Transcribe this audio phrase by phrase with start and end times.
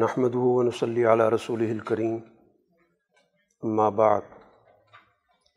[0.00, 2.18] نحمد ونصلی علی رسول الکریم
[3.62, 4.20] اما بعد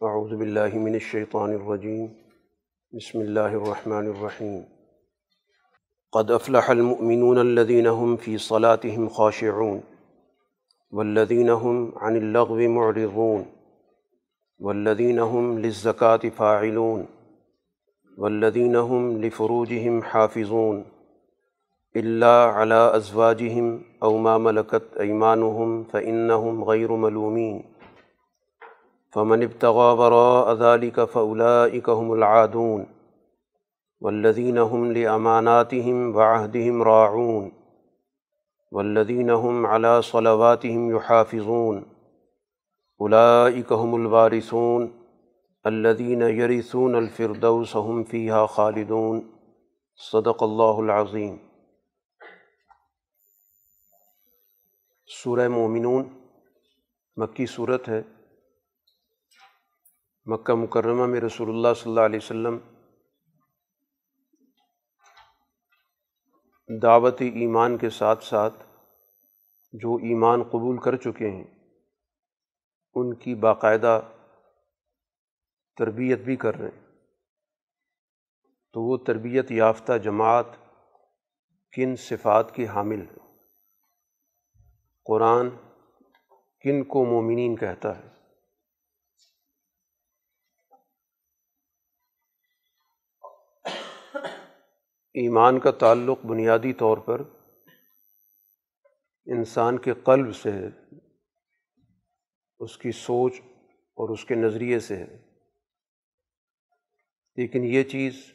[0.02, 2.08] اعوذ باللہ من الشیطان الرجیم
[2.98, 4.58] بسم اللہ الرحمن الرحیم
[6.12, 9.80] قد افلح المؤمنون الذين هم في صلاتهم خاشعون،
[10.92, 13.46] والذين هم عن اللغو معرضون،
[14.60, 17.06] والذين هم للزكاة فاعلون،
[18.18, 20.84] والذين هم لفروجهم حافظون.
[22.00, 27.62] اللہ علی ازواجہم او ما ملکت ایمانہم فإنہم غیر ملومین
[29.14, 32.86] فمن ابتغى وراء ذلك فأولئك هم العادون
[34.02, 37.52] والذین هم لأماناتهم وعهدهم راعون
[38.72, 41.82] والذین هم على صلواتهم يحافظون
[43.02, 44.92] أولئك هم الوارثون
[45.66, 49.28] الذين يرثون الفردوس هم فيها خالدون
[50.12, 51.36] صدق اللہ العظیم
[55.08, 56.28] سورہ مومنون،
[57.16, 58.02] مکی صورت ہے۔
[60.26, 62.58] مکہ مکرمہ میں رسول اللہ صلی اللہ علیہ وسلم
[66.82, 68.64] دعوت ایمان کے ساتھ ساتھ
[69.74, 71.44] جو ایمان قبول کر چکے ہیں،
[72.94, 74.02] ان کی باقاعدہ
[75.78, 76.86] تربیت بھی کر رہے ہیں۔
[78.74, 80.46] تو وہ تربیت یافتہ جماعت
[81.72, 83.25] کن صفات کی حامل ہے
[85.06, 85.50] قرآن
[86.60, 88.08] کن کو مومنین کہتا ہے؟
[95.14, 97.22] ایمان کا تعلق بنیادی طور پر
[99.26, 100.68] انسان کے قلب سے ہے،
[102.60, 103.34] اس کی سوچ
[103.70, 105.18] اور اس کے نظریے سے ہے۔
[107.36, 108.34] لیکن یہ چیز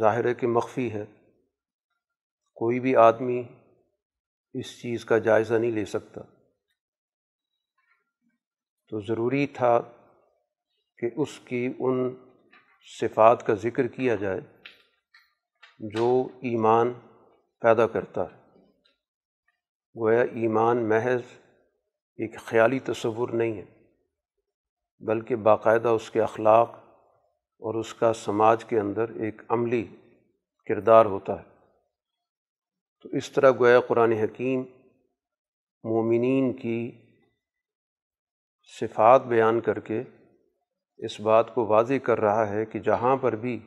[0.00, 1.04] ظاہر ہے کہ مخفی ہے۔
[2.54, 3.42] کوئی بھی آدمی
[4.54, 6.20] اس چیز کا جائزہ نہیں لے سکتا۔
[8.88, 9.80] تو ضروری تھا
[10.98, 12.14] کہ اس کی ان
[13.00, 14.40] صفات کا ذکر کیا جائے
[15.78, 16.92] جو ایمان
[17.60, 18.60] پیدا کرتا ہے۔
[20.00, 21.20] گویا ایمان محض
[22.16, 23.64] ایک خیالی تصور نہیں ہے،
[24.98, 26.70] بلکہ باقاعدہ اس کے اخلاق
[27.58, 29.96] اور اس کا سماج کے اندر ایک عملی
[30.66, 31.53] کردار ہوتا ہے۔
[33.04, 34.60] تو اس طرح گویا قرآن حکیم
[35.84, 36.92] مومنین کی
[38.80, 40.02] صفات بیان کر کے
[40.96, 43.66] اس بات کو واضح کر رہا ہے کہ جہاں پر بھی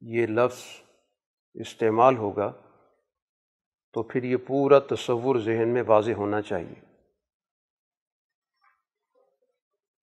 [0.00, 0.62] یہ لفظ
[1.54, 2.52] استعمال ہوگا
[3.92, 6.84] تو پھر یہ پورا تصور ذہن میں واضح ہونا چاہیے۔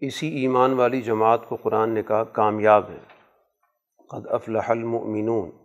[0.08, 3.00] اسی ایمان والی جماعت کو قرآن نے کہا، کامیاب ہے۔
[4.10, 5.61] قد افلح المؤمنون۔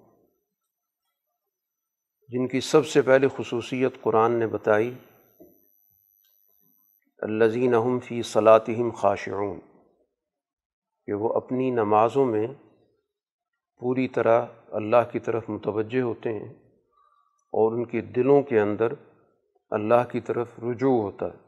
[2.29, 4.95] جن کی سب سے پہلے خصوصیت قرآن نے بتائی
[7.19, 9.61] الزین اہم فی صلاطم خاشعون،
[11.07, 12.47] کہ وہ اپنی نمازوں میں
[13.81, 16.53] پوری طرح اللہ کی طرف متوجہ ہوتے ہیں
[17.53, 18.93] اور ان کے دلوں کے اندر
[19.71, 21.45] اللہ کی طرف رجوع ہوتا ہے۔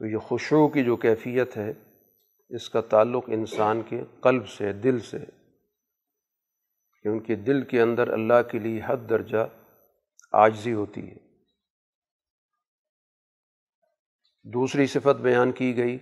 [0.00, 1.72] تو یہ خوشو کی جو کیفیت ہے،
[2.50, 5.18] اس کا تعلق انسان کے قلب سے، دل سے
[7.04, 9.46] کہ ان کے دل کے اندر اللہ کے لیے حد درجہ
[10.32, 11.16] عاجزی ہوتی ہے۔
[14.44, 15.98] دوسری صفت بیان کی گئی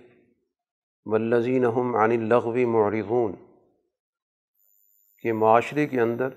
[1.05, 3.35] ولزین ہم عن الغوی معرضون،
[5.23, 6.29] کہ معاشرے کے اندر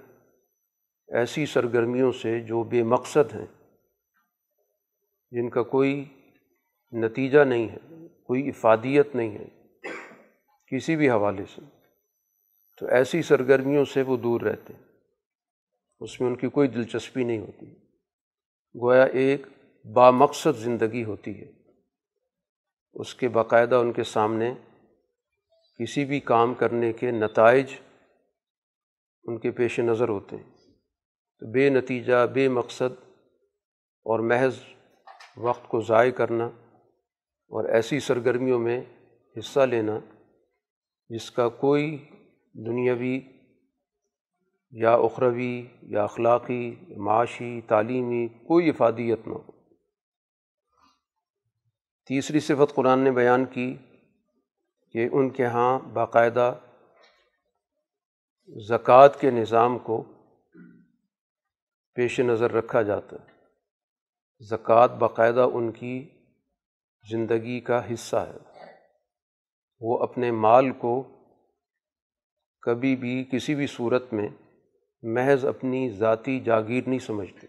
[1.09, 3.47] ایسی سرگرمیوں سے جو بے مقصد ہیں،
[5.33, 6.05] جن کا کوئی
[6.93, 7.79] نتیجہ نہیں ہے،
[8.27, 9.49] کوئی افادیت نہیں ہے،
[10.73, 11.61] کسی بھی حوالے سے۔
[12.83, 14.83] تو ایسی سرگرمیوں سے وہ دور رہتے ہیں۔
[16.01, 17.75] اس میں ان کی کوئی دلچسپی نہیں ہوتی۔
[18.81, 19.47] گویا ایک
[19.95, 21.53] بامقصد زندگی ہوتی ہے۔
[22.93, 24.55] اس کے باقاعدہ ان کے سامنے
[25.79, 27.67] کسی بھی کام کرنے کے نتائج
[29.25, 30.51] ان کے پیش نظر ہوتے ہیں۔
[31.39, 33.09] تو بے نتیجہ، بے مقصد
[34.05, 34.57] اور محض
[35.37, 36.47] وقت کو ضائع کرنا
[37.27, 38.85] اور ایسی سرگرمیوں میں
[39.39, 39.99] حصہ لینا
[41.09, 42.09] جس کا کوئی
[42.55, 43.21] دنیاوی
[44.71, 49.53] یا اخروی یا اخلاقی، معاشی، تعلیمی کوئی افادیت نہ ہو۔
[52.07, 53.77] تیسری صفت قرآن نے بیان کی
[54.91, 56.55] کہ ان کے ہاں باقاعدہ
[58.69, 60.05] زکوٰۃ کے نظام کو
[61.95, 63.33] پیش نظر رکھا جاتا ہے۔
[64.41, 66.09] زکوٰۃ باقاعدہ ان کی
[67.11, 68.39] زندگی کا حصہ ہے۔
[69.81, 71.19] وہ اپنے مال کو
[72.63, 74.29] کبھی بھی کسی بھی صورت میں
[75.03, 77.47] محض اپنی ذاتی جاگیر نہیں سمجھتے۔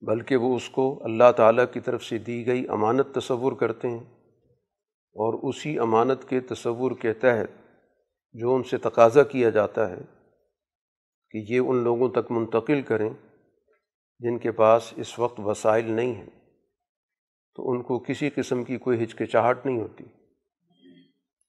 [0.00, 4.04] بلکہ وہ اس کو اللہ تعالیٰ کی طرف سے دی گئی امانت تصور کرتے ہیں
[5.12, 7.62] اور اسی امانت کے تصور کے تحت
[8.32, 10.00] جو ان سے تقاضا کیا جاتا ہے
[11.30, 13.10] کہ یہ ان لوگوں تک منتقل کریں
[14.18, 16.30] جن کے پاس اس وقت وسائل نہیں ہیں۔
[17.54, 20.04] تو ان کو کسی قسم کی کوئی ہچکچاہٹ نہیں ہوتی۔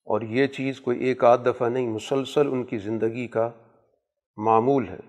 [0.06, 3.50] اور یہ چیز کوئی ایک آدھ دفعہ نہیں، مسلسل ان کی زندگی کا
[4.36, 5.00] معمول ہے۔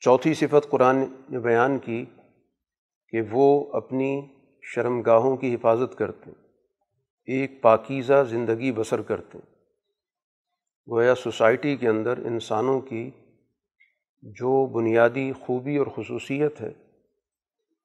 [0.00, 0.96] چوتھی صفت قرآن
[1.30, 2.04] نے بیان کی
[3.08, 4.10] کہ وہ اپنی
[4.62, 6.30] شرم گاہوں کی حفاظت کرتے
[7.28, 9.38] ایک پاکیزہ زندگی بسر کرتے
[10.88, 13.10] گویا سوسائٹی کے اندر انسانوں کی
[14.22, 16.72] جو بنیادی خوبی اور خصوصیت ہے،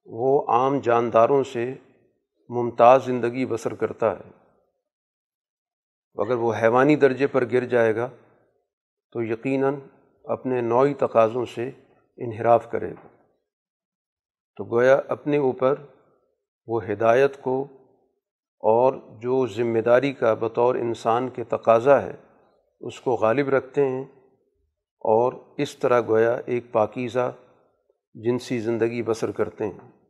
[0.06, 1.74] وہ عام جانداروں سے
[2.56, 4.32] ممتاز زندگی بسر کرتا ہے۔
[6.16, 8.10] اگر وہ حیوانی درجے پر گر جائے گا،
[9.12, 9.76] تو یقیناً
[10.24, 11.72] اپنے نوعی تقاضوں سے
[12.18, 13.08] انحراف کرے گا۔
[14.56, 15.76] تو گویا اپنے اوپر
[16.68, 17.68] وہ ہدایت کو
[18.60, 22.14] اور جو ذمہ داری کا بطور انسان کے تقاضا ہے،
[22.82, 24.04] اس کو غالب رکھتے ہیں
[25.00, 27.34] اور اس طرح گویا ایک پاکیزہ
[28.14, 30.01] جنسی زندگی بسر کرتے ہیں۔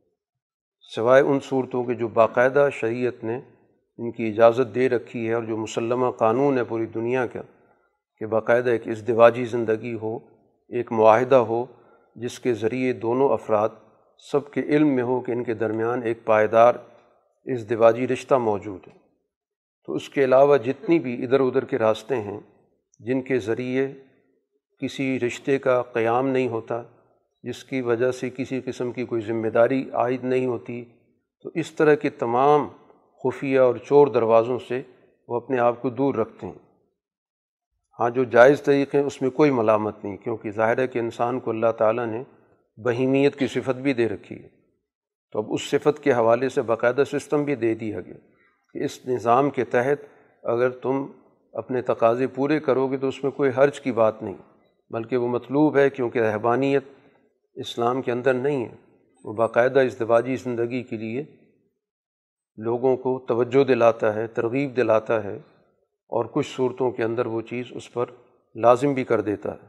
[0.96, 3.40] سوائے ان صورتوں کے جو باقاعدہ شریعت نے
[3.98, 7.42] ان کی اجازت دے رکھی ہے اور جو مسلمہ قانون ہے پوری دنیا کا،
[8.18, 10.16] کہ باقاعدہ ایک ازدواجی زندگی ہو،
[10.70, 11.66] ایک معاہدہ ہو،
[12.16, 13.70] جس کے ذریعے دونوں افراد
[14.32, 16.76] سب کے علم میں ہو کہ ان کے درمیان ایک پائیدار
[17.46, 18.94] ازدواجی رشتہ موجود ہے۔
[19.86, 22.40] تو اس کے علاوہ جتنی بھی ادھر ادھر کے راستے ہیں،
[23.00, 23.94] جن کے ذریعے
[24.78, 26.84] کسی رشتے کا قیام نہیں ہوتا
[27.44, 30.86] جس کی وجہ سے کسی قسم کی کوئی ذمہ داری عائد نہیں ہوتی،
[31.44, 32.68] تو اس طرح کے تمام
[33.24, 34.82] خفیہ اور چور دروازوں سے
[35.28, 36.60] وہ اپنے آپ کو دور رکھتے ہیں۔
[38.00, 41.40] ہاں جو جائز طریقے ہیں، اس میں کوئی ملامت نہیں، کیونکہ ظاہر ہے کہ انسان
[41.40, 42.24] کو اللہ تعالیٰ نے
[42.78, 44.48] بہیمیت کی صفت بھی دے رکھی ہے۔
[45.32, 48.18] تو اب اس صفت کے حوالے سے باقاعدہ سسٹم بھی دے دیا گیا
[48.74, 50.06] کہ اس نظام کے تحت
[50.44, 51.06] اگر تم
[51.54, 54.38] اپنے تقاضے پورے کرو گے تو اس میں کوئی حرج کی بات نہیں،
[54.90, 56.84] بلکہ وہ مطلوب ہے کیونکہ رہبانیت
[57.54, 58.76] اسلام کے اندر نہیں ہے۔
[59.24, 61.24] وہ باقاعدہ ازدواجی زندگی کے لیے
[62.58, 65.40] لوگوں کو توجہ دلاتا ہے، ترغیب دلاتا ہے
[66.10, 68.06] اور کچھ صورتوں کے اندر وہ چیز اس پر
[68.56, 69.68] لازم بھی کر دیتا ہے۔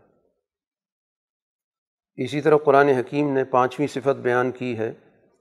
[2.25, 4.93] اسی طرح قرآن حکیم نے پانچویں صفت بیان کی ہے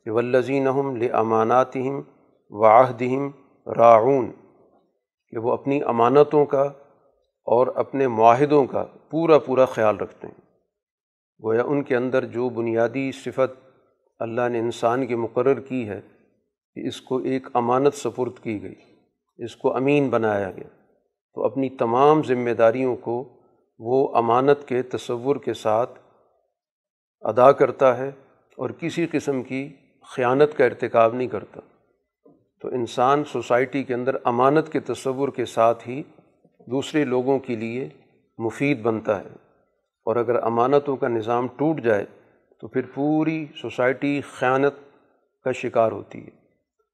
[0.05, 0.67] کہ ولزین
[0.99, 2.01] ل اماناتہم
[2.49, 3.31] واحدہم
[3.77, 4.31] راعون،
[5.29, 6.63] کہ وہ اپنی امانتوں کا
[7.45, 10.50] اور اپنے معاہدوں کا پورا پورا خیال رکھتے ہیں۔
[11.43, 13.79] گویا ان کے اندر جو بنیادی صفت
[14.19, 16.01] اللہ نے انسان کی مقرر کی ہے
[16.75, 18.75] کہ اس کو ایک امانت سپرد کی گئی،
[19.37, 20.69] اس کو امین بنایا گیا۔
[21.33, 23.29] تو اپنی تمام ذمہ داریوں کو
[23.79, 25.99] وہ امانت کے تصور کے ساتھ
[27.21, 28.11] ادا کرتا ہے
[28.57, 29.69] اور کسی قسم کی
[30.15, 31.59] خیانت کا ارتکاب نہیں کرتا۔
[32.61, 36.03] تو انسان سوسائٹی کے اندر امانت کے تصور کے ساتھ ہی
[36.67, 37.89] دوسرے لوگوں کے لیے
[38.37, 39.50] مفید بنتا ہے۔
[40.05, 42.05] اور اگر امانتوں کا نظام ٹوٹ جائے
[42.61, 44.73] تو پھر پوری سوسائٹی خیانت
[45.43, 46.31] کا شکار ہوتی ہے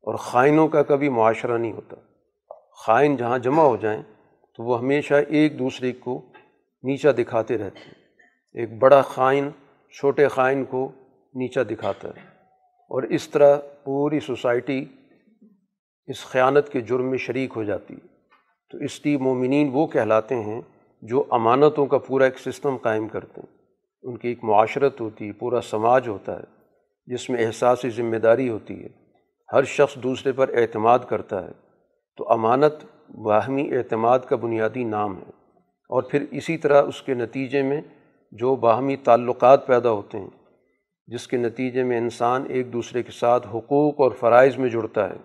[0.01, 1.95] اور خائنوں کا کبھی معاشرہ نہیں ہوتا۔
[2.86, 4.01] خائن جہاں جمع ہو جائیں
[4.58, 6.22] تو وہ ہمیشہ ایک دوسرے کو
[6.84, 7.93] نیچا دکھاتے رہتے ہیں۔
[8.53, 9.50] ایک بڑا خائن
[10.00, 10.91] چھوٹے خائن کو
[11.34, 12.20] نیچا دکھاتا ہے۔
[12.89, 14.86] اور اس طرح پوری سوسائٹی
[16.08, 18.08] اس خیانت کے جرم میں شریک ہو جاتی ہے۔
[18.72, 20.62] تو اس لیے مومنین وہ کہلاتے ہیں
[21.01, 23.58] جو امانتوں کا پورا ایک سسٹم قائم کرتے ہیں۔
[24.04, 26.44] ان کی ایک معاشرت ہوتی ہے، پورا سماج ہوتا ہے،
[27.06, 28.89] جس میں احساسی ذمہ داری ہوتی ہے۔
[29.54, 31.51] ہر شخص دوسرے پر اعتماد کرتا ہے۔
[32.18, 32.74] تو امانت
[33.10, 35.32] باہمی اعتماد کا بنیادی نام ہے۔
[35.89, 37.82] اور پھر اسی طرح اس کے نتیجے میں
[38.32, 40.30] جو باہمی تعلقات پیدا ہوتے ہیں،
[41.08, 45.16] جس کے نتیجے میں انسان ایک دوسرے کے ساتھ حقوق اور فرائض میں جڑتا ہے۔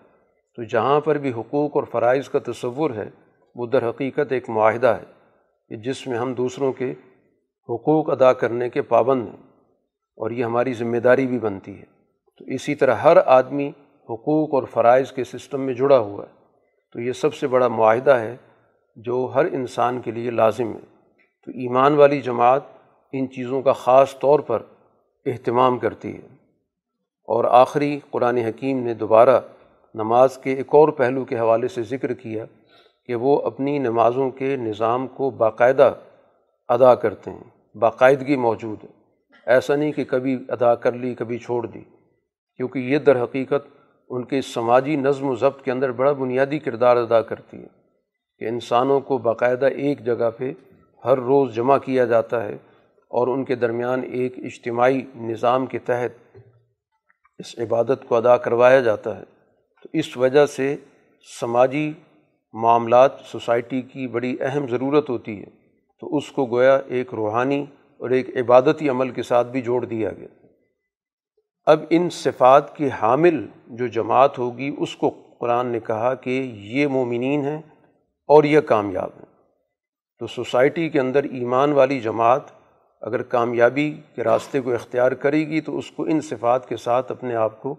[0.56, 3.10] تو جہاں پر بھی حقوق اور فرائض کا تصور ہے،
[3.54, 5.21] وہ در حقیقت ایک معاہدہ ہے۔
[5.72, 6.90] کہ جس میں ہم دوسروں کے
[7.68, 9.36] حقوق ادا کرنے کے پابند ہیں
[10.16, 11.84] اور یہ ہماری ذمہ داری بھی بنتی ہے۔
[12.38, 13.68] تو اسی طرح ہر آدمی
[14.10, 16.34] حقوق اور فرائض کے سسٹم میں جڑا ہوا ہے۔
[16.92, 18.36] تو یہ سب سے بڑا معاہدہ ہے
[18.96, 20.80] جو ہر انسان کے لیے لازم ہے۔
[21.44, 22.62] تو ایمان والی جماعت
[23.12, 24.62] ان چیزوں کا خاص طور پر
[25.26, 26.28] اہتمام کرتی ہے۔
[27.24, 29.40] اور آخری قرآن حکیم نے دوبارہ
[29.94, 32.44] نماز کے ایک اور پہلو کے حوالے سے ذکر کیا
[33.06, 35.94] کہ وہ اپنی نمازوں کے نظام کو باقاعدہ
[36.68, 38.88] ادا کرتے ہیں، باقاعدگی موجود ہے۔
[39.46, 41.80] ایسا نہیں کہ کبھی ادا کر لی، کبھی چھوڑ دی۔
[42.56, 43.68] کیونکہ یہ در حقیقت
[44.08, 47.66] ان کے سماجی نظم و ضبط کے اندر بڑا بنیادی کردار ادا کرتی ہے
[48.38, 50.52] کہ انسانوں کو باقاعدہ ایک جگہ پہ
[51.04, 52.54] ہر روز جمع کیا جاتا ہے
[53.08, 56.38] اور ان کے درمیان ایک اجتماعی نظام کے تحت
[57.38, 59.24] اس عبادت کو ادا کروایا جاتا ہے۔
[59.82, 60.76] تو اس وجہ سے
[61.40, 61.92] سماجی
[62.52, 65.50] معاملات سوسائٹی کی بڑی اہم ضرورت ہوتی ہے،
[66.00, 67.66] تو اس کو گویا ایک روحانی
[67.98, 70.28] اور ایک عبادتی عمل کے ساتھ بھی جوڑ دیا گیا۔
[71.64, 76.86] اب ان صفات کی حامل جو جماعت ہوگی، اس کو قرآن نے کہا کہ یہ
[76.86, 77.62] مومنین ہیں
[78.26, 79.32] اور یہ کامیاب ہیں۔
[80.18, 82.42] تو سوسائٹی کے اندر ایمان والی جماعت
[83.00, 87.12] اگر کامیابی کے راستے کو اختیار کرے گی، تو اس کو ان صفات کے ساتھ
[87.12, 87.74] اپنے آپ کو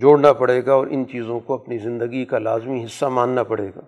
[0.00, 3.80] جوڑنا پڑے گا اور ان چیزوں کو اپنی زندگی کا لازمی حصہ ماننا پڑے گا۔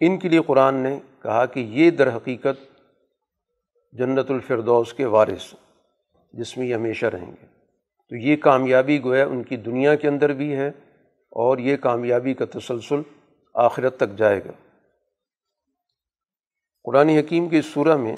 [0.00, 2.80] ان کے لیے قرآن نے کہا کہ یہ در حقیقت
[3.92, 5.54] جنت الفردوس کے وارث
[6.32, 7.46] جس میں یہ ہمیشہ رہیں گے۔
[8.08, 10.68] تو یہ کامیابی گویا ان کی دنیا کے اندر بھی ہے
[11.30, 13.00] اور یہ کامیابی کا تسلسل
[13.54, 14.52] آخرت تک جائے گا۔
[16.84, 18.16] قرآن حکیم کی سورہ میں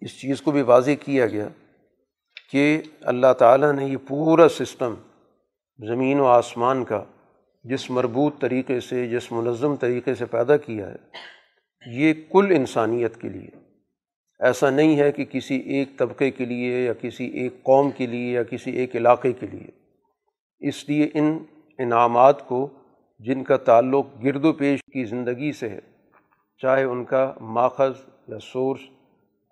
[0.00, 1.48] اس چیز کو بھی واضح کیا گیا
[2.50, 4.94] کہ اللہ تعالیٰ نے یہ پورا سسٹم
[5.78, 7.04] زمین و آسمان کا
[7.64, 10.96] جس مربوط طریقے سے، جس منظم طریقے سے پیدا کیا ہے،
[11.86, 13.48] یہ کل انسانیت کے لیے۔
[14.40, 18.32] ایسا نہیں ہے کہ کسی ایک طبقے کے لیے یا کسی ایک قوم کے لیے
[18.32, 19.66] یا کسی ایک علاقے کے لیے۔
[20.68, 21.38] اس لیے ان
[21.78, 22.68] انعامات کو،
[23.18, 25.78] جن کا تعلق گرد و پیش کی زندگی سے ہے،
[26.62, 27.92] چاہے ان کا ماخذ
[28.28, 28.80] یا سورس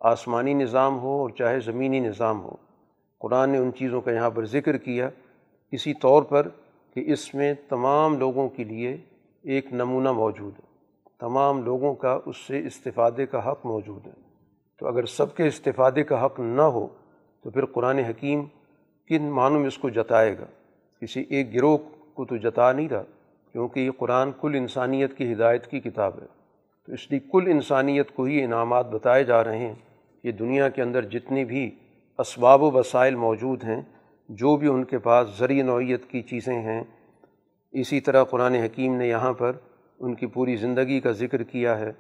[0.01, 2.57] آسمانی نظام ہو اور چاہے زمینی نظام ہو۔
[3.21, 5.11] قرآن نے ان چیزوں کا یہاں پر ذکر کیا۔
[5.73, 6.49] اسی طور پر
[6.95, 8.97] کہ اس میں تمام لوگوں کے لیے
[9.43, 10.73] ایک نمونہ موجود ہے۔
[11.21, 14.13] تمام لوگوں کا اس سے استفادے کا حق موجود ہے۔
[14.79, 16.87] تو اگر سب کے استفادے کا حق نہ ہو،
[17.43, 18.45] تو پھر قرآن حکیم
[19.07, 20.45] کن معنوں میں اس کو جتائے گا؟
[21.01, 21.79] کسی ایک گروہ
[22.15, 23.03] کو تو جتا نہیں رہا،
[23.53, 26.27] کیونکہ یہ قرآن کل انسانیت کی ہدایت کی کتاب ہے۔
[26.87, 29.75] تو اس لیے کل انسانیت کو ہی انعامات بتائے جا رہے ہیں
[30.23, 31.71] کہ دنیا کے اندر جتنی بھی
[32.19, 33.83] اسباب و وسائل موجود ہیں
[34.29, 36.83] جو بھی ان کے پاس زرعی نوعیت کی چیزیں ہیں،
[37.73, 39.53] اسی طرح قرآن حکیم نے یہاں پر
[40.01, 41.93] ان کی پوری زندگی کا ذکر کیا ہے۔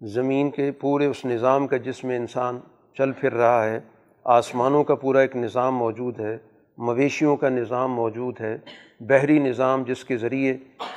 [0.00, 2.58] زمین کے پورے اس نظام کا جس میں انسان
[2.98, 3.80] چل پھر رہا ہے،
[4.24, 6.38] آسمانوں کا پورا ایک نظام موجود ہے،
[6.78, 8.58] مویشیوں کا نظام موجود ہے،
[9.00, 10.56] بحری نظام جس کے ذریعے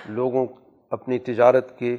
[0.10, 0.46] لوگوں
[0.90, 1.98] اپنی تجارت کے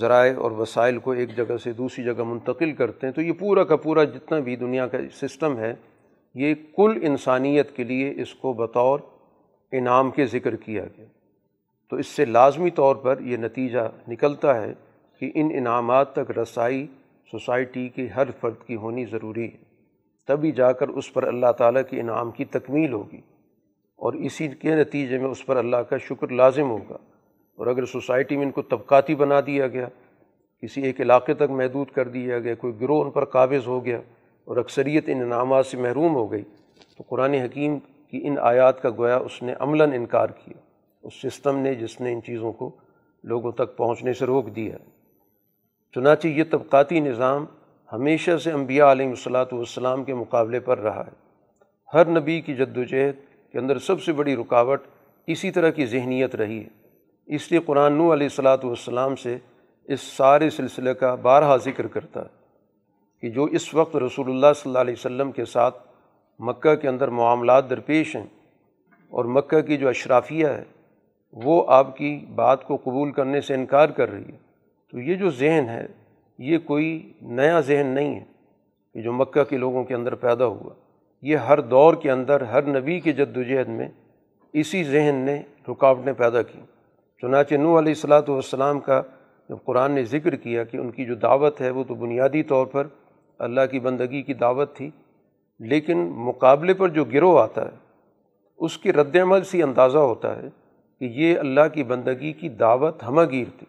[0.00, 3.64] ذرائع اور وسائل کو ایک جگہ سے دوسری جگہ منتقل کرتے ہیں۔ تو یہ پورا
[3.64, 5.74] کا پورا جتنا بھی دنیا کا سسٹم ہے
[6.34, 9.00] یہ کل انسانیت کے لیے اس کو بطور
[9.72, 11.06] انعام کے ذکر کیا گیا۔
[11.90, 14.74] تو اس سے لازمی طور پر یہ نتیجہ نکلتا ہے
[15.20, 16.86] کہ ان انعامات تک رسائی
[17.30, 19.70] سوسائٹی کے ہر فرد کی ہونی ضروری ہے۔
[20.26, 23.20] تبھی جا کر اس پر اللہ تعالیٰ کے انعام کی تکمیل ہوگی
[23.96, 26.96] اور اسی کے نتیجے میں اس پر اللہ کا شکر لازم ہوگا۔
[27.56, 29.88] اور اگر سوسائٹی میں ان کو طبقاتی بنا دیا گیا،
[30.62, 34.00] کسی ایک علاقے تک محدود کر دیا گیا، کوئی گروہ ان پر قابض ہو گیا
[34.50, 36.42] اور اکثریت ان انعامات سے محروم ہو گئی۔
[36.96, 40.58] تو قرآن حکیم کی ان آیات کا گویا اس نے عملاً انکار کیا۔
[41.02, 42.70] اس سسٹم نے جس نے ان چیزوں کو
[43.24, 44.76] لوگوں تک پہنچنے سے روک دیا
[45.94, 47.44] چنانچہ یہ طبقاتی نظام
[47.92, 51.14] ہمیشہ سے انبیاء علیہ الصلاۃ والسلام کے مقابلے پر رہا ہے۔
[51.94, 53.16] ہر نبی کی جد و جہد
[53.52, 54.82] کے اندر سب سے بڑی رکاوٹ
[55.26, 59.38] اسی طرح کی ذہنیت رہی ہے۔ اس لیے قرآن نو علیہ الصلاۃ والسلام سے
[59.84, 62.39] اس سارے سلسلے کا بارہا ذکر کرتا ہے۔
[63.22, 65.78] کہ جو اس وقت رسول اللہ صلی اللہ علیہ وسلم کے ساتھ
[66.38, 68.26] مکہ کے اندر معاملات درپیش ہیں
[69.08, 70.64] اور مکہ کی جو اشرافیہ ہے،
[71.32, 74.38] وہ آپ کی بات کو قبول کرنے سے انکار کر رہی ہے۔
[74.92, 75.86] تو یہ جو ذہن ہے،
[76.38, 78.24] یہ کوئی نیا ذہن نہیں ہے
[78.94, 80.74] کہ جو مکہ کے لوگوں کے اندر پیدا ہوا۔
[81.22, 83.88] یہ ہر دور کے اندر، ہر نبی کے جد و جہد میں
[84.52, 86.60] اسی ذہن نے رکاوٹیں پیدا کی
[87.22, 89.02] چنانچہ نو علیہ الصلاۃ والسلام کا
[89.48, 92.66] جب قرآن نے ذکر کیا کہ ان کی جو دعوت ہے، وہ تو بنیادی طور
[92.66, 92.86] پر
[93.40, 94.90] اللہ کی بندگی کی دعوت تھی،
[95.58, 97.76] لیکن مقابلے پر جو گروہ آتا ہے،
[98.58, 100.48] اس کے رد عمل سے اندازہ ہوتا ہے
[100.98, 103.66] کہ یہ اللہ کی بندگی کی دعوت ہمہ گیر تھی۔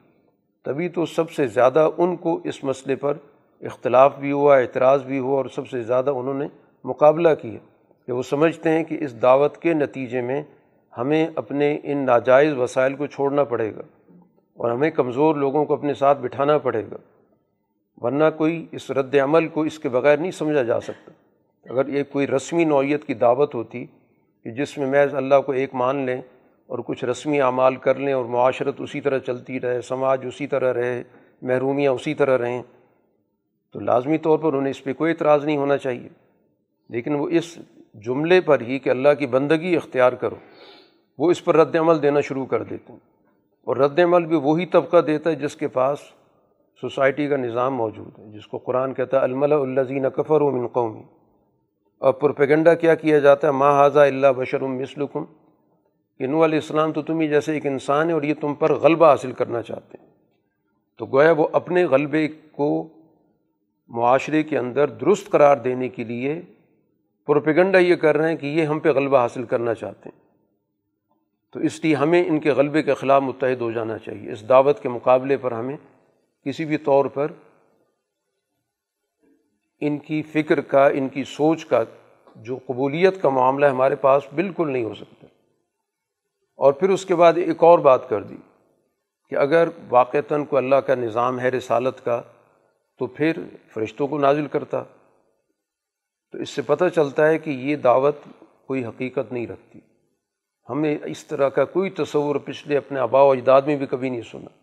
[0.65, 3.13] تبھی تو سب سے زیادہ ان کو اس مسئلے پر
[3.61, 6.47] اختلاف بھی ہوا، اعتراض بھی ہوا اور سب سے زیادہ انہوں نے
[6.83, 7.59] مقابلہ کیا
[8.05, 10.41] کہ وہ سمجھتے ہیں کہ اس دعوت کے نتیجے میں
[10.97, 13.81] ہمیں اپنے ان ناجائز وسائل کو چھوڑنا پڑے گا
[14.57, 16.97] اور ہمیں کمزور لوگوں کو اپنے ساتھ بٹھانا پڑے گا۔
[18.01, 21.11] ورنہ کوئی اس رد عمل کو اس کے بغیر نہیں سمجھا جا سکتا۔
[21.69, 23.85] اگر یہ کوئی رسمی نوعیت کی دعوت ہوتی
[24.43, 26.21] کہ جس میں محض اللہ کو ایک مان لیں
[26.67, 30.73] اور کچھ رسمی اعمال کر لیں اور معاشرت اسی طرح چلتی رہے، سماج اسی طرح
[30.73, 31.03] رہے،
[31.41, 32.63] محرومیاں اسی طرح رہیں،
[33.73, 36.09] تو لازمی طور پر انہیں اس پہ کوئی اعتراض نہیں ہونا چاہیے۔
[36.89, 37.57] لیکن وہ اس
[37.93, 40.35] جملے پر ہی کہ اللہ کی بندگی اختیار کرو،
[41.17, 42.99] وہ اس پر رد عمل دینا شروع کر دیتے ہیں۔
[43.63, 45.99] اور رد عمل بھی وہی طبقہ دیتا ہے جس کے پاس
[46.81, 51.03] سوسائٹی کا نظام موجود ہے، جس کو قرآن کہتا ہے الملا الزین کفر من قومی
[51.97, 55.25] اور پروپیگنڈا کیا کیا جاتا ہے؟ ماں حاضہ اللہ بشر مسلکم
[56.17, 58.73] کہ نو علیہ السلام تو تم ہی جیسے ایک انسان ہے اور یہ تم پر
[58.73, 60.09] غلبہ حاصل کرنا چاہتے ہیں۔
[60.97, 62.87] تو گویا وہ اپنے غلبے کو
[63.87, 66.41] معاشرے کے اندر درست قرار دینے کے لیے
[67.25, 70.21] پروپیگنڈا یہ کر رہے ہیں کہ یہ ہم پہ غلبہ حاصل کرنا چاہتے ہیں۔
[71.53, 74.79] تو اس لیے ہمیں ان کے غلبے کے خلاف متحد ہو جانا چاہیے۔ اس دعوت
[74.79, 75.77] کے مقابلے پر ہمیں
[76.45, 77.31] کسی بھی طور پر
[79.79, 81.83] ان کی فکر کا، ان کی سوچ کا
[82.35, 85.27] جو قبولیت کا معاملہ ہمارے پاس بالکل نہیں ہو سکتا۔
[86.55, 88.35] اور پھر اس کے بعد ایک اور بات کر دی
[89.29, 92.21] کہ اگر واقعتاً کو اللہ کا نظام ہے رسالت کا،
[92.99, 93.31] تو پھر
[93.73, 94.83] فرشتوں کو نازل کرتا۔
[96.31, 98.15] تو اس سے پتہ چلتا ہے کہ یہ دعوت
[98.67, 99.79] کوئی حقیقت نہیں رکھتی۔
[100.69, 104.09] ہم نے اس طرح کا کوئی تصور پچھلے اپنے آبا و اجداد میں بھی کبھی
[104.09, 104.60] نہیں سنا۔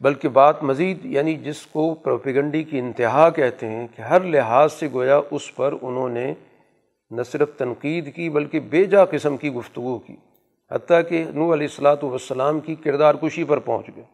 [0.00, 4.88] بلکہ بات مزید یعنی جس کو پروپیگنڈی کی انتہا کہتے ہیں کہ ہر لحاظ سے
[4.92, 6.34] گویا اس پر انہوں نے
[7.10, 10.16] نہ صرف تنقید کی بلکہ بے جا قسم کی گفتگو کی۔
[10.70, 14.04] حتیٰ کہ نو علیہ السلاۃ والسلام کی کردار کشی پر پہنچ گئے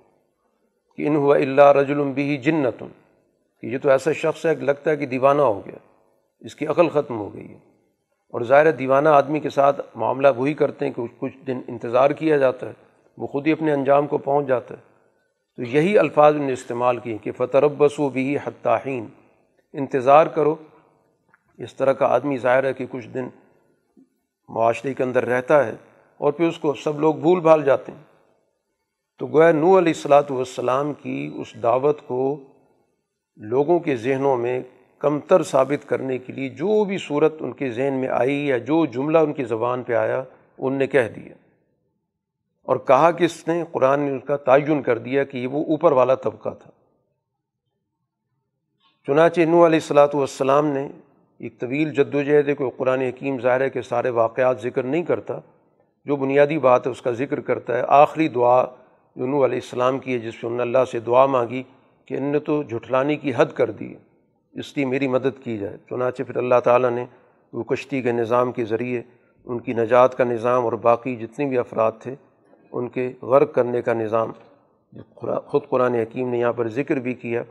[0.97, 2.87] کہ ان ہوا اللہ رجل بھی جنتن
[3.61, 5.79] کہ یہ تو ایسا شخص ہے کہ لگتا ہے کہ دیوانہ ہو گیا،
[6.41, 7.59] اس کی عقل ختم ہو گئی ہے۔
[8.31, 12.37] اور ظاہر دیوانہ آدمی کے ساتھ معاملہ وہی کرتے ہیں کہ کچھ دن انتظار کیا
[12.37, 12.73] جاتا ہے،
[13.19, 14.92] وہ خود ہی اپنے انجام کو پہنچ جاتا ہے۔
[15.57, 19.07] تو یہی الفاظ نے استعمال کیے کہ فتربس و بھی حتاحین
[19.73, 20.55] انتظار کرو،
[21.59, 23.29] اس طرح کا آدمی ظاہر ہے کہ کچھ دن
[24.49, 25.75] معاشرے کے اندر رہتا ہے
[26.19, 28.03] اور پھر اس کو سب لوگ بھول بھال جاتے ہیں۔
[29.19, 32.41] تو گویا نو علیہ السلاۃ والسلام کی اس دعوت کو
[33.37, 34.61] لوگوں کے ذہنوں میں
[34.99, 38.59] کم تر ثابت کرنے کے لیے جو بھی صورت ان کے ذہن میں آئی یا
[38.59, 40.23] جو جملہ ان کی زبان پہ آیا،
[40.59, 41.35] ان نے کہہ دیا۔
[42.69, 45.65] اور کہا کہ اس نے قرآن نے اس کا تعین کر دیا کہ یہ وہ
[45.65, 46.71] اوپر والا طبقہ تھا۔
[49.07, 50.87] چنانچہ نو علیہ السلاۃ والسلام نے
[51.41, 55.03] ایک طویل جد و جہد ہے قرآن حکیم ظاہر ہے کہ سارے واقعات ذکر نہیں
[55.03, 55.39] کرتا،
[56.07, 58.65] جو بنیادی بات ہے اس کا ذکر کرتا ہے۔ آخری دعا
[59.17, 61.63] جو نو علیہ السلام کی ہے، جس پہ انہوں نے اللہ سے دعا مانگی
[62.09, 63.95] کہ ان نے تو جھٹلانے کی حد کر دی،
[64.55, 67.05] اس لیے میری مدد کی جائے۔ چنانچہ پھر اللہ تعالیٰ نے
[67.53, 69.03] وہ کشتی کے نظام کے ذریعے
[69.47, 72.15] ان کی نجات کا نظام اور باقی جتنے بھی افراد تھے
[72.73, 74.31] ان کے غرق کرنے کا نظام۔
[75.47, 77.43] خود قرآن حکیم نے یہاں پر ذکر بھی کیا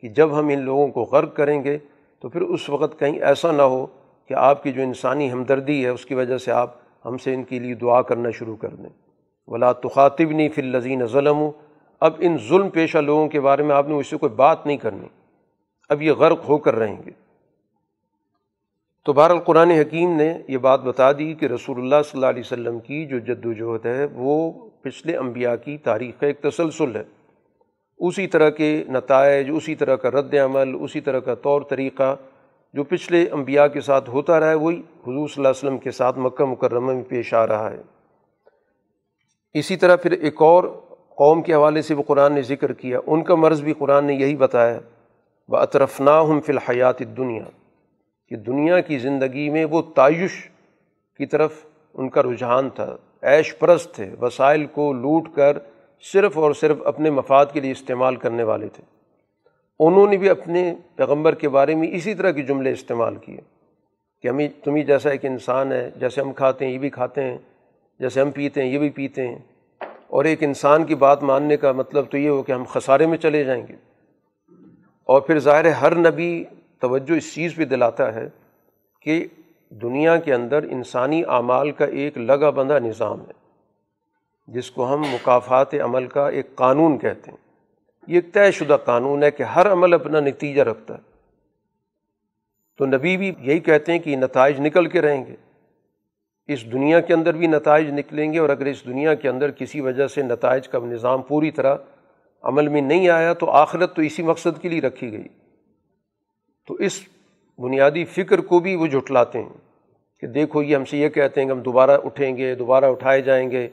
[0.00, 1.78] کہ جب ہم ان لوگوں کو غرق کریں گے
[2.20, 3.86] تو پھر اس وقت کہیں ایسا نہ ہو
[4.26, 7.44] کہ آپ کی جو انسانی ہمدردی ہے اس کی وجہ سے آپ ہم سے ان
[7.44, 8.90] کے لیے دعا کرنا شروع کر دیں۔
[9.46, 11.38] ولا تخاطب نہیں فی الزین ظلم
[12.00, 14.76] اب ان ظلم پیشہ لوگوں کے بارے میں آپ نے اس سے کوئی بات نہیں
[14.76, 15.08] کرنی۔
[15.88, 17.27] اب یہ غرق ہو کر رہیں گے۔
[19.08, 22.40] تو بہر القرآن حکیم نے یہ بات بتا دی کہ رسول اللہ صلی اللہ علیہ
[22.40, 24.50] وسلم کی جو جد وجہد ہے، وہ
[24.82, 27.02] پچھلے انبیاء کی تاریخ کا ایک تسلسل ہے۔
[27.98, 32.16] اسی طرح کے نتائج، اسی طرح کا رد عمل، اسی طرح کا طور طریقہ
[32.74, 35.90] جو پچھلے انبیاء کے ساتھ ہوتا رہا ہے، وہی حضور صلی اللہ علیہ وسلم کے
[35.90, 37.80] ساتھ مکہ مکرمہ میں پیش آ رہا ہے۔
[39.54, 40.64] اسی طرح پھر ایک اور
[41.16, 44.14] قوم کے حوالے سے وہ قرآن نے ذکر کیا، ان کا مرض بھی قرآن نے
[44.14, 44.78] یہی بتایا
[45.48, 47.44] وہ اطرفنا ہم فی الحیات دنیا
[48.28, 50.50] کہ دنیا کی زندگی میں وہ تعیش
[51.16, 55.58] کی طرف ان کا رجحان تھا، عیش پرست تھے، وسائل کو لوٹ کر
[56.12, 58.82] صرف اور صرف اپنے مفاد کے لیے استعمال کرنے والے تھے۔
[59.80, 63.36] انہوں نے بھی اپنے پیغمبر کے بارے میں اسی طرح کے جملے استعمال کیے
[64.22, 67.38] کہ ہمیں، تمہیں جیسا ایک انسان ہے، جیسے ہم کھاتے ہیں، یہ بھی کھاتے ہیں،
[68.00, 69.38] جیسے ہم پیتے ہیں، یہ بھی پیتے ہیں۔
[70.06, 73.18] اور ایک انسان کی بات ماننے کا مطلب تو یہ ہو کہ ہم خسارے میں
[73.18, 73.74] چلے جائیں گے۔
[75.04, 76.44] اور پھر ظاہر ہر نبی
[76.80, 78.28] توجہ اس چیز پہ دلاتا ہے
[79.02, 79.26] کہ
[79.70, 83.32] دنیا کے اندر انسانی اعمال کا ایک لگا بندہ نظام ہے،
[84.48, 87.38] جس کو ہم مقافات عمل کا ایک قانون کہتے ہیں۔
[88.06, 91.00] یہ ایک طے شدہ قانون ہے کہ ہر عمل اپنا نتیجہ رکھتا ہے۔
[92.78, 95.36] تو نبی بھی یہی کہتے ہیں کہ یہ نتائج نکل کے رہیں گے۔
[96.48, 99.80] اس دنیا کے اندر بھی نتائج نکلیں گے اور اگر اس دنیا کے اندر کسی
[99.80, 101.76] وجہ سے نتائج کا نظام پوری طرح
[102.42, 105.28] عمل میں نہیں آیا تو آخرت تو اسی مقصد کے لیے رکھی گئی۔
[106.68, 107.00] تو اس
[107.58, 109.48] بنیادی فکر کو بھی وہ جھٹلاتے ہیں
[110.20, 113.22] کہ دیکھو یہ ہم سے یہ کہتے ہیں کہ ہم دوبارہ اٹھیں گے، دوبارہ اٹھائے
[113.22, 113.68] جائیں گے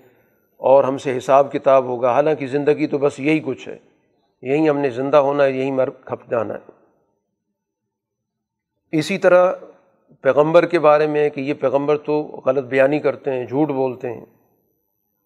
[0.58, 3.78] اور ہم سے حساب کتاب ہوگا۔ حالانکہ زندگی تو بس یہی کچھ ہے۔
[4.42, 6.72] یہیں ہم نے زندہ ہونا ہے یہیں مر کھپ جانا ہے۔
[8.92, 9.54] اسی طرح
[10.22, 14.26] پیغمبر کے بارے میں کہ یہ پیغمبر تو غلط بیانی کرتے ہیں، جھوٹ بولتے ہیں۔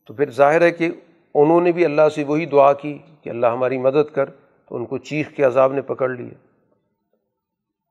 [0.08, 0.90] تو پھر ظاہر ہے کہ
[1.36, 4.26] انہوں نے بھی اللہ سے وہی دعا کی کہ اللہ ہماری مدد کر،
[4.70, 6.49] تو ان کو چیخ کے عذاب نے پکڑ لیا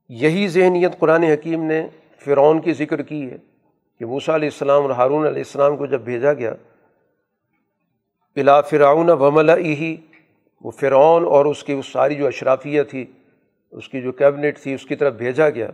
[0.08, 1.88] یہی ذہنیت قرآن حکیم نے
[2.24, 3.36] فرعون کی ذکر کی ہے
[3.98, 6.54] کہ موسیٰ علیہ السلام اور ہارون علیہ السلام کو جب بھیجا گیا
[8.36, 9.96] بلا فرعون وملا ہی
[10.64, 13.06] وہ فرعون اور اس کی اس ساری جو اشرافیہ تھی،
[13.70, 15.70] اس کی جو کیبنٹ تھی، اس کی طرف بھیجا گیا۔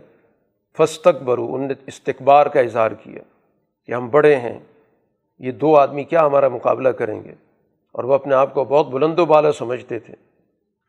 [0.77, 3.21] فستق برو ان نے استقبار کا اظہار کیا
[3.85, 4.59] کہ ہم بڑے ہیں،
[5.39, 7.31] یہ دو آدمی کیا ہمارا مقابلہ کریں گے؟
[7.91, 10.13] اور وہ اپنے آپ کو بہت بلند و بالا سمجھتے تھے۔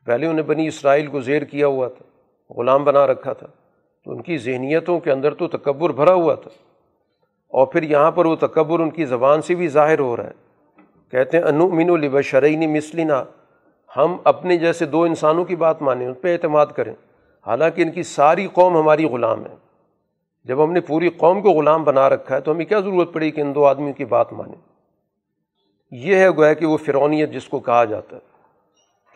[0.05, 2.06] پہلے انہیں بنی اسرائیل کو زیر کیا ہوا تھا۔
[2.49, 3.47] غلام بنا رکھا تھا۔
[4.03, 6.49] تو ان کی ذہنیتوں کے اندر تو تکبر بھرا ہوا تھا۔
[7.47, 10.47] اور پھر یہاں پر وہ تکبر ان کی زبان سے بھی ظاہر ہو رہا ہے۔
[11.11, 11.97] کہتے ہیں انو مین و
[12.69, 13.23] مسلنا
[13.97, 16.93] ہم اپنے جیسے دو انسانوں کی بات مانیں، ان پہ اعتماد کریں۔
[17.47, 19.55] حالانکہ ان کی ساری قوم ہماری غلام ہے۔
[20.43, 23.31] جب ہم نے پوری قوم کو غلام بنا رکھا ہے، تو ہمیں کیا ضرورت پڑی
[23.31, 24.55] کہ ان دو آدمیوں کی بات مانیں؟
[25.91, 28.36] یہ ہے گویا کہ وہ فرونیت جس کو کہا جاتا ہے۔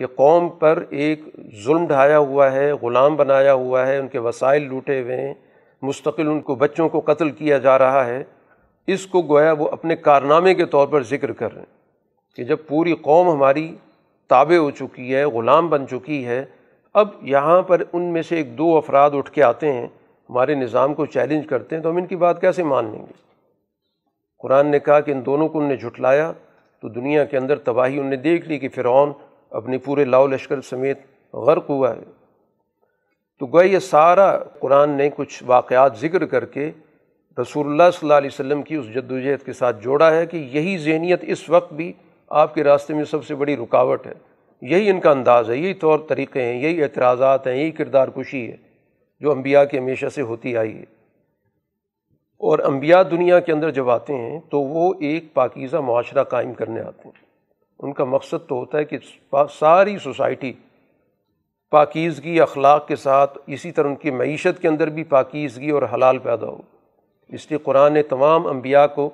[0.02, 1.22] کہ قوم پر ایک
[1.66, 5.34] ظلم ڈھایا ہوا ہے، غلام بنایا ہوا ہے، ان کے وسائل لوٹے ہوئے ہیں،
[5.82, 8.24] مستقل ان کو بچوں کو قتل کیا جا رہا ہے۔
[8.88, 12.58] اس کو گویا وہ اپنے کارنامے کے طور پر ذکر کر رہے ہیں کہ جب
[12.68, 13.76] پوری قوم ہماری
[14.30, 16.46] تابع ہو چکی ہے، غلام بن چکی ہے،
[16.94, 19.88] اب یہاں پر ان میں سے ایک دو افراد اٹھ کے آتے ہیں،
[20.30, 23.14] ہمارے نظام کو چیلنج کرتے ہیں تو ہم ان کی بات کیسے مان لیں گے؟
[24.38, 26.32] قرآن نے کہا کہ ان دونوں کو ان نے جھٹلایا
[26.80, 29.12] تو دنیا کے اندر تباہی ان نے دیکھ لی کہ فرعون
[29.52, 31.00] اپنے پورے لاؤ لشکر سمیت
[31.34, 32.02] غرق ہوا ہے۔
[33.40, 36.72] تو گویا یہ سارا قرآن نے کچھ واقعات ذکر کر کے
[37.42, 40.38] رسول اللہ صلی اللہ علیہ وسلم کی اس جد وجہد کے ساتھ جوڑا ہے کہ
[40.38, 41.94] یہی ذہنیت اس وقت بھی
[42.28, 44.14] آپ کے راستے میں سب سے بڑی رکاوٹ ہے۔
[44.62, 48.52] یہی ان کا انداز ہے، یہی طور طریقے ہیں، یہی اعتراضات ہیں، یہی کردار کشی
[48.52, 48.58] ہے
[49.20, 50.86] جو انبیاء کے ہمیشہ سے ہوتی آئی ہے۔
[52.38, 56.82] اور انبیاء دنیا کے اندر جب آتے ہیں تو وہ ایک پاکیزہ معاشرہ قائم کرنے
[56.82, 57.31] آتے ہیں۔
[57.82, 58.98] ان کا مقصد تو ہوتا ہے کہ
[59.52, 60.54] ساری سوسائٹی
[61.70, 66.18] پاکیزگی اخلاق کے ساتھ اسی طرح ان کی معیشت کے اندر بھی پاکیزگی اور حلال
[66.18, 66.58] پیدا ہو۔
[67.30, 69.10] اس لیے قرآن نے تمام انبیاء کو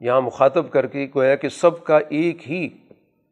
[0.00, 2.68] یہاں مخاطب کر کے گویا کہ سب کا ایک ہی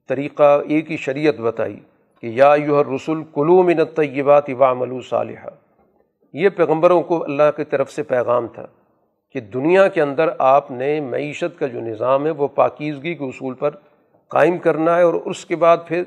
[0.09, 1.79] طریقہ، ایک ہی شریعت بتائی
[2.21, 5.51] کہ یا یو رسول کلو من طیبات وا ملو صالحہ
[6.33, 8.67] یہ پیغمبروں کو اللہ کی طرف سے پیغام تھا
[9.33, 13.55] کہ دنیا کے اندر آپ نے معیشت کا جو نظام ہے وہ پاکیزگی کے اصول
[13.55, 13.71] پر
[14.31, 16.03] قائم کرنا ہے اور اس کے بعد پھر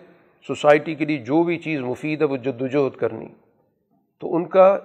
[0.47, 3.27] سوسائٹی کے لیے جو بھی چیز مفید ہے وہ جد وجہد کرنی۔
[4.19, 4.77] تو ان کا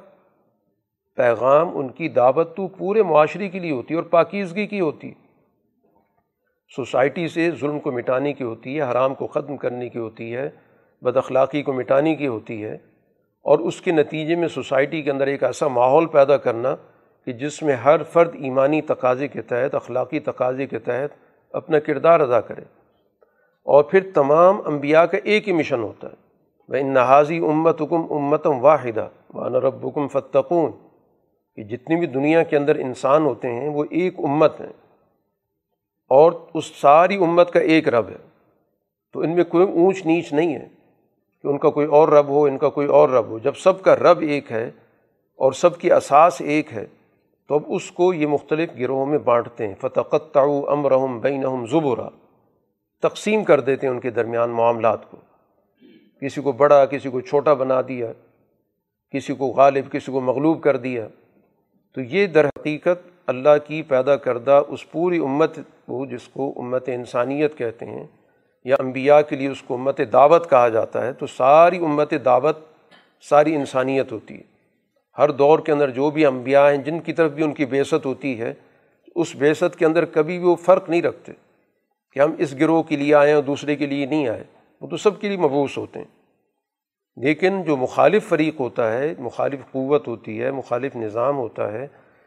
[1.17, 5.13] پیغام، ان کی دعوت تو پورے معاشرے کے لیے ہوتی ہے اور پاکیزگی کی ہوتی۔
[6.77, 10.51] سوسائٹی سے ظلم کو مٹانے کی ہوتی ہے، حرام کو ختم کرنے کی ہوتی ہے،
[11.03, 12.75] بد اخلاقی کو مٹانے کی ہوتی ہے۔
[13.43, 16.77] اور اس کے نتیجے میں سوسائٹی کے اندر ایک ایسا ماحول پیدا کرنا
[17.27, 21.11] کہ جس میں ہر فرد ایمانی تقاضے کے تحت، اخلاقی تقاضے کے تحت
[21.53, 22.78] اپنا کردار ادا کرے۔
[23.69, 26.15] اور پھر تمام انبیاء کا ایک ہی مشن ہوتا ہے۔
[26.69, 30.73] وہ ان نہاذی امت حکم امتم واحدہ وان رب حکم فتقون
[31.57, 34.73] کہ جتنی بھی دنیا کے اندر انسان ہوتے ہیں، وہ ایک امت ہیں۔
[36.09, 38.17] اور اس ساری امت کا ایک رب ہے۔
[39.13, 40.69] تو ان میں کوئی اونچ نیچ نہیں ہے
[41.43, 43.83] کہ ان کا کوئی اور رب ہو، ان کا کوئی اور رب ہو۔ جب سب
[43.83, 44.71] کا رب ایک ہے
[45.37, 46.87] اور سب کی اساس ایک ہے،
[47.49, 52.09] تو اب اس کو یہ مختلف گروہوں میں بانٹتے ہیں۔ فتقت تعو امرحم بین زبرا
[53.03, 55.17] تقسیم کر دیتے ہیں ان کے درمیان معاملات کو۔
[56.21, 58.13] کسی کو بڑا، کسی کو چھوٹا بنا دیا،
[59.11, 61.09] کسی کو غالب، کسی کو مغلوب کر دیا۔
[61.95, 65.57] تو یہ در حقیقت اللہ کی پیدا کردہ اس پوری امت
[65.87, 68.07] کو، جس کو امت انسانیت کہتے ہیں،
[68.65, 72.59] یا انبیاء کے لیے اس کو امت دعوت کہا جاتا ہے، تو ساری امت دعوت،
[73.21, 74.43] ساری انسانیت ہوتی ہے۔
[75.19, 78.07] ہر دور کے اندر جو بھی انبیاء ہیں، جن کی طرف بھی ان کی بیست
[78.07, 78.55] ہوتی ہے،
[79.15, 81.33] اس بیست کے اندر کبھی بھی وہ فرق نہیں رکھتے۔
[82.19, 84.45] کہ ہم اس گروہ کے لیے آئے اور دوسرے کے لیے نہیں آئے،
[84.81, 86.07] وہ تو سب کے لیے مبوس ہوتے ہیں۔
[87.17, 91.87] لیکن جو مخالف فریق ہوتا ہے، مخالف قوت ہوتی ہے، مخالف نظام ہوتا ہے،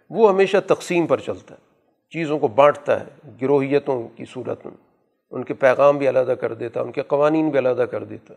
[0.09, 1.59] وہ ہمیشہ تقسیم پر چلتا ہے۔
[2.09, 3.05] چیزوں کو بانٹتا ہے،
[3.41, 4.75] گروہیتوں کی صورت میں۔
[5.31, 8.33] ان کے پیغام بھی علیحدہ کر دیتا، ان کے قوانین بھی علیحدہ کر دیتا۔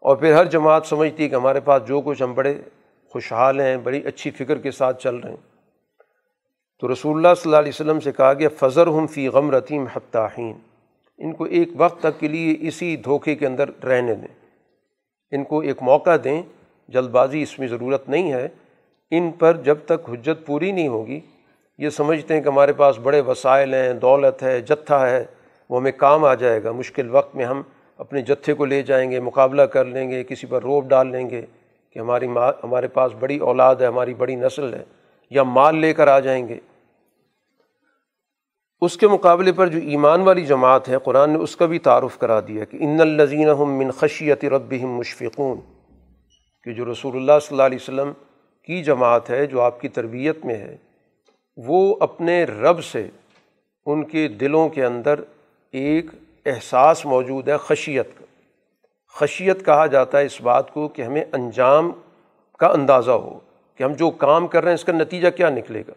[0.00, 2.54] اور پھر ہر جماعت سمجھتی ہے کہ ہمارے پاس جو کچھ ہم بڑے
[3.12, 5.57] خوشحال ہیں، بڑی اچھی فکر کے ساتھ چل رہے ہیں۔
[6.78, 9.86] تو رسول اللہ صلی اللہ علیہ وسلم سے کہا گیا فضر ہم فی غم رتیم
[9.96, 10.56] حتاحین
[11.18, 14.34] ان کو ایک وقت تک کے لیے اسی دھوکے کے اندر رہنے دیں۔
[15.30, 16.42] ان کو ایک موقع دیں،
[16.88, 18.48] جلد بازی اس میں ضرورت نہیں ہے۔
[19.10, 21.20] ان پر جب تک حجت پوری نہیں ہوگی،
[21.78, 25.24] یہ سمجھتے ہیں کہ ہمارے پاس بڑے وسائل ہیں، دولت ہے جتھا ہے،
[25.70, 27.62] وہ ہمیں کام آ جائے گا۔ مشکل وقت میں ہم
[27.98, 31.30] اپنے جتھے کو لے جائیں گے، مقابلہ کر لیں گے، کسی پر روپ ڈال لیں
[31.30, 31.42] گے
[31.90, 34.97] کہ ہماری ماں، ہمارے پاس بڑی اولاد ہے، ہماری بڑی نسل ہے۔
[35.30, 36.58] یا مال لے کر آ جائیں گے۔
[38.80, 42.18] اس کے مقابلے پر جو ایمان والی جماعت ہے، قرآن نے اس کا بھی تعارف
[42.18, 45.60] کرا دیا کہ ان الزین من خشیت رب مشفقون۔
[46.64, 48.12] کہ جو رسول اللہ صلی اللہ علیہ وسلم
[48.62, 50.76] کی جماعت ہے، جو آپ کی تربیت میں ہے،
[51.56, 53.08] وہ اپنے رب سے
[53.86, 55.20] ان کے دلوں کے اندر
[55.72, 56.06] ایک
[56.46, 58.24] احساس موجود ہے، خشیت کا۔
[59.14, 61.92] خشیت کہا جاتا ہے اس بات کو کہ ہمیں انجام
[62.58, 63.38] کا اندازہ ہو۔
[63.78, 65.92] کہ ہم جو کام کر رہے ہیں اس کا نتیجہ کیا نکلے گا؟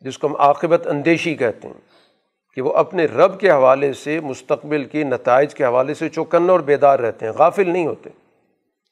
[0.00, 1.80] جس کو ہم عاقبت اندیشی کہتے ہیں
[2.54, 6.60] کہ وہ اپنے رب کے حوالے سے، مستقبل کے نتائج کے حوالے سے چوکن اور
[6.60, 8.10] بیدار رہتے ہیں، غافل نہیں ہوتے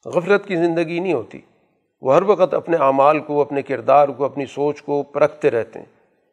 [0.06, 1.40] غفرت کی زندگی نہیں ہوتی۔
[2.02, 5.86] وہ ہر وقت اپنے اعمال کو، اپنے کردار کو، اپنی سوچ کو پرکھتے رہتے ہیں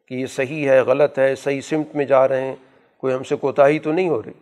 [0.08, 2.56] کہ یہ صحیح ہے، غلط ہے، صحیح سمت میں جا رہے ہیں،
[2.98, 4.32] کوئی ہم سے کوتاہی تو نہیں ہو رہی۔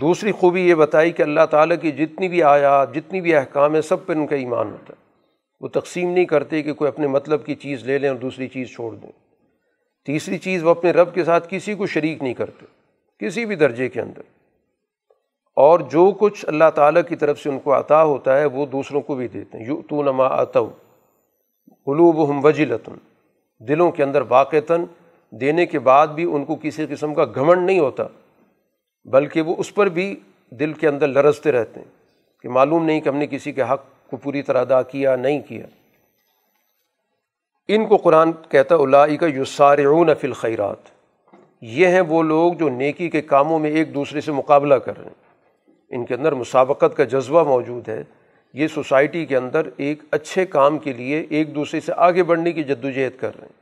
[0.00, 3.82] دوسری خوبی یہ بتائی کہ اللہ تعالیٰ کی جتنی بھی آیات، جتنی بھی احکام ہے
[3.82, 5.05] سب پہ ان کا ایمان ہوتا ہے۔
[5.60, 8.68] وہ تقسیم نہیں کرتے کہ کوئی اپنے مطلب کی چیز لے لیں اور دوسری چیز
[8.74, 9.10] چھوڑ دیں۔
[10.06, 12.66] تیسری چیز وہ اپنے رب کے ساتھ کسی کو شریک نہیں کرتے،
[13.18, 14.22] کسی بھی درجے کے اندر۔
[15.56, 19.00] اور جو کچھ اللہ تعالیٰ کی طرف سے ان کو عطا ہوتا ہے، وہ دوسروں
[19.00, 20.70] کو بھی دیتے ہیں۔ یو تو نما آتو
[21.84, 22.92] قلوب ہم وجلتن،
[23.68, 24.84] دلوں کے اندر واقعتاً
[25.30, 28.04] دینے کے بعد بھی ان کو کسی قسم کا گھمنڈ نہیں ہوتا،
[29.04, 31.90] بلکہ وہ اس پر بھی دل کے اندر لرزتے رہتے ہیں
[32.42, 35.40] کہ معلوم نہیں کہ ہم نے کسی کے حق کو پوری طرح ادا کیا، نہیں
[35.40, 35.66] کیا۔
[37.68, 40.76] ان کو قرآن کہتا اللہ کا یسارعون فی الخیرات۔
[41.60, 45.04] یہ ہیں وہ لوگ جو نیکی کے کاموں میں ایک دوسرے سے مقابلہ کر رہے
[45.04, 45.26] ہیں۔
[45.88, 48.04] ان کے اندر مسابقت کا جذبہ موجود ہے۔
[48.54, 52.64] یہ سوسائٹی کے اندر ایک اچھے کام کے لیے ایک دوسرے سے آگے بڑھنے کی
[52.64, 53.52] جدوجہد کر رہے ہیں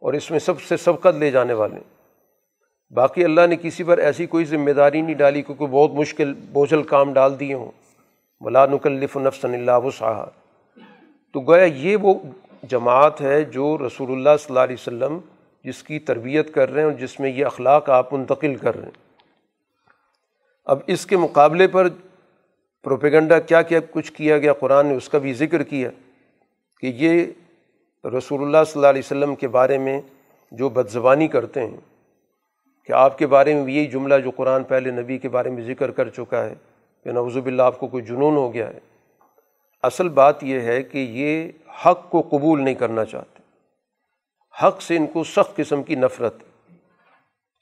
[0.00, 1.94] اور اس میں سب سے سبقت لے جانے والے ہیں۔
[2.94, 6.82] باقی اللہ نے کسی پر ایسی کوئی ذمہ داری نہیں ڈالی کیونکہ بہت مشکل، بوجھل
[6.82, 7.70] کام ڈال دیے ہوں۔
[8.40, 10.24] ولا نکلف نفس اللہ وسعہ
[11.32, 12.14] تو گویا یہ وہ
[12.62, 15.18] جماعت ہے جو رسول اللہ صلی اللہ علیہ وسلم
[15.64, 18.84] جس کی تربیت کر رہے ہیں اور جس میں یہ اخلاق آپ منتقل کر رہے
[18.84, 18.92] ہیں۔
[20.64, 21.88] اب اس کے مقابلے پر
[22.82, 25.90] پروپیگنڈا کیا کیا کچھ کیا گیا؟ قرآن نے اس کا بھی ذکر کیا
[26.80, 27.24] کہ یہ
[28.18, 30.00] رسول اللہ صلی اللہ علیہ وسلم کے بارے میں
[30.50, 31.76] جو بد زبانی کرتے ہیں
[32.84, 35.62] کہ آپ کے بارے میں بھی یہی جملہ جو قرآن پہلے نبی کے بارے میں
[35.62, 36.54] ذکر کر چکا ہے۔
[37.04, 38.78] کہ نوزب باللہ آپ کو کوئی جنون ہو گیا ہے۔
[39.82, 41.48] اصل بات یہ ہے کہ یہ
[41.86, 43.42] حق کو قبول نہیں کرنا چاہتے۔
[44.62, 46.34] حق سے ان کو سخت قسم کی نفرت۔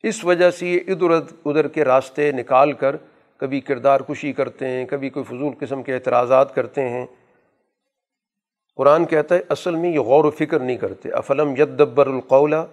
[0.03, 1.11] اس وجہ سے یہ ادھر
[1.45, 2.97] ادھر کے راستے نکال کر
[3.37, 7.07] کبھی کردار کشی کرتے ہیں، کبھی کوئی فضول قسم کے اعتراضات کرتے ہیں۔
[8.77, 12.67] قرآن کہتا ہے، اصل میں یہ غور و فکر نہیں کرتے۔ افلم یدبر القولہ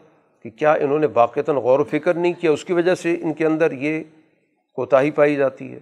[0.44, 3.34] کہ کیا انہوں نے واقعتاً غور و فکر نہیں کیا؟ اس کی وجہ سے ان
[3.34, 4.04] کے اندر یہ
[4.74, 5.80] کوتاہی پائی جاتی ہے۔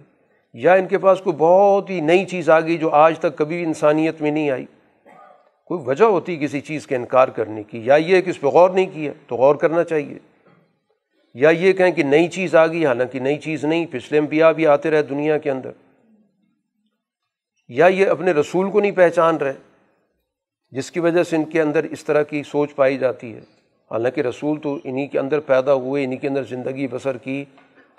[0.52, 3.62] یا ان کے پاس کوئی بہت ہی نئی چیز آ گئی جو آج تک کبھی
[3.62, 4.66] انسانیت میں نہیں آئی؟
[5.64, 8.70] کوئی وجہ ہوتی کسی چیز کے انکار کرنے کی، یا یہ کہ اس پہ غور
[8.70, 10.18] نہیں کیا، تو غور کرنا چاہیے۔
[11.34, 14.66] یا یہ کہیں کہ نئی چیز آ گئی، حالانکہ نئی چیز نہیں، پچھلے امپیا بھی
[14.66, 15.70] آتے رہے دنیا کے اندر۔
[17.68, 19.52] یا یہ اپنے رسول کو نہیں پہچان رہے،
[20.70, 23.40] جس کی وجہ سے ان کے اندر اس طرح کی سوچ پائی جاتی ہے۔
[23.90, 27.44] حالانکہ رسول تو انہیں کے اندر پیدا ہوئے انہیں کے اندر زندگی بسر کی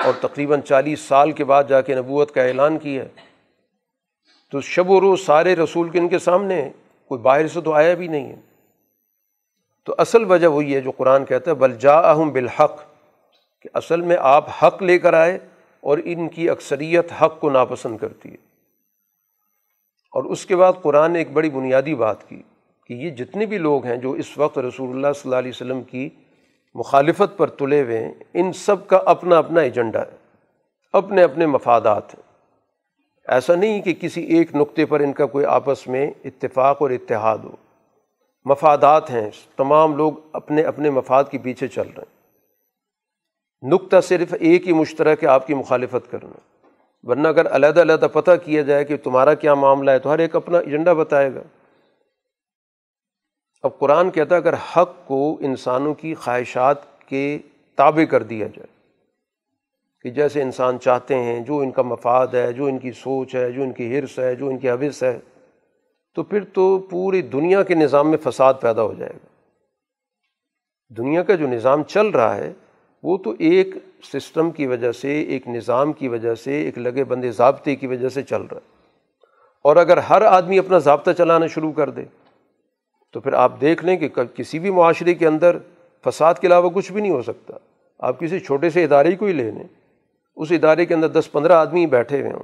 [0.06, 3.04] اور تقریباً چالیس سال کے بعد جا کے نبوت کا اعلان کیا
[4.52, 6.70] تو شب و روز سارے رسول کے ان کے سامنے ہیں،
[7.08, 8.36] کوئی باہر سے تو آیا بھی نہیں ہے۔
[9.84, 12.82] تو اصل وجہ وہی ہے جو قرآن کہتا ہے، بل جا اہم بالحق،
[13.62, 15.40] کہ اصل میں آپ حق لے کر آئے
[15.82, 18.38] اور ان کی اکثریت حق کو ناپسند کرتی ہے۔
[20.14, 22.42] اور اس کے بعد قرآن نے ایک بڑی بنیادی بات کی،
[22.86, 25.84] کہ یہ جتنے بھی لوگ ہیں جو اس وقت رسول اللہ صلی اللہ علیہ وسلم
[25.84, 26.10] کی
[26.74, 30.18] مخالفت پر تلے ہوئے ہیں، ان سب کا اپنا اپنا ایجنڈا ہے،
[30.94, 32.30] اپنے اپنے مفادات ہیں۔
[33.28, 37.38] ایسا نہیں کہ کسی ایک نقطے پر ان کا کوئی آپس میں اتفاق اور اتحاد
[37.38, 37.56] ہو۔
[38.46, 42.20] مفادات ہیں، تمام لوگ اپنے اپنے مفاد کے پیچھے چل رہے ہیں۔
[43.70, 46.40] نقطہ صرف ایک ہی مشترک ہے آپ کی مخالفت کرنا۔
[47.04, 50.36] ورنہ اگر علیحدہ علیحدہ پتہ کیا جائے کہ تمہارا کیا معاملہ ہے، تو ہر ایک
[50.36, 51.42] اپنا ایجنڈا بتائے گا۔
[53.62, 57.38] اب قرآن کہتا ہے اگر حق کو انسانوں کی خواہشات کے
[57.76, 58.68] تابع کر دیا جائے،
[60.02, 63.52] کہ جیسے انسان چاہتے ہیں، جو ان کا مفاد ہے، جو ان کی سوچ ہے،
[63.52, 65.20] جو ان کی حرص ہے، جو ان کی حوث ہے،
[66.16, 69.28] تو پھر تو پوری دنیا کے نظام میں فساد پیدا ہو جائے گا۔
[70.98, 72.54] دنیا کا جو نظام چل رہا ہے،
[73.04, 73.68] وہ تو ایک
[74.14, 78.10] سسٹم کی وجہ سے، ایک نظام کی وجہ سے، ایک لگے بندے ضابطے کی وجہ
[78.10, 78.78] سے چل رہا ہے۔
[79.64, 82.04] اور اگر ہر آدمی اپنا ضابطہ چلانا شروع کر دے
[83.14, 85.58] تو پھر آپ دیکھ لیں کہ کسی بھی معاشرے کے اندر
[86.06, 87.54] فساد کے علاوہ کچھ بھی نہیں ہو سکتا۔
[88.00, 89.64] آپ کسی چھوٹے سے ادارے کو ہی لے لیں۔
[90.36, 92.44] اس ادارے کے اندر دس پندرہ آدمی بیٹھے ہوئے ہوں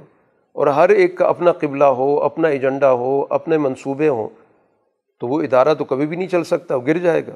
[0.52, 4.28] اور ہر ایک کا اپنا قبلہ ہو، اپنا ایجنڈا ہو، اپنے منصوبے ہوں،
[5.20, 7.34] تو وہ ادارہ تو کبھی بھی نہیں چل سکتا، وہ گر جائے گا۔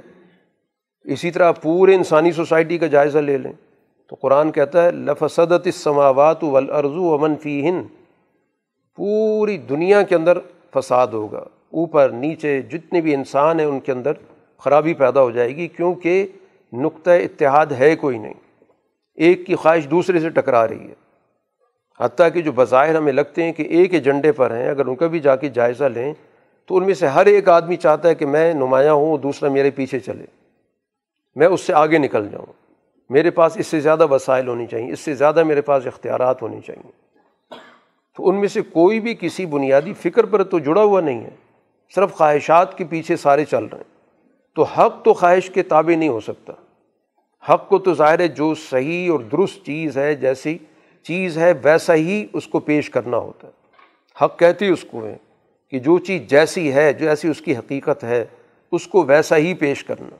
[1.04, 3.52] اسی طرح پورے انسانی سوسائٹی کا جائزہ لے لیں۔
[4.08, 7.82] تو قرآن کہتا ہے، لفسدت السماوات والارض ومن فیہن
[8.96, 10.38] پوری دنیا کے اندر
[10.74, 14.12] فساد ہوگا۔ اوپر نیچے جتنے بھی انسان ہیں ان کے اندر
[14.58, 16.26] خرابی پیدا ہو جائے گی، کیونکہ
[16.72, 18.34] نقطۂ اتحاد ہے کوئی نہیں۔
[19.14, 20.94] ایک کی خواہش دوسرے سے ٹکرا رہی ہے۔
[22.00, 25.06] حتیٰ کہ جو بظاہر ہمیں لگتے ہیں کہ ایک ایجنڈے پر ہیں، اگر ان کا
[25.06, 26.14] بھی جا کے جائزہ لیں،
[26.66, 29.70] تو ان میں سے ہر ایک آدمی چاہتا ہے کہ میں نمایاں ہوں، دوسرا میرے
[29.70, 30.24] پیچھے چلے۔
[31.36, 32.52] میں اس سے آگے نکل جاؤں۔
[33.10, 36.60] میرے پاس اس سے زیادہ وسائل ہونی چاہیے، اس سے زیادہ میرے پاس اختیارات ہونی
[36.66, 36.90] چاہیے۔
[38.16, 41.49] تو ان میں سے کوئی بھی کسی بنیادی فکر پر تو جڑا ہوا نہیں ہے۔
[41.94, 44.00] صرف خواہشات کے پیچھے سارے چل رہے ہیں۔
[44.54, 46.52] تو حق تو خواہش کے تابع نہیں ہو سکتا۔
[47.54, 50.58] حق کو تو ظاہر ہے جو صحیح اور درست چیز ہے، جیسی
[51.02, 53.52] چیز ہے، ویسا ہی اس کو پیش کرنا ہوتا ہے۔
[54.24, 55.16] حق کہتی اس کو ہے
[55.70, 58.24] کہ جو چیز جیسی ہے جو ایسی اس کی حقیقت ہے،
[58.72, 60.16] اس کو ویسا ہی پیش کرنا۔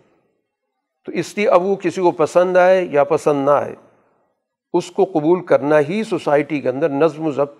[1.04, 3.74] تو اس لیے اب وہ کسی کو پسند آئے یا پسند نہ آئے،
[4.72, 7.58] اس کو قبول کرنا ہی سوسائٹی کے اندر نظم و ضبط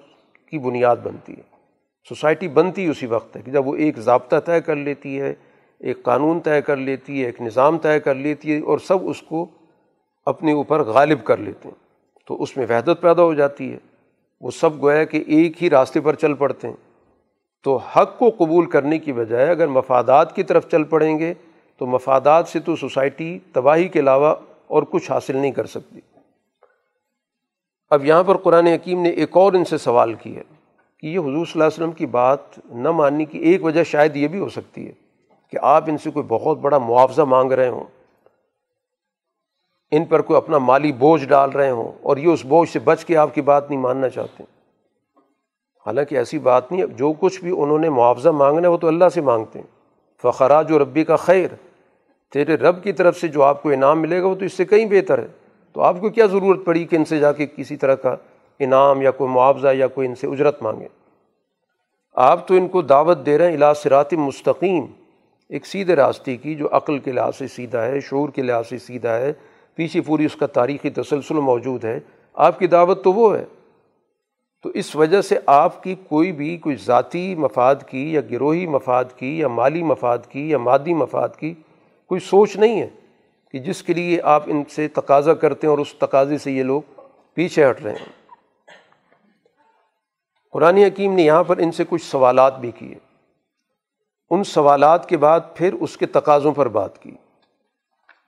[0.51, 1.60] کی بنیاد بنتی ہے۔
[2.08, 5.34] سوسائٹی بنتی اسی وقت ہے کہ جب وہ ایک ضابطہ طے کر لیتی ہے،
[5.78, 9.22] ایک قانون طے کر لیتی ہے، ایک نظام طے کر لیتی ہے اور سب اس
[9.22, 9.46] کو
[10.26, 11.74] اپنے اوپر غالب کر لیتے ہیں،
[12.26, 13.78] تو اس میں وحدت پیدا ہو جاتی ہے۔
[14.40, 16.76] وہ سب گویا کہ ایک ہی راستے پر چل پڑتے ہیں۔
[17.62, 21.34] تو حق کو قبول کرنے کی بجائے اگر مفادات کی طرف چل پڑیں گے،
[21.78, 24.34] تو مفادات سے تو سوسائٹی تباہی کے علاوہ
[24.66, 26.00] اور کچھ حاصل نہیں کر سکتی۔
[27.90, 30.42] اب یہاں پر قرآن حکیم نے ایک اور ان سے سوال کیا
[31.00, 34.16] کہ یہ حضور صلی اللہ علیہ وسلم کی بات نہ ماننے کی ایک وجہ شاید
[34.16, 34.92] یہ بھی ہو سکتی ہے
[35.52, 37.84] کہ آپ ان سے کوئی بہت بڑا معاوضہ مانگ رہے ہوں،
[39.90, 43.04] ان پر کوئی اپنا مالی بوجھ ڈال رہے ہوں اور یہ اس بوجھ سے بچ
[43.04, 44.44] کے آپ کی بات نہیں ماننا چاہتے۔
[45.86, 49.08] حالانکہ ایسی بات نہیں جو کچھ بھی انہوں نے معاوضہ مانگنا ہے وہ تو اللہ
[49.14, 49.66] سے مانگتے ہیں۔
[50.22, 51.48] فخراج و ربی کا خیر،
[52.32, 54.64] تیرے رب کی طرف سے جو آپ کو انعام ملے گا وہ تو اس سے
[54.64, 55.26] کہیں بہتر ہے۔
[55.72, 58.16] تو آپ کو کیا ضرورت پڑی کہ ان سے جا کے کسی طرح کا
[58.61, 60.88] انعام یا کوئی معاوضہ یا کوئی ان سے اجرت مانگے۔
[62.14, 64.87] آپ تو ان کو دعوت دے رہے ہیں الا سرات مستقیم،
[65.49, 68.79] ایک سیدھے راستے کی جو عقل کے لحاظ سے سیدھا ہے، شعور کے لحاظ سے
[68.79, 69.33] سیدھا ہے،
[69.75, 72.01] پیچھے پوری اس کا تاریخی تسلسل موجود ہے۔
[72.35, 73.44] آپ کی دعوت تو وہ ہے۔
[74.62, 79.05] تو اس وجہ سے آپ کی کوئی بھی، کوئی ذاتی مفاد کی یا گروہی مفاد
[79.16, 81.55] کی یا مالی مفاد کی یا مادی مفاد کی
[82.09, 82.88] کوئی سوچ نہیں ہے
[83.53, 86.62] کہ جس کے لیے آپ ان سے تقاضا کرتے ہیں اور اس تقاضے سے یہ
[86.62, 86.83] لوگ
[87.35, 88.19] پیچھے ہٹ رہے ہیں۔
[90.50, 92.94] قرآن حکیم نے یہاں پر ان سے کچھ سوالات بھی کیے۔
[94.30, 97.10] ان سوالات کے بعد پھر اس کے تقاضوں پر بات کی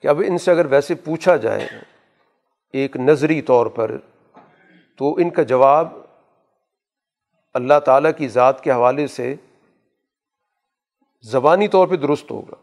[0.00, 1.68] کہ اب ان سے اگر ویسے پوچھا جائے
[2.72, 3.96] ایک نظری طور پر
[4.96, 5.88] تو ان کا جواب
[7.54, 9.34] اللہ تعالیٰ کی ذات کے حوالے سے
[11.22, 12.54] زبانی طور پہ درست ہوگا۔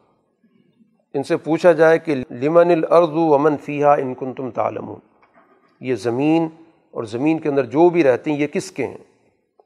[1.14, 4.94] ان سے پوچھا جائے کہ لمن الارض ومن فیحہ ان کن تم تعلم
[5.80, 6.48] یہ زمین
[6.92, 8.98] اور زمین کے اندر جو بھی رہتے ہیں یہ کس کے ہیں؟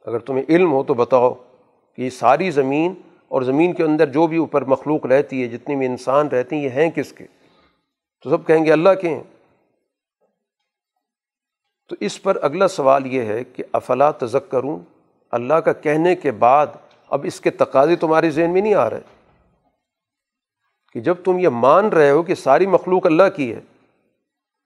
[0.06, 1.34] اگر تمہیں علم ہو تو بتاؤ
[1.96, 2.94] کہ یہ ساری زمین
[3.28, 6.63] اور زمین کے اندر جو بھی اوپر مخلوق رہتی ہے، جتنے بھی انسان رہتے ہیں،
[6.63, 7.26] یہ ہیں کس کے؟
[8.24, 9.24] تو سب کہیں گے اللہ کے ہیں۔
[11.89, 14.80] تو اس پر اگلا سوال یہ ہے کہ افلا تزک کروں
[15.32, 16.68] اللہ کا کہنے کے بعد
[17.10, 19.00] اب اس کے تقاضے تمہارے ذہن میں نہیں آ رہے؟
[20.94, 23.62] کہ جب تم یہ مان رہے ہو کہ ساری مخلوق اللہ کی ہے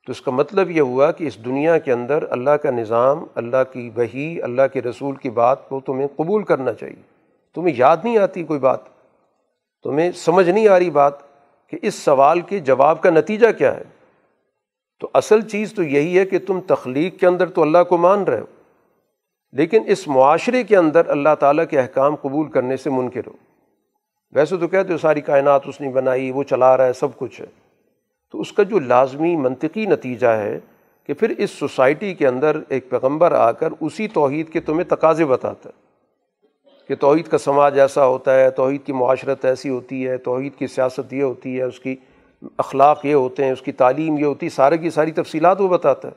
[0.08, 3.64] تو اس کا مطلب یہ ہوا کہ اس دنیا کے اندر اللہ کا نظام، اللہ
[3.74, 7.02] کی وہی اللہ کے رسول کی بات کو تمہیں قبول کرنا چاہیے۔
[7.56, 8.80] تمہیں یاد نہیں آتی کوئی بات؟
[9.84, 11.14] تمہیں سمجھ نہیں آ رہی بات
[11.70, 13.84] کہ اس سوال کے جواب کا نتیجہ کیا ہے؟
[15.00, 18.24] تو اصل چیز تو یہی ہے کہ تم تخلیق کے اندر تو اللہ کو مان
[18.24, 18.46] رہے ہو،
[19.52, 23.34] لیکن اس معاشرے کے اندر اللہ تعالیٰ کے احکام قبول کرنے سے منکر ہو۔
[24.32, 27.42] ویسے تو کہتے ہو ساری کائنات اس نے بنائی، وہ چلا رہا ہے، سب کچھ
[27.42, 27.67] ہے۔
[28.32, 30.60] تو اس کا جو لازمی منطقی نتیجہ ہے
[31.04, 35.26] کہ پھر اس سوسائٹی کے اندر ایک پیغمبر آ کر اسی توحید کے تمہیں تقاضے
[35.26, 35.88] بتاتا ہے
[36.88, 40.68] کہ توحید کا سماج ایسا ہوتا ہے، توحید کی معاشرت ایسی ہوتی ہے، توحید کی
[40.68, 41.96] سیاست یہ ہوتی ہے، اس کی
[42.58, 45.68] اخلاق یہ ہوتے ہیں، اس کی تعلیم یہ ہوتی ہے، سارے کی ساری تفصیلات وہ
[45.68, 46.14] بتاتا ہے۔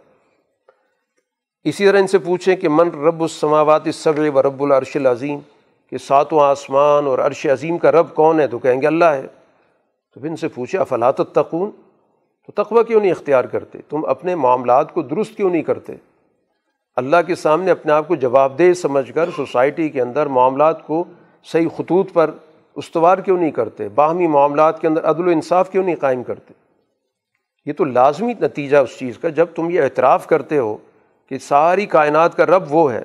[1.65, 5.39] اسی طرح ان سے پوچھیں کہ من رب السماوات الصبر و رب العرش العظیم،
[5.91, 9.27] کہ ساتوں آسمان اور عرش عظیم کا رب کون ہے؟ تو کہیں گے اللہ ہے۔
[10.15, 11.71] تو پھر ان سے پوچھے افلاط التقون
[12.51, 15.93] تو تقوی کیوں نہیں اختیار کرتے؟ تم اپنے معاملات کو درست کیوں نہیں کرتے؟
[16.97, 21.05] اللہ کے سامنے اپنے آپ کو جواب دہ سمجھ کر سوسائٹی کے اندر معاملات کو
[21.45, 22.31] صحیح خطوط پر
[22.77, 26.55] استوار کیوں نہیں کرتے؟ باہمی معاملات کے اندر عدل و انصاف کیوں نہیں قائم کرتے؟
[27.67, 30.77] یہ تو لازمی نتیجہ اس چیز کا، جب تم یہ اعتراف کرتے ہو
[31.29, 33.05] کہ ساری کائنات کا رب وہ ہے،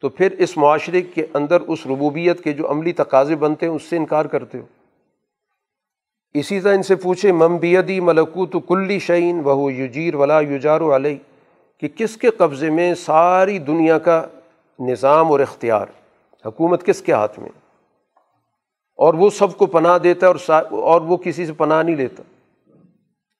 [0.00, 3.82] تو پھر اس معاشرے کے اندر اس ربوبیت کے جو عملی تقاضے بنتے ہیں، اس
[3.82, 4.64] سے انکار کرتے ہو۔
[6.34, 11.16] اسی طرح ان سے پوچھے ممبیدی ملکوت کلی شعین وہ یجیر ولا یوجار علیہ
[11.80, 14.26] کہ کس کے قبضے میں ساری دنیا کا
[14.80, 15.86] نظام اور اختیار،
[16.46, 17.48] حکومت کس کے ہاتھ میں؟
[18.96, 22.22] اور وہ سب کو پناہ دیتا ہے اور اور وہ کسی سے پناہ نہیں لیتا۔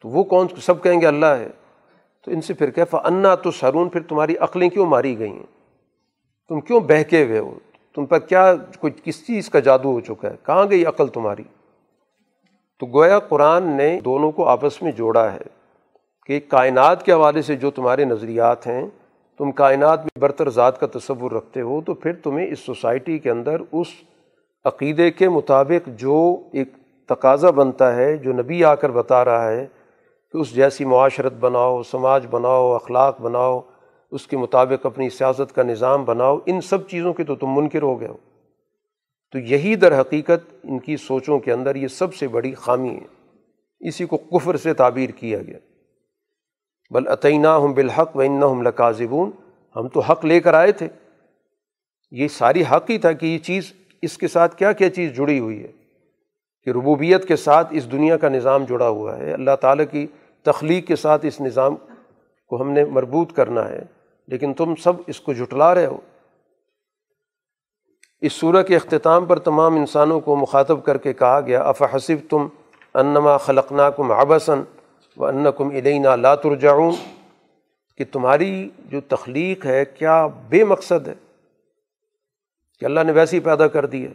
[0.03, 1.49] تو وہ کون، سب کہیں گے اللہ ہے۔
[2.25, 5.47] تو ان سے پھر کہ فنا تو سرون پھر تمہاری عقلیں کیوں ماری گئی ہیں؟
[6.49, 7.59] تم کیوں بہکے ہوئے ہو؟
[7.95, 11.43] تم پر کیا کوئی، کس چیز کا جادو ہو چکا ہے؟ کہاں گئی عقل تمہاری؟
[12.83, 15.43] تو گویا قرآن نے دونوں کو آپس میں جوڑا ہے
[16.27, 18.87] کہ کائنات کے حوالے سے جو تمہارے نظریات ہیں،
[19.39, 23.31] تم کائنات میں برتر ذات کا تصور رکھتے ہو، تو پھر تمہیں اس سوسائٹی کے
[23.31, 23.87] اندر اس
[24.65, 26.69] عقیدے کے مطابق جو ایک
[27.07, 29.67] تقاضا بنتا ہے، جو نبی آ کر بتا رہا ہے
[30.33, 33.61] کہ اس جیسی معاشرت بناؤ، سماج بناؤ، اخلاق بناؤ،
[34.11, 37.83] اس کے مطابق اپنی سیاست کا نظام بناؤ، ان سب چیزوں کے تو تم منکر
[37.83, 38.17] ہو گئے ہو۔
[39.33, 43.07] تو یہی در حقیقت ان کی سوچوں کے اندر یہ سب سے بڑی خامی ہے۔
[43.81, 45.59] اسی کو کفر سے تعبیر کیا گیا۔
[46.91, 48.43] بل عطینہ ہم بالحق و ان
[68.23, 72.47] اس دنیا کے اختتام پر تمام انسانوں کو مخاطب کر کے کہا گیا افحسب تم
[72.95, 74.63] انما خلقنا کم آبسن
[75.17, 76.93] و ان کم علینہ لاترجاؤں
[77.97, 81.15] کہ تمہاری جو تخلیق ہے کیا بے مقصد ہے؟
[82.81, 84.13] کہ اللہ نے ویسے ہی پیدا کر دی ہے۔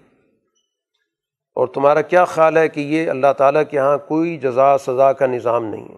[1.55, 5.25] اور تمہارا کیا خیال ہے کہ یہ اللہ تعالیٰ کے یہاں کوئی جزا سزا کا
[5.25, 5.97] نظام نہیں ہے؟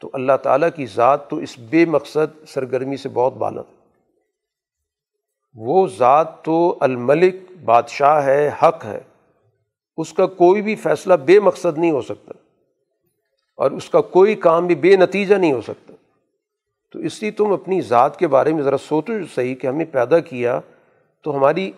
[0.00, 3.62] تو اللہ تعالیٰ کی ذات تو اس بے مقصد سرگرمی سے بہت بالا
[5.58, 7.34] وہ ذات تو الملک
[7.64, 9.00] بادشاہ ہے، حق ہے۔
[9.96, 12.32] اس کا کوئی بھی فیصلہ بے مقصد نہیں ہو سکتا۔
[13.56, 15.92] اور اس کا کوئی کام بھی بے نتیجہ نہیں ہو سکتا۔
[16.92, 20.18] تو اس لیے تم اپنی ذات کے بارے میں ذرا سوچو صحیح کہ ہمیں پیدا
[20.18, 20.60] کیا
[21.22, 21.72] تو ہماری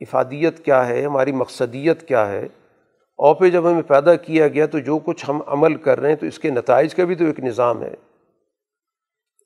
[0.00, 2.48] افادیت کیا ہے، ہماری مقصدیت کیا ہے۔
[3.16, 6.16] اور پھر جب ہمیں پیدا کیا گیا تو جو کچھ ہم عمل کر رہے ہیں
[6.16, 7.94] تو اس کے نتائج کا بھی تو ایک نظام ہے۔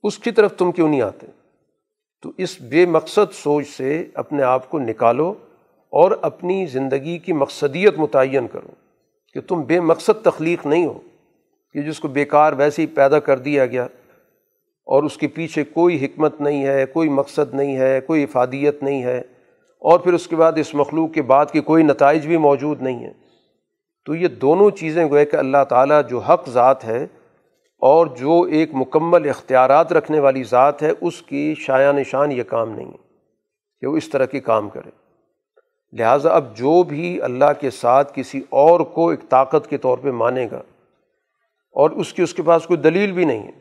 [0.02, 1.26] اس کی طرف تم کیوں نہیں آتے؟
[2.22, 5.34] تو اس بے مقصد سوچ سے اپنے آپ کو نکالو
[5.92, 8.70] اور اپنی زندگی کی مقصدیت متعین کرو
[9.32, 10.98] کہ تم بے مقصد تخلیق نہیں ہو،
[11.72, 13.84] کہ جس کو بیکار ویسے ہی پیدا کر دیا گیا
[14.86, 19.02] اور اس کے پیچھے کوئی حکمت نہیں ہے، کوئی مقصد نہیں ہے، کوئی افادیت نہیں
[19.02, 19.18] ہے
[19.78, 22.98] اور پھر اس کے بعد اس مخلوق کے بعد کے کوئی نتائج بھی موجود نہیں
[22.98, 23.12] ہیں۔
[24.04, 27.06] تو یہ دونوں چیزیں گوئے کہ اللہ تعالیٰ جو حق ذات ہے
[27.82, 32.70] اور جو ایک مکمل اختیارات رکھنے والی ذات ہے، اس کی شاع نشان یہ کام
[32.70, 33.04] نہیں ہے
[33.82, 34.90] کہ وہ اس طرح کی کام کرے۔
[35.92, 40.10] لہٰذا اب جو بھی اللہ کے ساتھ کسی اور کو ایک طاقت کے طور پہ
[40.12, 40.62] مانے گا،
[41.76, 43.52] اور اس کی اس کے پاس کوئی دلیل بھی نہیں ہے۔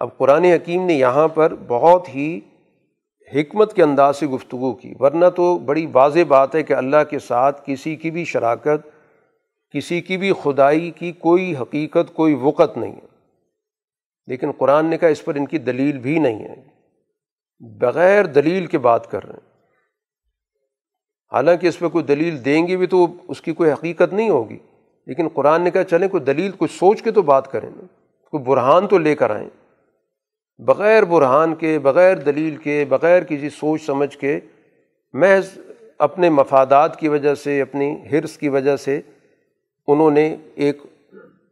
[0.00, 2.40] اب قرآن حکیم نے یہاں پر بہت ہی
[3.30, 7.18] حکمت کے انداز سے گفتگو کی، ورنہ تو بڑی واضح بات ہے کہ اللہ کے
[7.18, 8.88] ساتھ کسی کی بھی شراکت
[9.74, 13.06] کسی کی بھی خدائی کی کوئی حقیقت، کوئی وقت نہیں ہے۔
[14.26, 16.54] لیکن قرآن نے کہا اس پر ان کی دلیل بھی نہیں ہے۔
[17.60, 19.52] بغیر دلیل کے بات کر رہے ہیں۔
[21.32, 24.58] حالانکہ اس پہ کوئی دلیل دیں گے بھی تو اس کی کوئی حقیقت نہیں ہوگی۔
[25.06, 27.86] لیکن قرآن نے کہا چلیں کوئی دلیل کچھ سوچ کے تو بات کریں۔ نا
[28.30, 29.50] کوئی برہان تو لے کر آئیں۔
[30.58, 34.40] بغیر برہان کے، بغیر دلیل کے، بغیر کسی سوچ سمجھ کے
[35.12, 35.58] محض
[35.98, 39.00] اپنے مفادات کی وجہ سے، اپنی حرص کی وجہ سے
[39.86, 40.82] انہوں نے ایک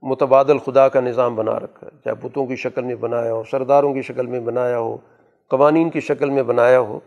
[0.03, 3.95] متبادل خدا کا نظام بنا رکھا ہے۔ چاہے بتوں کی شکل میں بنایا ہو، سرداروں
[3.95, 4.97] کی شکل میں بنایا ہو،
[5.49, 7.01] قوانین کی شکل میں بنایا ہو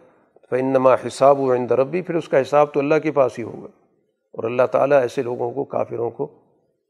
[0.50, 3.68] فنما حساب و عند ربی پھر اس کا حساب تو اللہ کے پاس ہی ہوگا۔
[4.34, 6.28] اور اللہ تعالیٰ ایسے لوگوں کو، کافروں کو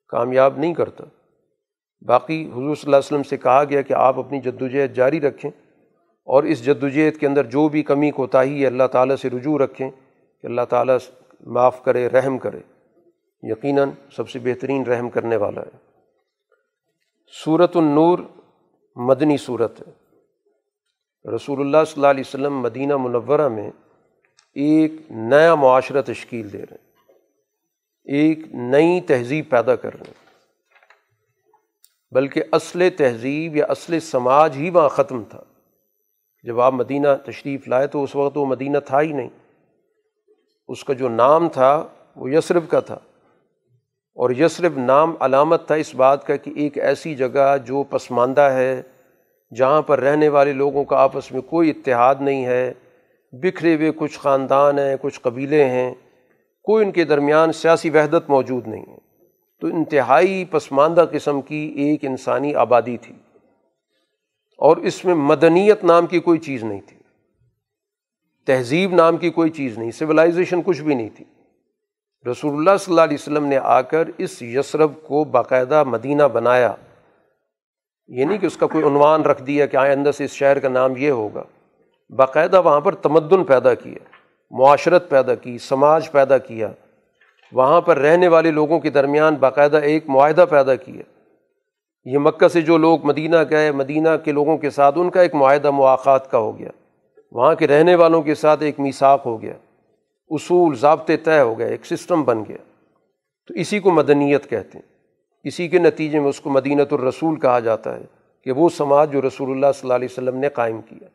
[0.07, 1.03] کامیاب نہیں کرتا۔
[2.01, 5.21] باقی حضور صلی اللہ علیہ وسلم سے کہا گیا کہ آپ اپنی جد وجہد جاری
[5.21, 5.51] رکھیں
[6.25, 9.57] اور اس جد وجہد کے اندر جو بھی کمی کوتاہی ہے، اللہ تعالیٰ سے رجوع
[9.57, 9.89] رکھیں
[10.41, 10.97] کہ اللہ تعالیٰ
[11.41, 12.72] معاف کرے، رحم کرے۔
[13.43, 15.77] یقیناً سب سے بہترین رحم کرنے والا ہے۔
[17.45, 18.19] صورت النور
[18.95, 19.91] مدنی صورت ہے۔
[21.35, 23.71] رسول اللہ صلی اللہ علیہ وسلم مدینہ منورہ میں
[24.53, 26.93] ایک نیا معاشرہ تشکیل دے رہے ہیں۔
[28.17, 30.23] ایک نئی تہذیب پیدا کر رہے ہیں۔
[32.11, 35.43] بلکہ اصل تہذیب یا اصل سماج ہی وہاں ختم تھا۔
[36.43, 39.29] جب آپ مدینہ تشریف لائے تو اس وقت وہ مدینہ تھا ہی نہیں۔
[40.67, 42.99] اس کا جو نام تھا وہ یسرف کا تھا۔
[44.15, 48.81] اور یسرف نام علامت تھا اس بات کا کہ ایک ایسی جگہ جو پسماندہ ہے،
[49.55, 52.73] جہاں پر رہنے والے لوگوں کا آپس میں کوئی اتحاد نہیں ہے،
[53.31, 55.93] بکھرے ہوئے کچھ خاندان ہیں، کچھ قبیلے ہیں،
[56.63, 58.97] کوئی ان کے درمیان سیاسی وحدت موجود نہیں ہے۔
[59.61, 63.15] تو انتہائی پسماندہ قسم کی ایک انسانی آبادی تھی۔
[64.57, 66.97] اور اس میں مدنیت نام کی کوئی چیز نہیں تھی۔
[68.45, 71.25] تہذیب نام کی کوئی چیز نہیں سویلائزیشن کچھ بھی نہیں تھی۔
[72.31, 76.73] رسول اللہ صلی اللہ علیہ وسلم نے آ کر اس یسرف کو باقاعدہ مدینہ بنایا۔
[78.07, 80.69] یہ نہیں کہ اس کا کوئی عنوان رکھ دیا کہ آئندہ سے اس شہر کا
[80.69, 81.43] نام یہ ہوگا۔
[82.09, 83.97] باقاعدہ وہاں پر تمدن پیدا کیا
[84.51, 86.71] معاشرت پیدا کی، سماج پیدا کیا۔
[87.51, 91.03] وہاں پر رہنے والے لوگوں کے درمیان باقاعدہ ایک معاہدہ پیدا کیا۔
[92.05, 95.35] یہ مکہ سے جو لوگ مدینہ گئے، مدینہ کے لوگوں کے ساتھ ان کا ایک
[95.35, 96.69] معاہدہ مواقع کا ہو گیا۔
[97.31, 99.53] وہاں کے رہنے والوں کے ساتھ ایک میساک ہو گیا۔
[100.33, 102.57] اصول ضابطے طے ہو گئے، ایک سسٹم بن گیا۔
[103.47, 104.93] تو اسی کو مدنیت کہتے ہیں۔
[105.43, 108.01] اسی کے نتیجے میں اس کو مدینت الرسول کہا جاتا ہے
[108.43, 111.07] کہ وہ سماج جو رسول اللہ صلی اللہ علیہ وسلم نے قائم کیا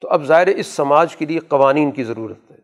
[0.00, 2.56] تو اب ظاہر اس سماج کے لیے قوانین کی ضرورت ہے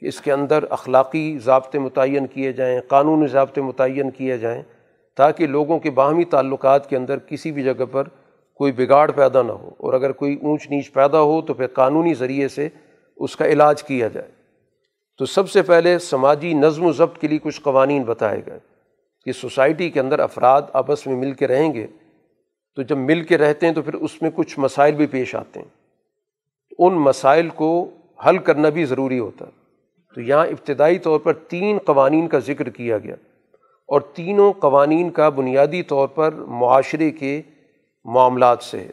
[0.00, 4.62] کہ اس کے اندر اخلاقی ضابطے متعین کیے جائیں، قانونی ضابطے متعین کیے جائیں
[5.16, 8.08] تاکہ لوگوں کے باہمی تعلقات کے اندر کسی بھی جگہ پر
[8.54, 12.14] کوئی بگاڑ پیدا نہ ہو۔ اور اگر کوئی اونچ نیچ پیدا ہو تو پھر قانونی
[12.14, 12.68] ذریعے سے
[13.16, 14.35] اس کا علاج کیا جائے۔
[15.18, 18.58] تو سب سے پہلے سماجی نظم و ضبط کے لیے کچھ قوانین بتائے گئے
[19.24, 21.86] کہ سوسائٹی کے اندر افراد آپس میں مل کے رہیں گے،
[22.74, 25.60] تو جب مل کے رہتے ہیں تو پھر اس میں کچھ مسائل بھی پیش آتے
[25.60, 25.68] ہیں۔
[26.78, 27.90] ان مسائل کو
[28.26, 29.50] حل کرنا بھی ضروری ہوتا ہے۔
[30.14, 33.14] تو یہاں ابتدائی طور پر تین قوانین کا ذکر کیا گیا۔
[33.86, 37.42] اور تینوں قوانین کا بنیادی طور پر معاشرے کے
[38.04, 38.90] معاملات سے ہے۔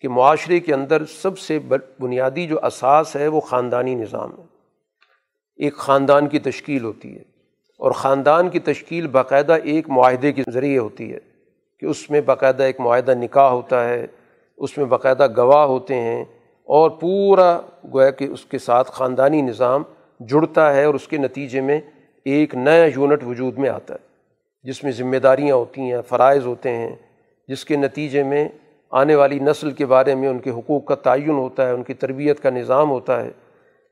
[0.00, 1.58] کہ معاشرے کے اندر سب سے
[2.00, 4.53] بنیادی جو اساس ہے وہ خاندانی نظام ہے۔
[5.58, 7.22] ایک خاندان کی تشکیل ہوتی ہے
[7.80, 11.18] اور خاندان کی تشکیل باقاعدہ ایک معاہدے کے ذریعے ہوتی ہے
[11.78, 14.06] کہ اس میں باقاعدہ ایک معاہدہ نکاح ہوتا ہے،
[14.56, 16.24] اس میں باقاعدہ گواہ ہوتے ہیں
[16.68, 17.60] اور پورا
[17.92, 19.82] گویا کہ اس کے ساتھ خاندانی نظام
[20.20, 21.80] جڑتا ہے اور اس کے نتیجے میں
[22.24, 24.06] ایک نیا یونٹ وجود میں آتا ہے،
[24.64, 26.96] جس میں ذمہ داریاں ہوتی ہیں، فرائض ہوتے ہیں،
[27.48, 28.48] جس کے نتیجے میں
[28.90, 31.94] آنے والی نسل کے بارے میں ان کے حقوق کا تعین ہوتا ہے، ان کی
[31.94, 33.30] تربیت کا نظام ہوتا ہے۔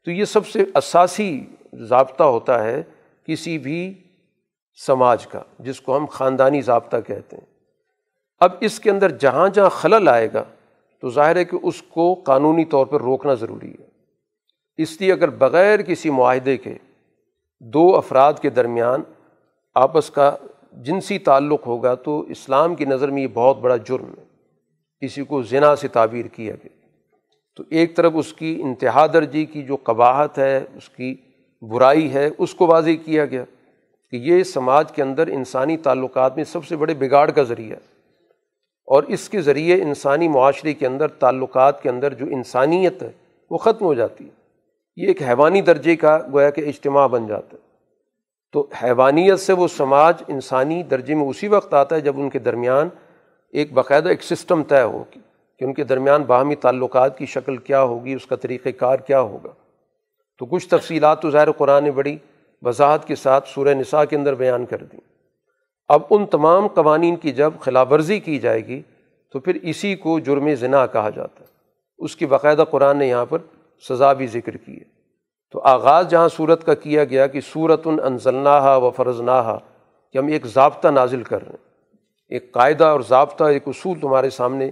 [0.05, 2.83] تو یہ سب سے اساسی ضابطہ ہوتا ہے
[3.27, 3.95] کسی بھی
[4.87, 7.47] سماج کا، جس کو ہم خاندانی ضابطہ کہتے ہیں۔
[8.41, 10.45] اب اس کے اندر جہاں جہاں خلل آئے گا،
[11.01, 13.85] تو ظاہر ہے کہ اس کو قانونی طور پر روکنا ضروری ہے۔
[14.77, 16.75] اس لیے اگر بغیر کسی معاہدے کے
[17.61, 19.03] دو افراد کے درمیان
[19.75, 20.37] آپس کا
[20.73, 24.25] جنسی تعلق ہوگا، تو اسلام کی نظر میں یہ بہت بڑا جرم ہے۔
[25.01, 26.82] کسی کو زنا سے تعبیر کیا گیا۔
[27.57, 31.15] تو ایک طرف اس کی انتہا درجی کی جو قباحت ہے، اس کی
[31.63, 33.45] برائی ہے، اس کو واضح کیا گیا
[34.11, 37.93] کہ یہ سماج کے اندر انسانی تعلقات میں سب سے بڑے بگاڑ کا ذریعہ ہے۔
[38.87, 43.11] اور اس کے ذریعے انسانی معاشرے کے اندر، تعلقات کے اندر جو انسانیت ہے،
[43.51, 44.31] وہ ختم ہو جاتی ہے۔
[44.97, 47.73] یہ ایک حیوانی درجے کا گویا کہ اجتماع بن جاتا ہے۔
[48.53, 52.39] تو حیوانیت سے وہ سماج انسانی درجے میں اسی وقت آتا ہے جب ان کے
[52.39, 52.89] درمیان
[53.51, 55.21] ایک باقاعدہ ایک سسٹم طے ہوگی کہ
[55.63, 59.21] کہ ان کے درمیان باہمی تعلقات کی شکل کیا ہوگی، اس کا طریقۂ کار کیا
[59.21, 59.49] ہوگا۔
[60.39, 62.17] تو کچھ تفصیلات تو ظاہر قرآن نے بڑی
[62.63, 65.01] وضاحت کے ساتھ سورہ نساء کے اندر بیان کر دیں۔
[65.89, 68.83] اب ان تمام قوانین کی جب خلاف ورزی کی جائے گی،
[69.33, 71.47] تو پھر اسی کو جرم زنا کہا جاتا ہے۔
[71.99, 73.39] اس کی باقاعدہ قرآن نے یہاں پر
[73.89, 74.85] سزا بھی ذکر کی ہے۔
[75.53, 79.59] تو آغاز جہاں صورت کا کیا گیا کہ صورت انزلناہا و فرض نہا
[80.13, 81.91] کہ ہم ایک ضابطہ نازل کر رہے ہیں۔
[82.29, 84.71] ایک قاعدہ اور ضابطہ، ایک اصول تمہارے سامنے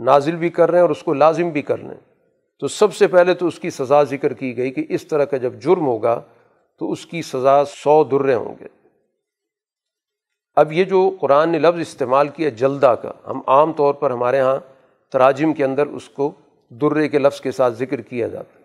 [0.00, 2.12] نازل بھی کر رہے ہیں اور اس کو لازم بھی کر رہے ہیں۔
[2.60, 5.36] تو سب سے پہلے تو اس کی سزا ذکر کی گئی کہ اس طرح کا
[5.36, 6.20] جب جرم ہوگا
[6.78, 8.66] تو اس کی سزا سو درے ہوں گے۔
[10.56, 14.36] اب یہ جو قرآن نے لفظ استعمال کیا جلدہ کا، ہم عام طور پر ہمارے
[14.36, 14.56] یہاں
[15.12, 16.30] تراجم کے اندر اس کو
[16.68, 18.64] درے کے لفظ کے ساتھ ذکر کیا جاتا ہے۔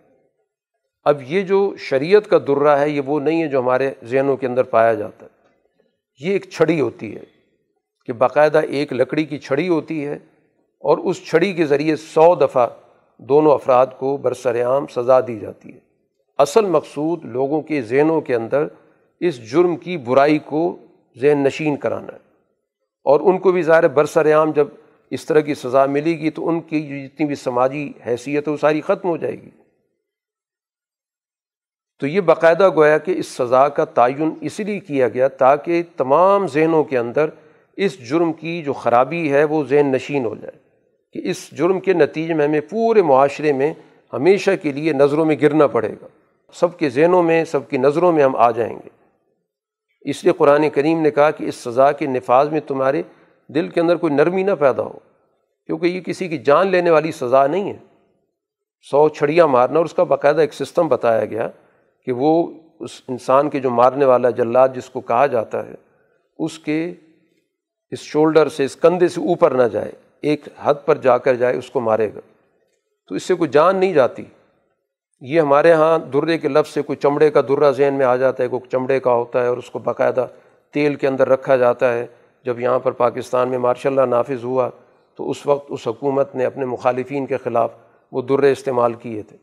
[1.06, 4.48] اب یہ جو شریعت کا درہ ہے، یہ وہ نہیں ہے جو ہمارے ذہنوں کے
[4.48, 5.48] اندر پایا جاتا ہے۔
[6.20, 7.24] یہ ایک چھڑی ہوتی ہے
[8.06, 10.20] کہ باقاعدہ ایک لکڑی کی چھڑی ہوتی ہے
[10.80, 12.68] اور اس چھڑی کے ذریعے سو دفعہ
[13.18, 15.80] دونوں افراد کو برسر عام سزا دی جاتی ہے۔
[16.38, 18.68] اصل مقصود لوگوں کے ذہنوں کے اندر
[19.20, 20.78] اس جرم کی برائی کو
[21.22, 22.20] ذہن نشین کرانا ہے۔
[23.04, 24.68] اور ان کو بھی ظاہر برسر عام جب
[25.10, 28.58] اس طرح کی سزا ملے گی تو ان کی جتنی بھی سماجی حیثیت ہے وہ
[28.58, 29.50] ساری ختم ہو جائے گی۔
[32.00, 36.48] تو یہ باقاعدہ گویا کہ اس سزا کا تعین اس لیے کیا گیا تاکہ تمام
[36.48, 37.30] ذہنوں کے اندر
[37.78, 40.67] اس جرم کی جو خرابی ہے وہ ذہن نشین ہو جائے۔
[41.12, 43.74] کہ اس جرم کے نتیجے میں ہمیں پورے معاشرے میں
[44.14, 46.08] ہمیشہ کے لیے نظروں میں گرنا پڑے گا۔
[46.54, 48.90] سب کے ذہنوں میں، سب کی نظروں میں ہم آ جائیں گے۔
[50.02, 53.02] اس لیے قرآن کریم نے کہا کہ اس سزا کے نفاذ میں تمہارے
[53.50, 55.00] دل کے اندر کوئی نرمی نہ پیدا ہو،
[55.66, 57.78] کیونکہ یہ کسی کی جان لینے والی سزا نہیں ہے۔
[58.92, 61.50] سو چھڑیاں مارنا، اور اس کا باقاعدہ ایک سسٹم بتایا گیا
[62.06, 65.76] کہ وہ اس انسان کے جو مارنے والا جلاد جس کو کہا جاتا ہے،
[66.40, 66.94] اس کے
[67.92, 69.92] اس شولڈر سے، اس کندھے سے اوپر نہ جائے۔
[70.22, 72.20] ایک حد پر جا کر جائے، اس کو مارے گا۔
[73.10, 74.24] تو اس سے کوئی جان نہیں جاتی۔
[75.22, 78.44] یہ ہمارے یہاں درے کے لفظ سے کوئی چمڑے کا درہ ذہن میں آ جاتا
[78.44, 80.28] ہے، کوئی چمڑے کا ہوتا ہے اور اس کو باقاعدہ
[80.72, 82.08] تیل کے اندر رکھا جاتا ہے۔
[82.46, 84.70] جب یہاں پر پاکستان میں ماشاء اللہ نافذ ہوا،
[85.16, 87.72] تو اس وقت اس حکومت نے اپنے مخالفین کے خلاف
[88.12, 89.38] وہ درے استعمال کیے تھے،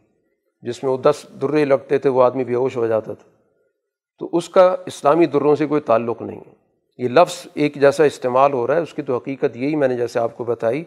[0.63, 3.31] جس میں وہ دس درے لگتے تھے، وہ آدمی بے ہوش ہو جاتا تھا۔
[4.19, 6.64] تو اس کا اسلامی دروں سے کوئی تعلق نہیں ہے۔
[6.99, 9.97] یہ لفظ ایک جیسا استعمال ہو رہا ہے، اس کی تو حقیقت یہی میں نے
[9.97, 10.83] جیسے آپ کو بتائی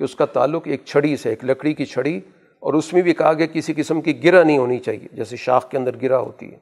[0.00, 2.18] کہ اس کا تعلق ایک چھڑی سے، ایک لکڑی کی چھڑی،
[2.62, 5.68] اور اس میں بھی کہا گیا کسی قسم کی گرا نہیں ہونی چاہیے، جیسے شاخ
[5.70, 6.56] کے اندر گرا ہوتی ہے،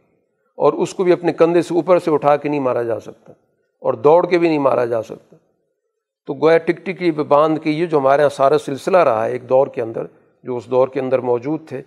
[0.59, 3.33] اور اس کو بھی اپنے کندھے سے اوپر سے اٹھا کے نہیں مارا جا سکتا،
[3.83, 5.37] اور دوڑ کے بھی نہیں مارا جا سکتا۔
[6.29, 9.49] تو گویا ٹک ٹکی باندھ کے یہ جو ہمارے یہاں سارا سلسلہ رہا ہے ایک
[9.49, 10.07] دور کے اندر،
[10.45, 11.83] جو اس دور کے اندر موجود تھے،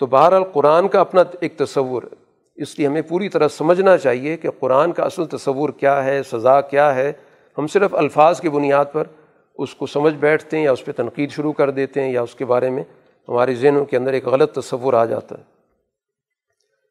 [0.00, 2.14] تو بہرحال قرآن کا اپنا ایک تصور ہے۔
[2.60, 6.60] اس لیے ہمیں پوری طرح سمجھنا چاہیے کہ قرآن کا اصل تصور کیا ہے، سزا
[6.60, 7.12] کیا ہے۔
[7.58, 9.04] ہم صرف الفاظ کی بنیاد پر
[9.54, 12.34] اس کو سمجھ بیٹھتے ہیں یا اس پہ تنقید شروع کر دیتے ہیں یا اس
[12.34, 12.82] کے بارے میں
[13.28, 15.42] ہمارے ذہنوں کے اندر ایک غلط تصور آ جاتا ہے۔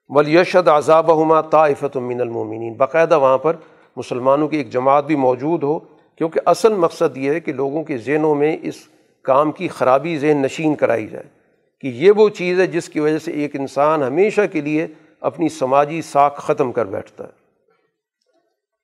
[0.10, 3.56] ولیشد عذاب ہما طافت من المومنین باقاعدہ وہاں پر
[3.98, 5.80] مسلمانوں کی ایک جماعت بھی موجود ہو،
[6.16, 8.76] کیونکہ اصل مقصد یہ ہے کہ لوگوں کے ذہنوں میں اس
[9.22, 11.40] کام کی خرابی ذہن نشین کرائی جائے۔
[11.82, 14.88] کہ یہ وہ چیز ہے جس کی وجہ سے ایک انسان ہمیشہ کے لیے
[15.22, 17.40] اپنی سماجی ساکھ ختم کر بیٹھتا ہے۔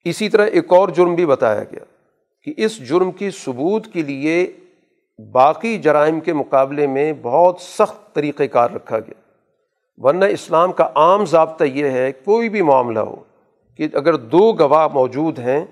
[0.10, 1.84] اسی طرح ایک اور جرم بھی بتایا گیا
[2.44, 4.52] کہ اس جرم کی ثبوت کے لیے
[5.32, 9.14] باقی جرائم کے مقابلے میں بہت سخت طریقۂ کار رکھا گیا۔
[9.98, 13.16] ورنہ اسلام کا عام ضابطہ یہ ہے کوئی بھی معاملہ ہو
[13.78, 15.66] کہ اگر دو گواہ موجود ہیں،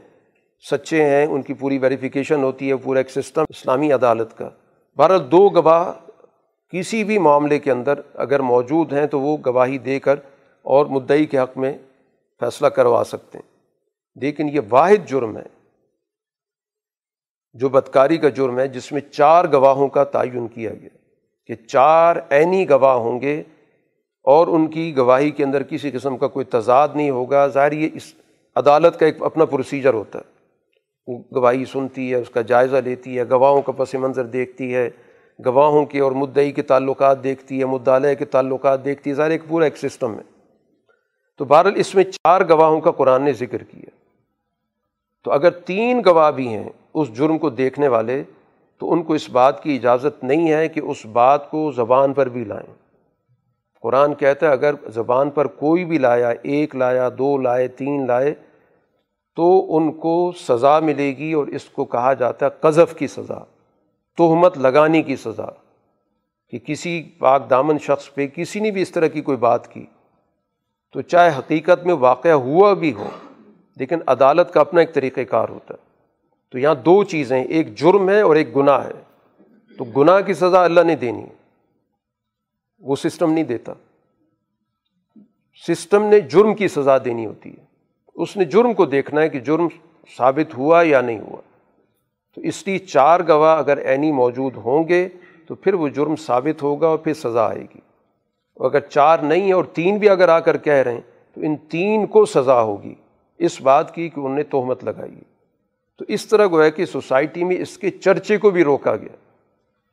[0.71, 4.49] سچے ہیں، ان کی پوری ویریفیکیشن ہوتی ہے، پورا ایک سسٹم اسلامی عدالت کا۔
[4.97, 5.91] بہرحال دو گواہ
[6.71, 10.15] کسی بھی معاملے کے اندر اگر موجود ہیں تو وہ گواہی دے کر
[10.63, 11.77] اور مدعی کے حق میں
[12.39, 13.53] فیصلہ کروا سکتے ہیں۔
[14.15, 15.43] لیکن یہ واحد جرم ہے،
[17.53, 20.89] جو بدکاری کا جرم ہے، جس میں چار گواہوں کا تعین کیا گیا
[21.45, 23.43] کہ چار عینی گواہ ہوں گے
[24.23, 27.89] اور ان کی گواہی کے اندر کسی قسم کا کوئی تضاد نہیں ہوگا۔ ظاہر یہ
[27.93, 28.13] اس
[28.55, 30.33] عدالت کا ایک اپنا پروسیجر ہوتا ہے۔
[31.07, 34.89] وہ گواہی سنتی ہے، اس کا جائزہ لیتی ہے، گواہوں کا پس منظر دیکھتی ہے،
[35.45, 39.41] گواہوں کے اور مدعی کے تعلقات دیکھتی ہے مدعلے کے تعلقات دیکھتی ہے۔ ظاہر ایک
[39.47, 40.32] پورا ایک سسٹم ہے۔
[41.37, 43.89] تو بہرحال اس میں چار گواہوں کا قرآن نے ذکر کیا۔
[45.23, 48.23] تو اگر تین گواہ بھی ہیں اس جرم کو دیکھنے والے،
[48.77, 52.29] تو ان کو اس بات کی اجازت نہیں ہے کہ اس بات کو زبان پر
[52.29, 52.73] بھی لائیں۔
[53.81, 58.33] قرآن کہتا ہے، اگر زبان پر کوئی بھی لایا، ایک لایا، دو لائے، تین لائے،
[59.35, 63.43] تو ان کو سزا ملے گی اور اس کو کہا جاتا ہے قذف کی سزا،
[64.17, 65.45] تہمت لگانے کی سزا۔
[66.51, 69.85] کہ کسی پاک دامن شخص پہ کسی نے بھی اس طرح کی کوئی بات کی۔
[70.93, 73.09] تو چاہے حقیقت میں واقعہ ہوا بھی ہو،
[73.77, 75.85] لیکن عدالت کا اپنا ایک طریقۂ کار ہوتا ہے۔
[76.51, 79.03] تو یہاں دو چیزیں، ایک جرم ہے اور ایک گناہ ہے۔
[79.77, 81.33] تو گناہ کی سزا اللہ نے دینی ہے۔
[82.79, 83.73] وہ سسٹم نہیں دیتا۔
[85.67, 87.65] سسٹم نے جرم کی سزا دینی ہوتی ہے۔
[88.15, 89.67] اس نے جرم کو دیکھنا ہے کہ جرم
[90.17, 91.41] ثابت ہوا یا نہیں ہوا۔
[92.35, 95.09] تو اس لیے چار گواہ اگر عینی موجود ہوں گے،
[95.47, 97.79] تو پھر وہ جرم ثابت ہوگا اور پھر سزا آئے گی۔
[98.59, 101.01] اگر چار نہیں ہے اور تین بھی اگر آ کر کہہ رہے ہیں،
[101.33, 102.95] تو ان تین کو سزا ہوگی۔
[103.37, 105.21] اس بات کی کہ انہوں نے تہمت لگائی۔
[105.97, 109.15] تو اس طرح گویا کہ سوسائٹی میں اس کے چرچے کو بھی روکا گیا۔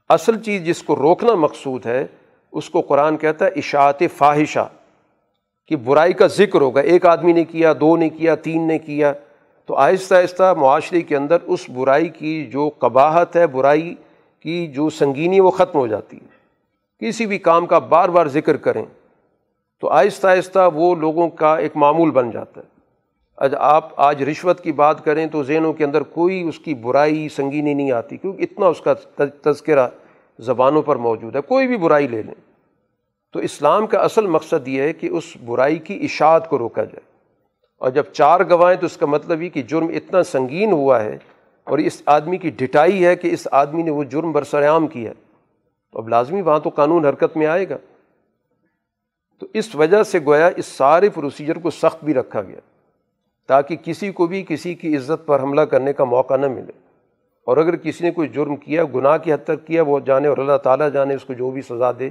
[0.08, 2.06] اصل چیز جس کو روکنا مقصود ہے،
[2.52, 4.68] اس کو قرآن کہتا ہے اشاعت فاحشہ،
[5.68, 9.12] کہ برائی کا ذکر ہوگا۔ ایک آدمی نے کیا، دو نے کیا، تین نے کیا۔
[9.66, 13.94] تو آہستہ آہستہ معاشرے کے اندر اس برائی کی جو قباہت ہے، برائی
[14.40, 16.39] کی جو سنگینی وہ ختم ہو جاتی ہے۔
[17.00, 18.84] کسی بھی کام کا بار بار ذکر کریں
[19.80, 22.80] تو آہستہ آہستہ وہ لوگوں کا ایک معمول بن جاتا ہے۔
[23.36, 27.28] آج آپ آج رشوت کی بات کریں تو ذہنوں کے اندر کوئی اس کی برائی
[27.28, 28.94] سنگینی نہیں آتی، کیونکہ اتنا اس کا
[29.42, 29.88] تذکرہ
[30.38, 32.34] زبانوں پر موجود ہے، کوئی بھی برائی لے لیں۔
[33.32, 37.00] تو اسلام کا اصل مقصد یہ ہے کہ اس برائی کی اشاعت کو روکا جائے۔
[37.78, 41.18] اور جب چار گواہیں تو اس کا مطلب یہ کہ جرم اتنا سنگین ہوا ہے
[41.64, 45.29] اور اس آدمی کی ڈٹائی ہے کہ اس آدمی نے وہ جرم برسرعام کیا ہے۔
[45.92, 47.76] تو اب لازمی وہاں تو قانون حرکت میں آئے گا۔
[49.40, 52.60] تو اس وجہ سے گویا اس سارے پروسیجر کو سخت بھی رکھا گیا
[53.48, 56.72] تاکہ کسی کو بھی کسی کی عزت پر حملہ کرنے کا موقع نہ ملے۔
[57.46, 60.38] اور اگر کسی نے کوئی جرم کیا، گناہ کی حد تک کیا، وہ جانے اور
[60.38, 62.10] اللہ تعالیٰ جانے اس کو جو بھی سزا دے،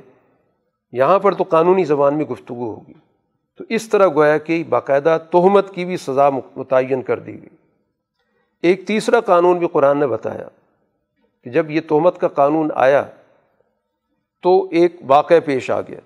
[0.91, 2.93] یہاں پر تو قانونی زبان میں گفتگو ہوگی۔
[3.57, 7.49] تو اس طرح گویا کہ باقاعدہ تہمت کی بھی سزا متعین کر دی گئی۔
[8.61, 10.47] ایک تیسرا قانون بھی قرآن نے بتایا
[11.43, 13.05] کہ جب یہ تہمت کا قانون آیا
[14.41, 15.99] تو ایک واقعہ پیش آ گیا۔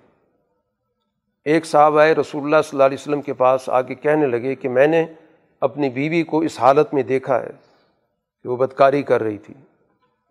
[1.45, 4.55] ایک صاحب آئے رسول اللہ صلی اللہ علیہ وسلم کے پاس آ کے کہنے لگے
[4.55, 5.05] کہ میں نے
[5.59, 7.51] اپنی بیوی کو اس حالت میں دیکھا ہے
[8.43, 9.53] کہ وہ بدکاری کر رہی تھی۔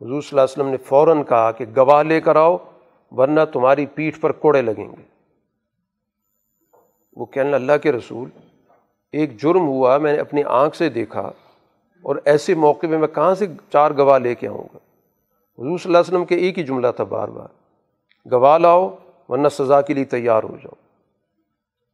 [0.00, 2.56] حضور صلی اللہ علیہ وسلم نے فوراً کہا کہ گواہ لے کر آؤ،
[3.10, 5.02] ورنہ تمہاری پیٹھ پر کوڑے لگیں گے۔
[7.16, 8.28] وہ کہنے اللہ کے رسول،
[9.12, 11.32] ایک جرم ہوا، میں نے اپنی آنکھ سے دیکھا
[12.02, 14.78] اور ایسے موقع میں میں کہاں سے چار گواہ لے کے آؤں گا؟
[15.58, 17.61] حضور صلی اللہ علیہ وسلم کے ایک ہی جملہ تھا بار بار۔
[18.30, 18.96] گواہ لاؤ،
[19.28, 20.74] ورنہ سزا کے لیے تیار ہو جاؤ۔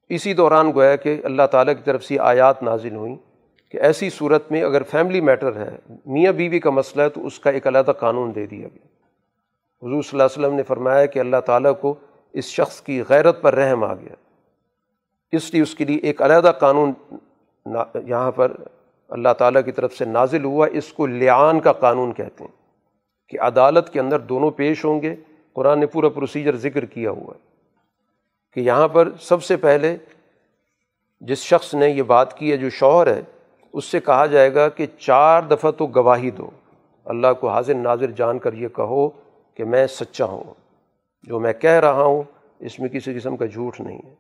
[0.08, 3.16] اسی دوران گویا کہ اللہ تعالیٰ کی طرف سے آیات نازل ہوئیں
[3.70, 5.76] کہ ایسی صورت میں اگر فیملی میٹر ہے،
[6.06, 8.86] میاں بیوی کا مسئلہ ہے تو اس کا ایک علیحدہ قانون دے دیا گیا۔
[9.82, 11.94] حضور صلی اللہ علیہ وسلم نے فرمایا کہ اللہ تعالیٰ کو
[12.32, 14.14] اس شخص کی غیرت پر رحم آ گیا۔
[15.32, 16.92] اس لیے اس کے لیے ایک علیحدہ قانون
[18.06, 18.52] یہاں پر
[19.08, 22.52] اللہ تعالیٰ کی طرف سے نازل ہوا، اس کو لیان کا قانون کہتے ہیں
[23.28, 25.14] کہ عدالت کے اندر دونوں پیش ہوں گے
[25.58, 27.38] قرآن نے پورا پروسیجر ذکر کیا ہوا ہے
[28.52, 29.96] کہ یہاں پر سب سے پہلے
[31.20, 33.22] جس شخص نے یہ بات کی ہے جو شوہر ہے،
[33.72, 36.50] اس سے کہا جائے گا کہ چار دفعہ تو گواہی دو۔
[37.04, 39.08] اللہ کو حاضر ناظر جان کر یہ کہو
[39.54, 40.54] کہ میں سچا ہوں۔
[41.22, 42.22] جو میں کہہ رہا ہوں،
[42.58, 44.14] اس میں کسی قسم کا جھوٹ نہیں ہے۔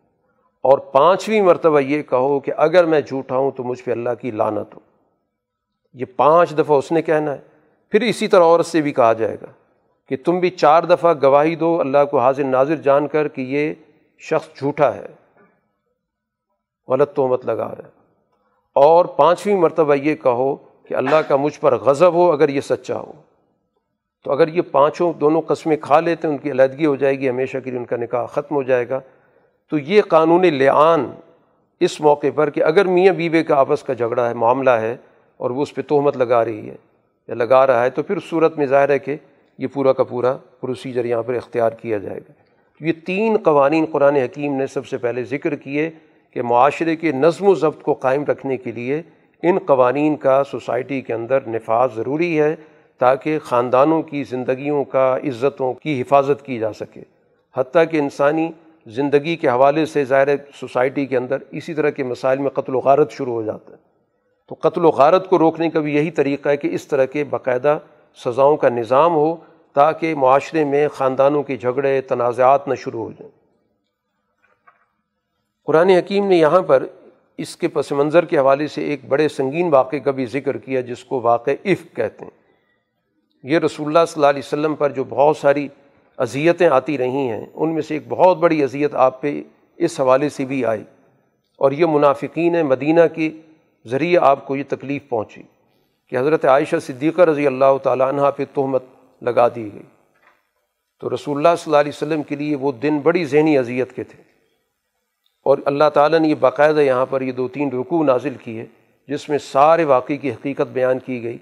[0.62, 4.30] اور پانچویں مرتبہ یہ کہو کہ اگر میں جھوٹا ہوں تو مجھ پہ اللہ کی
[4.30, 4.80] لانت ہو۔
[5.92, 7.38] یہ پانچ دفعہ اس نے کہنا ہے۔
[7.90, 9.67] پھر اسی طرح عورت سے بھی کہا جائے گا۔
[10.08, 13.74] کہ تم بھی چار دفعہ گواہی دو اللہ کو حاضر ناظر جان کر کہ یہ
[14.18, 15.06] شخص جھوٹا ہے۔
[16.88, 17.90] غلط تہمت لگا رہا ہے
[18.72, 22.98] اور پانچویں مرتبہ یہ کہو کہ اللہ کا مجھ پر غضب ہو اگر یہ سچا
[22.98, 23.12] ہو۔
[24.24, 27.28] تو اگر یہ پانچوں دونوں قسمیں کھا لیتے ہیں، ان کی علیحدگی ہو جائے گی،
[27.28, 29.00] ہمیشہ کے لیے ان کا نکاح ختم ہو جائے گا۔
[29.70, 31.10] تو یہ قانون لعان
[31.80, 34.96] اس موقع پر کہ اگر میاں بیوے کا آپس کا جھگڑا ہے، معاملہ ہے
[35.36, 36.76] اور وہ اس پہ تہمت لگا رہی ہے
[37.28, 39.16] یا لگا رہا ہے، تو پھر صورت میں ظاہر ہے کہ
[39.58, 42.32] یہ پورا کا پورا پروسیجر یہاں پر اختیار کیا جائے گا۔
[42.80, 45.90] یہ تین قوانین قرآن حکیم نے سب سے پہلے ذکر کیے
[46.30, 49.02] کہ معاشرے کے نظم و ضبط کو قائم رکھنے کے لیے
[49.42, 52.56] ان قوانین کا سوسائٹی کے اندر نفاذ ضروری ہے
[52.98, 57.02] تاکہ خاندانوں کی زندگیوں کا، عزتوں کی حفاظت کی جا سکے۔
[57.56, 58.50] حتیٰ کہ انسانی
[58.86, 62.78] زندگی کے حوالے سے ظاہر سوسائٹی کے اندر اسی طرح کے مسائل میں قتل و
[62.78, 63.76] غارت شروع ہو جاتا ہے۔
[64.48, 67.24] تو قتل و غارت کو روکنے کا بھی یہی طریقہ ہے کہ اس طرح کے
[67.24, 67.78] باقاعدہ
[68.24, 69.36] سزاؤں کا نظام ہو
[69.72, 73.30] تاکہ معاشرے میں خاندانوں کے جھگڑے، تنازعات نہ شروع ہو جائیں۔
[75.64, 76.86] قرآن حکیم نے یہاں پر
[77.36, 80.80] اس کے پس منظر کے حوالے سے ایک بڑے سنگین واقعے کا بھی ذکر کیا،
[80.80, 82.38] جس کو واقع عفق کہتے ہیں۔
[83.42, 85.68] یہ رسول اللہ صلی اللہ علیہ وسلم پر جو بہت ساری
[86.16, 89.42] اذیتیں آتی رہی ہیں، ان میں سے ایک بہت بڑی اذیت آپ پہ
[89.76, 90.84] اس حوالے سے بھی آئی۔
[91.56, 93.30] اور یہ منافقین مدینہ کے
[93.86, 95.42] ذریعے آپ کو یہ تکلیف پہنچی۔
[96.08, 98.82] کہ حضرت عائشہ صدیقہ رضی اللہ تعالیٰ عنہ پہ تہمت
[99.22, 99.82] لگا دی گئی۔
[101.00, 104.04] تو رسول اللہ صلی اللہ علیہ وسلم کے لیے وہ دن بڑی ذہنی اذیت کے
[104.04, 104.22] تھے۔
[105.44, 108.66] اور اللہ تعالیٰ نے یہ باقاعدہ یہاں پر یہ دو تین رکوع نازل کیے،
[109.08, 111.38] جس میں سارے واقعی کی حقیقت بیان کی گئی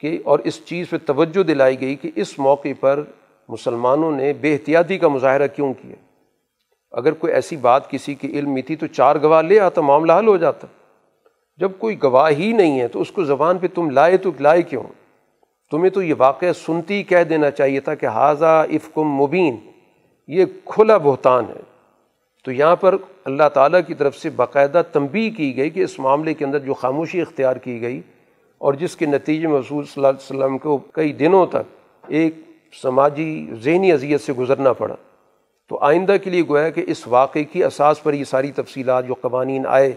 [0.00, 3.02] کہ اور اس چیز پہ توجہ دلائی گئی کہ اس موقع پر
[3.48, 5.96] مسلمانوں نے بے احتیاطی کا مظاہرہ کیوں کیا۔
[6.92, 10.12] اگر کوئی ایسی بات کسی کی علم میں تھی تو چار گواہ لے آتا، معاملہ
[10.12, 10.66] حل ہو جاتا۔
[11.58, 14.62] جب کوئی گواہ ہی نہیں ہے تو اس کو زبان پہ تم لائے تو لائے
[14.62, 14.82] کیوں؟
[15.70, 19.56] تمہیں تو یہ واقعہ سنتی کہہ دینا چاہیے تھا کہ حاضہ افکم مبین،
[20.28, 21.60] یہ کھلا بہتان ہے۔
[22.44, 26.34] تو یہاں پر اللہ تعالیٰ کی طرف سے باقاعدہ تنبیہ کی گئی کہ اس معاملے
[26.34, 28.00] کے اندر جو خاموشی اختیار کی گئی
[28.58, 32.34] اور جس کے نتیجے میں رسول صلی اللہ علیہ وسلم کو کئی دنوں تک ایک
[32.82, 34.94] سماجی ذہنی اذیت سے گزرنا پڑا۔
[35.68, 39.14] تو آئندہ کے لیے گویا کہ اس واقعے کی اساس پر یہ ساری تفصیلات جو
[39.14, 39.92] قوانین آئے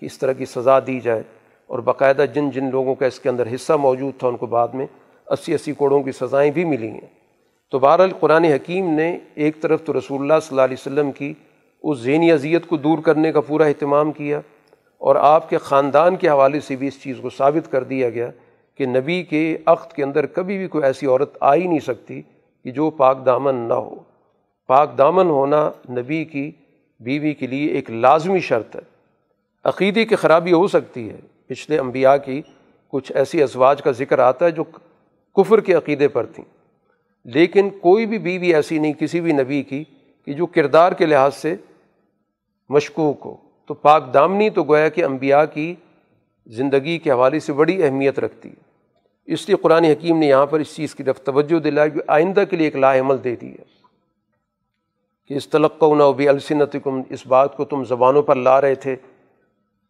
[0.00, 1.22] کہ اس طرح کی سزا دی جائے۔
[1.66, 4.68] اور باقاعدہ جن جن لوگوں کا اس کے اندر حصہ موجود تھا ان کو بعد
[4.68, 4.86] میں
[5.26, 7.24] اسی اسی کوڑوں کی سزائیں بھی ملی ہیں۔
[7.70, 11.34] تو بہرحال قرآن حکیم نے ایک طرف تو رسول اللہ صلی اللہ علیہ وسلم کی
[11.82, 14.40] اس ذہنی اذیت کو دور کرنے کا پورا اہتمام کیا
[14.98, 18.30] اور آپ کے خاندان کے حوالے سے بھی اس چیز کو ثابت کر دیا گیا
[18.74, 22.22] کہ نبی کے عقد کے اندر کبھی بھی کوئی ایسی عورت آ ہی نہیں سکتی
[22.64, 23.94] کہ جو پاک دامن نہ ہو۔
[24.66, 26.50] پاک دامن ہونا نبی کی
[27.00, 28.93] بیوی کے لیے ایک لازمی شرط ہے۔
[29.64, 32.42] عقیدے کی خرابی ہو سکتی ہے۔ پچھلے انبیاء کی
[32.88, 34.64] کچھ ایسی ازواج کا ذکر آتا ہے جو
[35.34, 36.44] کفر کے عقیدے پر تھیں۔
[37.24, 39.84] لیکن کوئی بھی بیوی ایسی نہیں، کسی بھی نبی کی،
[40.24, 41.54] کہ جو کردار کے لحاظ سے
[42.68, 43.36] مشکوک ہو۔
[43.66, 45.74] تو پاک دامنی تو گویا کہ انبیاء کی
[46.46, 48.64] زندگی کے حوالے سے بڑی اہمیت رکھتی ہے۔
[49.26, 52.44] اس لیے قرآن حکیم نے یہاں پر اس چیز کی طرف توجہ دلائی کہ آئندہ
[52.50, 53.64] کے لیے ایک لا عمل دے دی ہے۔
[55.28, 58.96] کہ اس تلقہ نوبی السنتکم، اس بات کو تم زبانوں پر لا رہے تھے۔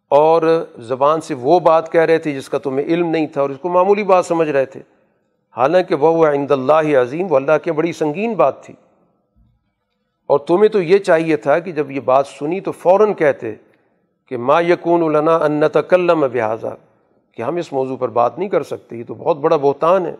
[0.09, 3.51] اور زبان سے وہ بات کہہ رہے تھے جس کا تمہیں علم نہیں تھا اور
[3.51, 4.81] اس کو معمولی بات سمجھ رہے تھے۔
[5.57, 8.75] حالانکہ وہ عند اللہ عظیم، وہ اللہ کی بڑی سنگین بات تھی۔
[10.27, 13.55] اور تمہیں تو یہ چاہیے تھا کہ جب یہ بات سنی تو فوراً کہتے
[14.29, 16.77] کہ ما یقون النا ان تکلم بحاظہ
[17.33, 20.15] کہ ہم اس موضوع پر بات نہیں کر سکتے، یہ تو بہت بڑا بہتان ہے۔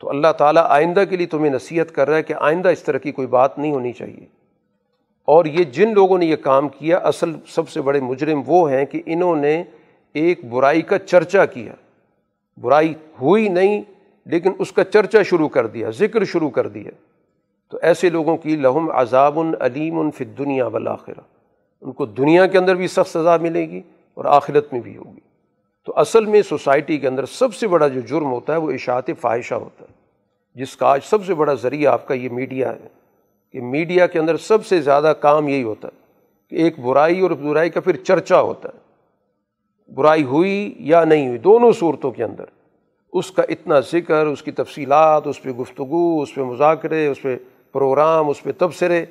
[0.00, 2.98] تو اللہ تعالیٰ آئندہ کے لیے تمہیں نصیحت کر رہا ہے کہ آئندہ اس طرح
[2.98, 4.37] کی کوئی بات نہیں ہونی چاہیے۔
[5.28, 8.84] اور یہ جن لوگوں نے یہ کام کیا، اصل سب سے بڑے مجرم وہ ہیں
[8.84, 9.62] کہ انہوں نے
[10.12, 11.72] ایک برائی کا چرچا کیا۔
[12.60, 13.82] برائی ہوئی نہیں،
[14.26, 16.90] لیکن اس کا چرچا شروع کر دیا، ذکر شروع کر دیا۔
[17.70, 21.20] تو ایسے لوگوں کی لہم عذاب العلیم الفت دنیا والآخرہ۔
[21.80, 23.82] ان کو دنیا کے اندر بھی سخت سزا ملے گی
[24.14, 25.20] اور آخرت میں بھی ہوگی۔
[25.86, 29.10] تو اصل میں سوسائٹی کے اندر سب سے بڑا جو جرم ہوتا ہے، وہ اشاعت
[29.20, 29.92] فاحشہ ہوتا ہے۔
[30.54, 32.97] جس کا آج سب سے بڑا ذریعہ آپ کا یہ میڈیا ہے۔
[33.52, 35.98] کہ میڈیا کے اندر سب سے زیادہ کام یہی ہوتا ہے
[36.50, 38.88] کہ ایک برائی اور برائی کا پھر چرچا ہوتا ہے۔
[39.94, 42.44] برائی ہوئی یا نہیں ہوئی، دونوں صورتوں کے اندر۔
[43.12, 47.36] اس کا اتنا ذکر، اس کی تفصیلات، اس پہ گفتگو، اس پہ مذاکرے، اس پہ
[47.72, 49.04] پروگرام، اس پہ تبصرے،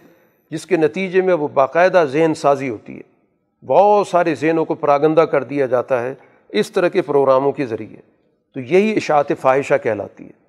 [0.51, 3.17] جس کے نتیجے میں وہ باقاعدہ ذہن سازی ہوتی ہے۔
[3.65, 6.15] بہت سارے ذہنوں کو پراگندہ کر دیا جاتا ہے
[6.49, 7.97] اس طرح کے پروگراموں کے ذریعے۔
[8.53, 10.47] تو یہی اشاعت فاحشہ کہلاتی ہے۔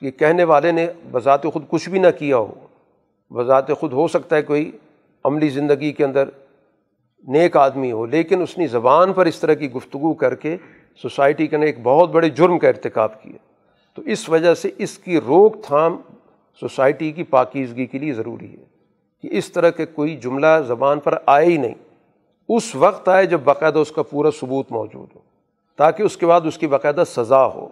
[0.00, 2.65] یہ کہنے والے نے بذات خود کچھ بھی نہ کیا ہو۔
[3.30, 4.70] بذات خود ہو سکتا ہے کوئی
[5.24, 6.28] عملی زندگی کے اندر
[7.24, 10.56] نیک آدمی ہو، لیکن اس نے زبان پر اس طرح کی گفتگو کر کے
[11.02, 13.36] سوسائٹی کے اندر ایک بہت بڑے جرم کا ارتکاب کیا۔
[13.94, 15.96] تو اس وجہ سے اس کی روک تھام
[16.60, 18.64] سوسائٹی کی پاکیزگی کے لیے ضروری ہے
[19.22, 21.74] کہ اس طرح کے کوئی جملہ زبان پر آئے ہی نہیں۔
[22.48, 25.20] اس وقت آئے جب باقاعدہ اس کا پورا ثبوت موجود ہو،
[25.76, 27.68] تاکہ اس کے بعد اس کی باقاعدہ سزا ہو۔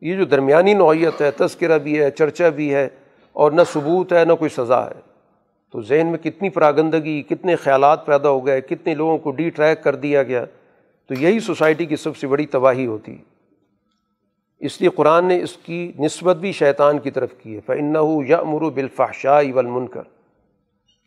[0.00, 2.88] یہ جو درمیانی نوعیت ہے، تذکرہ بھی ہے، چرچا بھی ہے
[3.32, 5.00] اور نہ ثبوت ہے، نہ کوئی سزا ہے۔
[5.72, 9.82] تو ذہن میں کتنی پراگندگی، کتنے خیالات پیدا ہو گئے، کتنے لوگوں کو ڈی ٹریک
[9.82, 10.44] کر دیا گیا۔
[11.06, 13.16] تو یہی سوسائٹی کی سب سے بڑی تباہی ہوتی۔
[14.60, 17.94] اس لیے قرآن نے اس کی نسبت بھی شیطان کی طرف کی ہے۔ فن
[18.26, 20.02] یا مرو بالفحشاء ولمن کر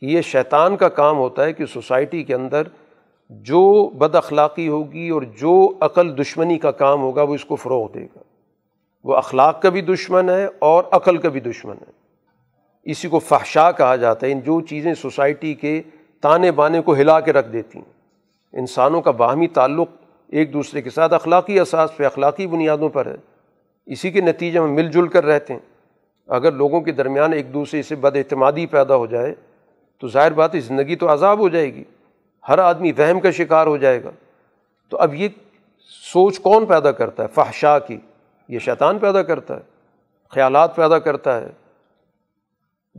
[0.01, 2.63] کہ یہ شیطان کا کام ہوتا ہے کہ سوسائٹی کے اندر
[3.29, 7.91] جو بد اخلاقی ہوگی اور جو عقل دشمنی کا کام ہوگا، وہ اس کو فروغ
[7.91, 8.19] دے گا۔
[9.03, 12.04] وہ اخلاق کا بھی دشمن ہے اور عقل کا بھی دشمن ہے۔
[12.85, 15.81] اسی کو فحشا کہا جاتا ہے۔ ان جو چیزیں سوسائٹی کے
[16.21, 17.93] تانے بانے کو ہلا کے رکھ دیتی ہیں۔
[18.53, 19.87] انسانوں کا باہمی تعلق
[20.27, 23.15] ایک دوسرے کے ساتھ اخلاقی اساس پہ، اخلاقی بنیادوں پر ہے۔
[23.85, 25.59] اسی کے نتیجے میں مل جل کر رہتے ہیں۔
[26.27, 29.35] اگر لوگوں کے درمیان ایک دوسرے سے بد اعتمادی پیدا ہو جائے،
[29.99, 31.83] تو ظاہر بات ہے، زندگی تو عذاب ہو جائے گی۔
[32.49, 34.09] ہر آدمی وہم کا شکار ہو جائے گا۔
[34.89, 35.27] تو اب یہ
[36.13, 37.97] سوچ کون پیدا کرتا ہے؟ فحشا کی۔
[38.49, 39.61] یہ شیطان پیدا کرتا ہے۔
[40.29, 41.47] خیالات پیدا کرتا ہے۔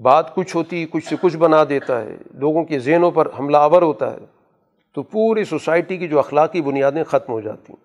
[0.03, 3.83] بات کچھ ہوتی کچھ سے کچھ بنا دیتا ہے، لوگوں کے ذہنوں پر حملہ آور
[3.83, 4.19] ہوتا ہے،
[4.95, 7.85] تو پوری سوسائٹی کی جو اخلاقی بنیادیں ختم ہو جاتی ہیں۔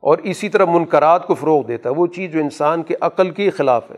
[0.00, 3.50] اور اسی طرح منقرات کو فروغ دیتا ہے، وہ چیز جو انسان کے عقل کے
[3.50, 3.96] خلاف ہے۔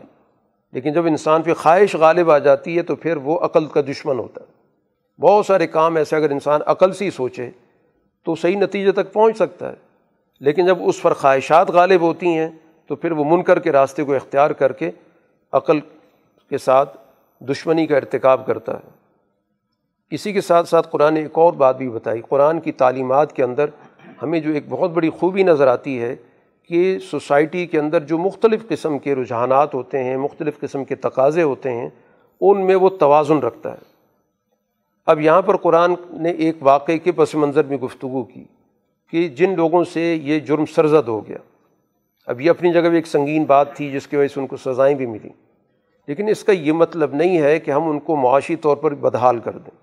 [0.71, 4.19] لیکن جب انسان پہ خواہش غالب آ جاتی ہے، تو پھر وہ عقل کا دشمن
[4.19, 4.51] ہوتا ہے۔
[5.21, 7.49] بہت سارے کام ایسے، اگر انسان عقل سے ہی سوچے،
[8.25, 9.75] تو صحیح نتیجے تک پہنچ سکتا ہے۔
[10.39, 12.49] لیکن جب اس پر خواہشات غالب ہوتی ہیں،
[12.87, 14.91] تو پھر وہ من کر کے راستے کو اختیار کر کے
[15.51, 15.79] عقل
[16.49, 16.97] کے ساتھ
[17.39, 18.89] دشمنی کا ارتکاب کرتا ہے۔
[20.11, 23.43] اسی کے ساتھ ساتھ قرآن نے ایک اور بات بھی بتائی۔ قرآن کی تعلیمات کے
[23.43, 23.65] اندر
[24.21, 26.15] ہمیں جو ایک بہت بڑی خوبی نظر آتی ہے
[26.63, 31.43] کہ سوسائٹی کے اندر جو مختلف قسم کے رجحانات ہوتے ہیں، مختلف قسم کے تقاضے
[31.43, 31.89] ہوتے ہیں،
[32.41, 33.77] ان میں وہ توازن رکھتا ہے۔
[35.05, 38.43] اب یہاں پر قرآن نے ایک واقعے کے پس منظر میں گفتگو کی
[39.11, 41.37] کہ جن لوگوں سے یہ جرم سرزد ہو گیا۔
[42.27, 44.57] اب یہ اپنی جگہ بھی ایک سنگین بات تھی جس کی وجہ سے ان کو
[44.57, 45.48] سزائیں بھی ملیں۔
[46.09, 49.39] لیکن اس کا یہ مطلب نہیں ہے کہ ہم ان کو معاشی طور پر بدحال
[49.39, 49.77] کر دیں۔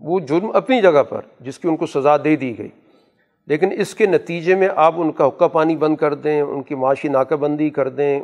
[0.00, 2.68] وہ جرم اپنی جگہ پر، جس کی ان کو سزا دے دی گئی۔
[3.46, 6.74] لیکن اس کے نتیجے میں آپ ان کا حقہ پانی بند کر دیں، ان کی
[6.74, 8.20] معاشی ناکہ بندی کر دیں،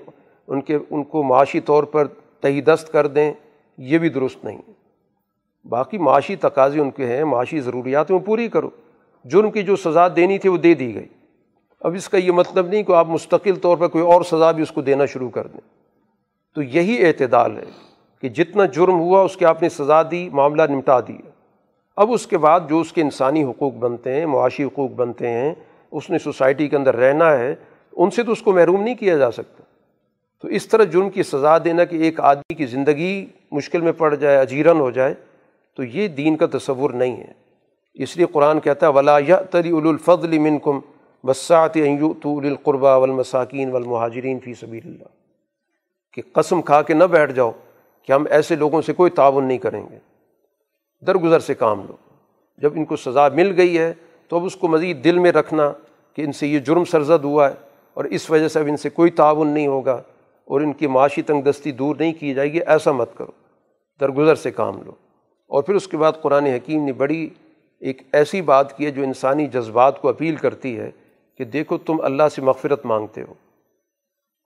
[0.48, 2.06] ان کے، ان کو معاشی طور پر
[2.40, 3.32] تہی دست کر دیں،
[3.78, 4.58] یہ بھی درست نہیں۔
[5.68, 8.70] باقی معاشی تقاضے ان کے ہیں، معاشی ضروریات میں پوری کرو۔
[9.24, 11.06] جرم کی جو سزا دینی تھی وہ دے دی گئی۔
[11.80, 14.62] اب اس کا یہ مطلب نہیں کہ آپ مستقل طور پر کوئی اور سزا بھی
[14.62, 15.79] اس کو دینا شروع کر دیں۔
[16.54, 17.64] تو یہی اعتدال ہے
[18.20, 21.30] کہ جتنا جرم ہوا اس کے آپ نے سزا دی، معاملہ نمٹا دیا۔
[21.96, 25.54] اب اس کے بعد جو اس کے انسانی حقوق بنتے ہیں، معاشی حقوق بنتے ہیں،
[25.90, 27.54] اس نے سوسائٹی کے اندر رہنا ہے،
[27.96, 29.62] ان سے تو اس کو محروم نہیں کیا جا سکتا۔
[30.42, 34.14] تو اس طرح جرم کی سزا دینا کہ ایک آدمی کی زندگی مشکل میں پڑ
[34.14, 35.14] جائے، اجیرن ہو جائے،
[35.74, 37.32] تو یہ دین کا تصور نہیں ہے۔
[37.94, 40.80] اس لیے قرآن کہتا ہے، ولا یا تری الفضل من کم
[41.24, 41.76] بسات
[42.22, 45.19] تو القربہ والمساکین والمہاجرین فی سبیل اللہ
[46.12, 47.50] کہ قسم کھا کے نہ بیٹھ جاؤ
[48.02, 49.98] کہ ہم ایسے لوگوں سے کوئی تعاون نہیں کریں گے۔
[51.06, 51.96] درگزر سے کام لو۔
[52.58, 53.92] جب ان کو سزا مل گئی ہے
[54.28, 55.72] تو اب اس کو مزید دل میں رکھنا
[56.16, 57.54] کہ ان سے یہ جرم سرزد ہوا ہے
[57.94, 60.02] اور اس وجہ سے اب ان سے کوئی تعاون نہیں ہوگا
[60.44, 63.32] اور ان کی معاشی تنگ دستی دور نہیں کی جائے گی، ایسا مت کرو۔
[64.00, 64.90] درگزر سے کام لو۔
[65.46, 67.28] اور پھر اس کے بعد قرآن حکیم نے بڑی
[67.80, 70.90] ایک ایسی بات کی ہے جو انسانی جذبات کو اپیل کرتی ہے
[71.38, 73.34] کہ دیکھو تم اللہ سے مغفرت مانگتے ہو۔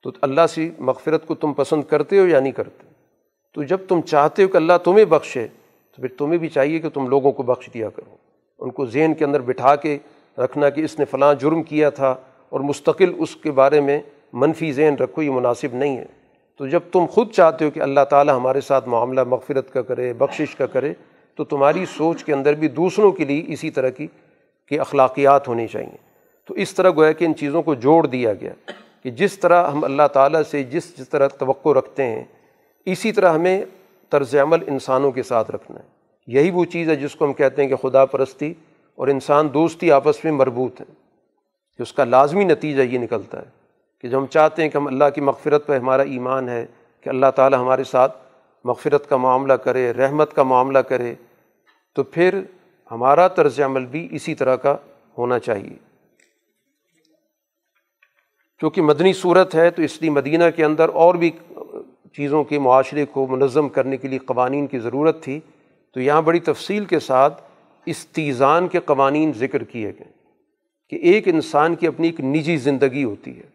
[0.05, 2.87] تو اللہ سے مغفرت کو تم پسند کرتے ہو یا نہیں کرتے؟
[3.55, 5.47] تو جب تم چاہتے ہو کہ اللہ تمہیں بخشے،
[5.97, 8.17] تو پھر تمہیں بھی چاہیے کہ تم لوگوں کو بخش دیا کرو۔
[8.59, 9.99] ان کو ذہن کے اندر بٹھا کے
[10.39, 12.17] رکھنا کہ اس نے فلاں جرم کیا تھا
[12.49, 14.01] اور مستقل اس کے بارے میں
[14.33, 16.05] منفی ذہن رکھو، یہ مناسب نہیں ہے۔
[16.59, 20.13] تو جب تم خود چاہتے ہو کہ اللہ تعالیٰ ہمارے ساتھ معاملہ مغفرت کا کرے،
[20.13, 20.93] بخشش کا کرے،
[21.35, 24.07] تو تمہاری سوچ کے اندر بھی دوسروں کے لیے اسی طرح کی
[24.69, 25.97] کہ اخلاقیات ہونی چاہئیں
[26.47, 28.53] تو اس طرح گویا کہ ان چیزوں کو جوڑ دیا گیا۔
[29.05, 32.25] کہ جس طرح ہم اللہ تعالیٰ سے جس جس طرح توقع رکھتے ہیں،
[32.85, 33.65] اسی طرح ہمیں
[34.11, 35.85] طرز عمل انسانوں کے ساتھ رکھنا ہے۔
[36.27, 38.55] یہی وہ چیز ہے جس کو ہم کہتے ہیں کہ خدا پرستی
[38.95, 40.95] اور انسان دوستی آپس میں مربوط ہیں۔
[41.77, 43.47] کہ اس کا لازمی نتیجہ یہ نکلتا ہے
[44.01, 46.67] کہ جب ہم چاہتے ہیں کہ ہم اللہ کی مغفرت پہ ہمارا ایمان ہے،
[47.01, 48.17] کہ اللہ تعالیٰ ہمارے ساتھ
[48.65, 51.15] مغفرت کا معاملہ کرے، رحمت کا معاملہ کرے،
[51.95, 52.43] تو پھر
[52.91, 54.77] ہمارا طرز عمل بھی اسی طرح کا
[55.19, 55.94] ہونا چاہیے۔
[58.59, 61.31] کیونکہ مدنی صورت ہے تو اس لیے مدینہ کے اندر اور بھی
[62.17, 65.41] چیزوں کے معاشرے کو منظم کرنے کے لیے قوانین کی ضرورت تھی۔
[65.93, 67.43] تو یہاں بڑی تفصیل کے ساتھ
[67.87, 70.13] استیزان کے قوانین ذکر کیے گئے
[70.89, 73.55] کہ ایک انسان کی اپنی ایک نجی زندگی ہوتی ہے۔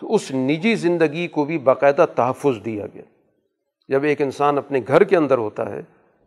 [0.00, 3.02] تو اس نجی زندگی کو بھی باقاعدہ تحفظ دیا گیا۔
[3.88, 5.80] جب ایک انسان اپنے گھر کے اندر ہوتا ہے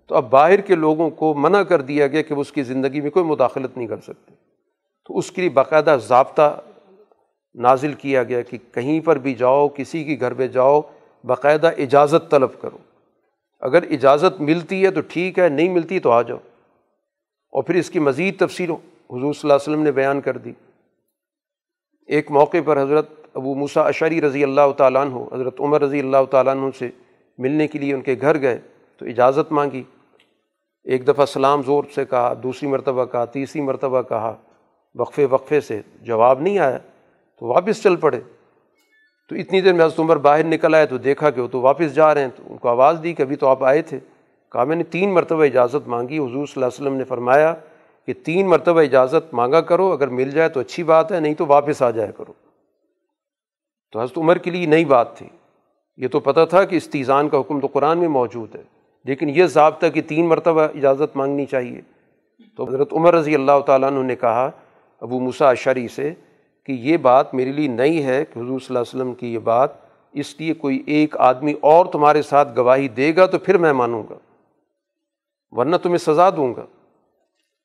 [0.07, 3.01] تو اب باہر کے لوگوں کو منع کر دیا گیا کہ وہ اس کی زندگی
[3.01, 4.33] میں کوئی مداخلت نہیں کر سکتے۔
[5.05, 6.61] تو اس کے لیے باقاعدہ ضابطہ
[7.57, 10.81] نازل کیا گیا کہ کہیں پر بھی جاؤ، کسی کے گھر میں جاؤ،
[11.23, 12.77] باقاعدہ اجازت طلب کرو۔
[13.59, 16.37] اگر اجازت ملتی ہے تو ٹھیک ہے، نہیں ملتی تو آ جاؤ۔
[17.49, 20.51] اور پھر اس کی مزید تفصیل حضور صلی اللہ علیہ وسلم نے بیان کر دی۔
[22.07, 26.25] ایک موقع پر حضرت ابو موسا اشری رضی اللہ تعالیٰ عنہ، حضرت عمر رضی اللہ
[26.31, 26.89] تعالیٰ عنہ سے
[27.37, 28.59] ملنے کے لیے ان کے گھر گئے
[28.97, 29.83] تو اجازت مانگی۔
[30.83, 34.35] ایک دفعہ سلام زور سے کہا، دوسری مرتبہ کہا، تیسری مرتبہ کہا،
[34.95, 36.77] وقفے وقفے سے جواب نہیں آیا۔
[37.39, 38.19] تو واپس چل پڑے۔
[39.29, 41.95] تو اتنی دیر میں حضرت عمر باہر نکل آئے تو دیکھا کہ وہ تو واپس
[41.95, 43.99] جا رہے ہیں۔ تو ان کو آواز دی کہ ابھی تو آپ آئے تھے۔
[44.51, 47.53] کہا، میں نے تین مرتبہ اجازت مانگی۔ حضور صلی اللہ علیہ وسلم نے فرمایا
[48.05, 51.45] کہ تین مرتبہ اجازت مانگا کرو، اگر مل جائے تو اچھی بات ہے، نہیں تو
[51.45, 52.33] واپس آ جایا کرو۔
[53.91, 55.27] تو حضرت عمر کے لیے نئی بات تھی۔
[55.97, 58.63] یہ تو پتہ تھا کہ استیزان کا حکم تو قرآن میں موجود ہے،
[59.05, 61.81] لیکن یہ ضابطہ کہ تین مرتبہ اجازت مانگنی چاہیے۔
[62.57, 64.51] تو حضرت عمر رضی اللہ تعالیٰ عنہ نے کہا،
[65.01, 66.13] ابو مسا شری سے
[66.67, 69.39] کہ یہ بات میرے لیے نئی ہے کہ حضور صلی اللہ علیہ وسلم کی یہ
[69.39, 69.69] بات
[70.13, 74.03] اس لیے کوئی ایک آدمی اور تمہارے ساتھ گواہی دے گا تو پھر میں مانوں
[74.09, 74.15] گا،
[75.51, 76.65] ورنہ تمہیں سزا دوں گا۔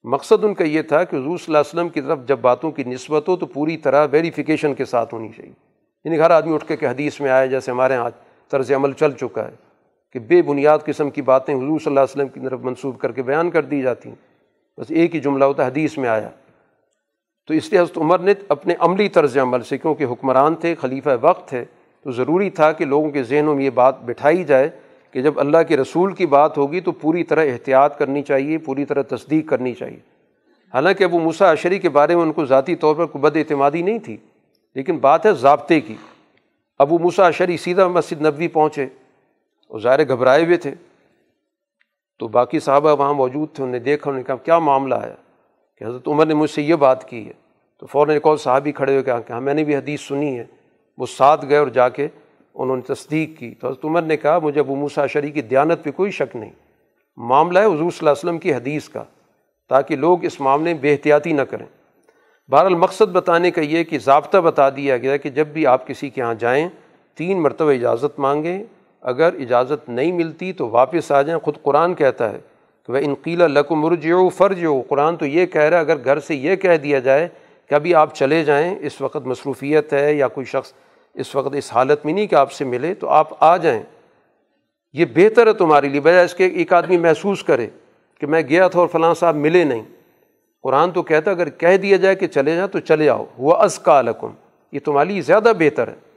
[0.04, 2.70] مقصد ان کا یہ تھا کہ حضور صلی اللہ علیہ وسلم کی طرف جب باتوں
[2.70, 5.52] کی نسبت ہو تو پوری طرح ویریفیکیشن کے ساتھ ہونی چاہیے۔
[6.04, 8.10] یعنی ہر آدمی اٹھ کے کہ حدیث میں آئے جیسے ہمارے یہاں
[8.50, 9.54] طرز عمل چل چکا ہے
[10.12, 13.12] کہ بے بنیاد قسم کی باتیں حضور صلی اللہ علیہ وسلم کی طرف منسوخ کر
[13.12, 14.16] کے بیان کر دی جاتی ہیں۔
[14.80, 16.28] بس ایک ہی جملہ ہوتا ہے، حدیث میں آیا۔
[17.46, 21.10] تو اس لیے حضرت عمر نے اپنے عملی طرز عمل سے، کیونکہ حکمران تھے، خلیفہ
[21.20, 21.64] وقت تھے،
[22.02, 24.70] تو ضروری تھا کہ لوگوں کے ذہنوں میں یہ بات بٹھائی جائے
[25.10, 28.84] کہ جب اللہ کے رسول کی بات ہوگی تو پوری طرح احتیاط کرنی چاہیے، پوری
[28.84, 29.98] طرح تصدیق کرنی چاہیے۔
[30.74, 33.82] حالانکہ ابو مسا اشری کے بارے میں ان کو ذاتی طور پر کوئی بد اعتمادی
[33.82, 34.16] نہیں تھی،
[34.74, 35.94] لیکن بات ہے ضابطے کی۔
[36.78, 38.84] ابو مسا اشری سیدھا مسجد نبوی پہنچے
[39.68, 40.70] اور ظاہر گھبرائے ہوئے تھے۔
[42.18, 45.14] تو باقی صحابہ وہاں موجود تھے، انہوں نے دیکھا، انہوں نے کہا، کیا معاملہ ہے؟
[45.82, 47.32] کہ حضرت عمر نے مجھ سے یہ بات کی ہے۔
[47.80, 50.00] تو فوراً ایک اور صحابی کھڑے ہوئے کہا ہاں، کہ ہاں میں نے بھی حدیث
[50.00, 50.44] سنی ہے۔
[50.98, 52.08] وہ ساتھ گئے اور جا کے
[52.54, 55.84] انہوں نے تصدیق کی۔ تو حضرت عمر نے کہا، مجھے ابو موسا شری کی دیانت
[55.84, 56.50] پہ کوئی شک نہیں۔
[57.16, 59.04] معاملہ ہے حضور صلی اللہ علیہ وسلم کی حدیث کا،
[59.68, 61.66] تاکہ لوگ اس معاملے میں بے احتیاطی نہ کریں۔
[62.50, 66.10] بہرحال مقصد بتانے کا یہ کہ ضابطہ بتا دیا گیا کہ جب بھی آپ کسی
[66.10, 66.68] کے یہاں جائیں،
[67.14, 68.64] تین مرتبہ اجازت مانگیں۔
[69.00, 72.51] اگر اجازت نہیں ملتی تو واپس آ جائیں۔ خود قرآن کہتا ہے
[72.86, 75.96] کہ وہ انقیلا لکم مرج ہو فرج ہو قرآن تو یہ کہہ رہا ہے، اگر
[76.04, 77.28] گھر سے یہ کہہ دیا جائے
[77.68, 80.72] کہ ابھی آپ چلے جائیں، اس وقت مصروفیت ہے یا کوئی شخص
[81.14, 83.82] اس وقت اس حالت میں نہیں کہ آپ سے ملے، تو آپ آ جائیں۔
[84.92, 87.66] یہ بہتر ہے تمہارے لیے، بجائے اس کے ایک آدمی محسوس کرے
[88.20, 89.82] کہ میں گیا تھا اور فلاں صاحب ملے نہیں۔
[90.62, 93.78] قرآن تو کہتا اگر کہہ دیا جائے کہ چلے جائیں تو چلے آؤ۔ وہ از
[93.78, 94.30] کا لکم
[94.72, 96.11] یہ تمہارے لیے زیادہ بہتر ہے۔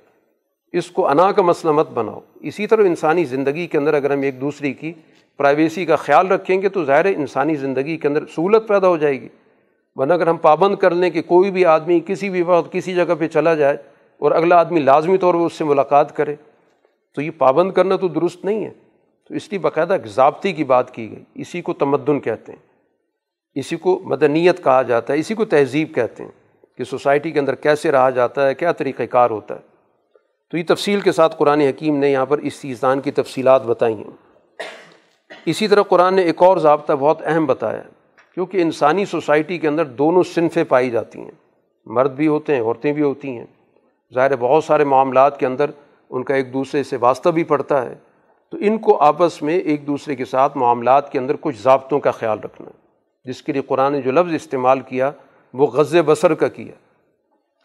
[0.78, 4.22] اس کو انا کا مسئلہ مت بناؤ۔ اسی طرح انسانی زندگی کے اندر اگر ہم
[4.22, 4.94] ایک دوسرے کی
[5.38, 9.22] پرائیویسی کا خیال رکھیں گے تو ظاہر انسانی زندگی کے اندر سہولت پیدا ہو جائے
[9.22, 9.30] گی۔
[9.96, 13.16] ورنہ اگر ہم پابند کر لیں کہ کوئی بھی آدمی کسی بھی وقت کسی جگہ
[13.20, 13.78] پہ چلا جائے
[14.18, 16.36] اور اگلا آدمی لازمی طور پر اس سے ملاقات کرے،
[17.16, 18.72] تو یہ پابند کرنا تو درست نہیں ہے۔
[19.28, 22.60] تو اس لیے باقاعدہ ضابطے کی بات کی گئی۔ اسی کو تمدن کہتے ہیں۔
[23.56, 26.32] اسی کو مدنیت کہا جاتا ہے۔ اسی کو تہذیب کہتے ہیں
[26.78, 29.75] کہ سوسائٹی کے اندر کیسے رہا جاتا ہے، کیا طریقۂ کار ہوتا ہے۔
[30.52, 33.94] تو یہ تفصیل کے ساتھ قرآن حکیم نے یہاں پر اس سیزان کی تفصیلات بتائی
[33.94, 34.34] ہیں۔
[35.46, 37.82] اسی طرح قرآن نے ایک اور ضابطہ بہت اہم بتایا
[38.34, 41.32] کیونکہ انسانی سوسائٹی کے اندر دونوں صنفیں پائی جاتی ہیں۔
[41.86, 43.46] مرد بھی ہوتے ہیں، عورتیں بھی ہوتی ہیں۔
[44.14, 45.72] ظاہر بہت سارے معاملات کے اندر
[46.10, 47.96] ان کا ایک دوسرے سے واسطہ بھی پڑتا ہے۔
[48.52, 52.12] تو ان کو آپس میں ایک دوسرے کے ساتھ معاملات کے اندر کچھ ضابطوں کا
[52.12, 52.70] خیال رکھنا
[53.26, 55.12] جس کے لیے قرآن نے جو لفظ استعمال کیا،
[55.54, 56.74] وہ غز بسر کا کیا،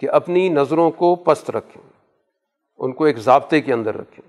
[0.01, 1.89] کہ اپنی نظروں کو پست رکھیں۔
[2.81, 4.28] ان کو ایک ضابطے کے اندر رکھیں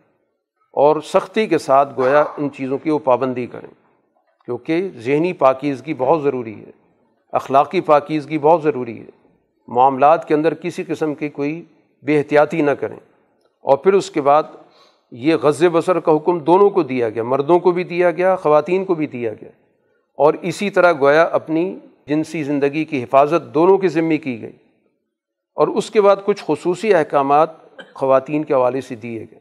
[0.74, 3.74] اور سختی کے ساتھ گویا ان چیزوں کی وہ پابندی کریں،
[4.46, 6.72] کیونکہ ذہنی پاکیزگی بہت ضروری ہے،
[7.32, 9.22] اخلاقی پاکیزگی بہت ضروری ہے۔
[9.68, 11.64] معاملات کے اندر کسی قسم کی کوئی
[12.04, 12.98] بے احتیاطی نہ کریں۔
[13.62, 14.44] اور پھر اس کے بعد
[15.12, 18.86] یہ غز بسر کا حکم دونوں کو دیا گیا، مردوں کو بھی دیا گیا، خواتین
[18.86, 19.50] کو بھی دیا گیا۔
[20.18, 21.76] اور اسی طرح گویا اپنی
[22.08, 24.58] جنسی زندگی کی حفاظت دونوں کے ذمے کی گئی۔
[25.56, 27.50] اور اس کے بعد کچھ خصوصی احکامات
[27.94, 29.40] خواتین کے حوالے سے دیے گئے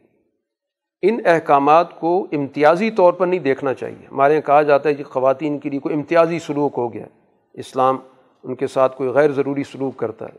[1.03, 5.05] ان احکامات کو امتیازی طور پر نہیں دیکھنا چاہیے۔ ہمارے یہاں کہا جاتا ہے کہ
[5.05, 7.07] خواتین کے لیے کوئی امتیازی سلوک ہو گیا۔
[7.55, 7.99] اسلام
[8.43, 10.39] ان کے ساتھ کوئی غیر ضروری سلوک کرتا ہے۔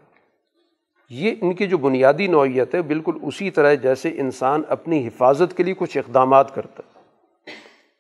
[1.09, 5.63] یہ ان کی جو بنیادی نوعیت ہے، بالکل اسی طرح جیسے انسان اپنی حفاظت کے
[5.63, 7.01] لیے کچھ اقدامات کرتا ہے۔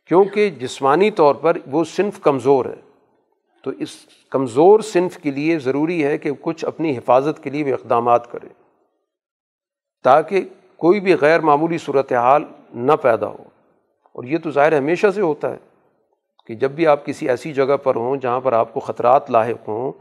[0.07, 2.91] کیونکہ جسمانی طور پر وہ صنف کمزور ہے۔
[3.63, 3.89] تو اس
[4.29, 8.60] کمزور صنف کے لیے ضروری ہے کہ کچھ اپنی حفاظت کے لیے وہ اقدامات کرے۔
[10.03, 10.41] تاکہ
[10.77, 12.43] کوئی بھی غیر معمولی صورت حال
[12.73, 13.43] نہ پیدا ہو۔
[14.13, 15.57] اور یہ تو ظاہر ہمیشہ سے ہوتا ہے
[16.45, 19.67] کہ جب بھی آپ کسی ایسی جگہ پر ہوں جہاں پر آپ کو خطرات لاحق
[19.67, 19.91] ہوں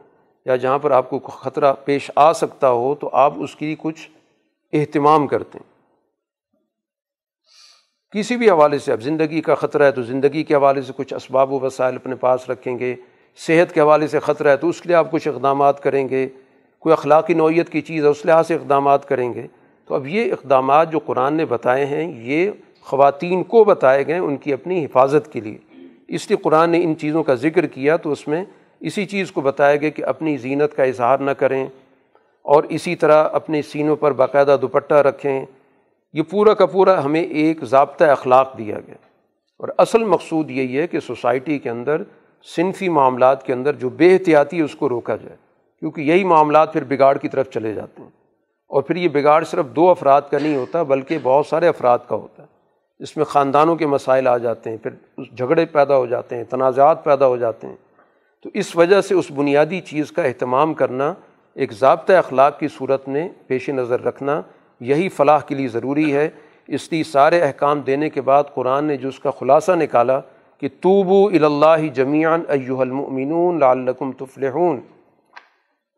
[0.45, 4.11] یا جہاں پر آپ کو خطرہ پیش آ سکتا ہو تو آپ اس کی کچھ
[4.73, 5.71] اہتمام کرتے ہیں۔
[8.11, 11.15] کسی بھی حوالے سے اب زندگی کا خطرہ ہے تو زندگی کے حوالے سے کچھ
[11.15, 12.95] اسباب و وسائل اپنے پاس رکھیں گے۔
[13.37, 16.29] صحت کے حوالے سے خطرہ ہے تو اس کے لیے آپ کچھ اقدامات کریں گے۔
[16.79, 19.47] کوئی اخلاقی نوعیت کی چیز ہے اس لحاظ سے اقدامات کریں گے۔
[19.91, 24.37] تو اب یہ اقدامات جو قرآن نے بتائے ہیں، یہ خواتین کو بتائے گئے ان
[24.37, 25.59] کی اپنی حفاظت کے لیے۔
[26.09, 28.45] اس لیے قرآن نے ان چیزوں کا ذکر کیا تو اس میں
[28.81, 31.67] اسی چیز کو بتایا گیا کہ اپنی زینت کا اظہار نہ کریں
[32.43, 35.47] اور اسی طرح اپنے سینوں پر باقاعدہ دوپٹہ رکھیں۔
[36.13, 38.97] یہ پورا کا پورا ہمیں ایک ضابطۂ اخلاق دیا گیا۔
[39.59, 42.03] اور اصل مقصود یہی ہے کہ سوسائٹی کے اندر،
[42.57, 45.37] صنفی معاملات کے اندر جو بے احتیاطی ہے، اس کو روکا جائے۔
[45.81, 48.20] کیونکہ یہی معاملات پھر بگاڑ کی طرف چلے جاتے ہیں۔
[48.71, 52.17] اور پھر یہ بگاڑ صرف دو افراد کا نہیں ہوتا بلکہ بہت سارے افراد کا
[52.17, 52.49] ہوتا ہے۔
[52.99, 56.45] اس میں خاندانوں کے مسائل آ جاتے ہیں، پھر اس جھگڑے پیدا ہو جاتے ہیں،
[56.45, 57.77] تنازعات پیدا ہو جاتے ہیں۔
[58.43, 61.15] تو اس وجہ سے اس بنیادی چیز کا اہتمام کرنا،
[61.55, 64.43] ایک ضابطۂ اخلاق کی صورت میں پیش نظر رکھنا،
[64.81, 66.29] یہی فلاح کے لیے ضروری ہے۔
[66.67, 70.21] اس لیے سارے احکام دینے کے بعد قرآن نے جو اس کا خلاصہ نکالا
[70.59, 74.81] کہ توبو الا جمیان ایوہ المؤمنون لعلکم تفلحون۔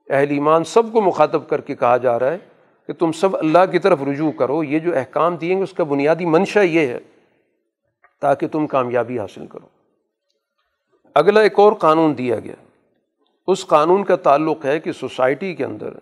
[0.09, 2.39] اہل ایمان سب کو مخاطب کر کے کہا جا رہا ہے
[2.87, 5.85] کہ تم سب اللہ کی طرف رجوع کرو، یہ جو احکام دیے گے اس کا
[5.85, 6.99] بنیادی منشا یہ ہے
[8.21, 9.67] تاکہ تم کامیابی حاصل کرو۔
[11.15, 12.55] اگلا ایک اور قانون دیا گیا۔
[13.47, 15.95] اس قانون کا تعلق ہے کہ سوسائٹی کے اندر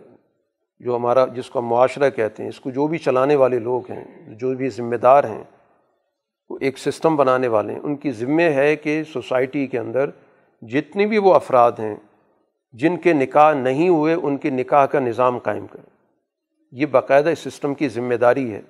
[0.80, 4.34] جو ہمارا، جس کو معاشرہ کہتے ہیں، اس کو جو بھی چلانے والے لوگ ہیں،
[4.34, 5.44] جو بھی ذمہ دار ہیں،
[6.50, 10.10] وہ ایک سسٹم بنانے والے ہیں، ان کی ذمے ہے کہ سوسائٹی کے اندر
[10.62, 11.96] جتنی بھی وہ افراد ہیں،
[12.72, 15.89] جن کے نکاح نہیں ہوئے، ان کے نکاح کا نظام قائم کریں۔
[16.72, 18.60] یہ باقاعدہ اس سسٹم کی ذمہ داری ہے۔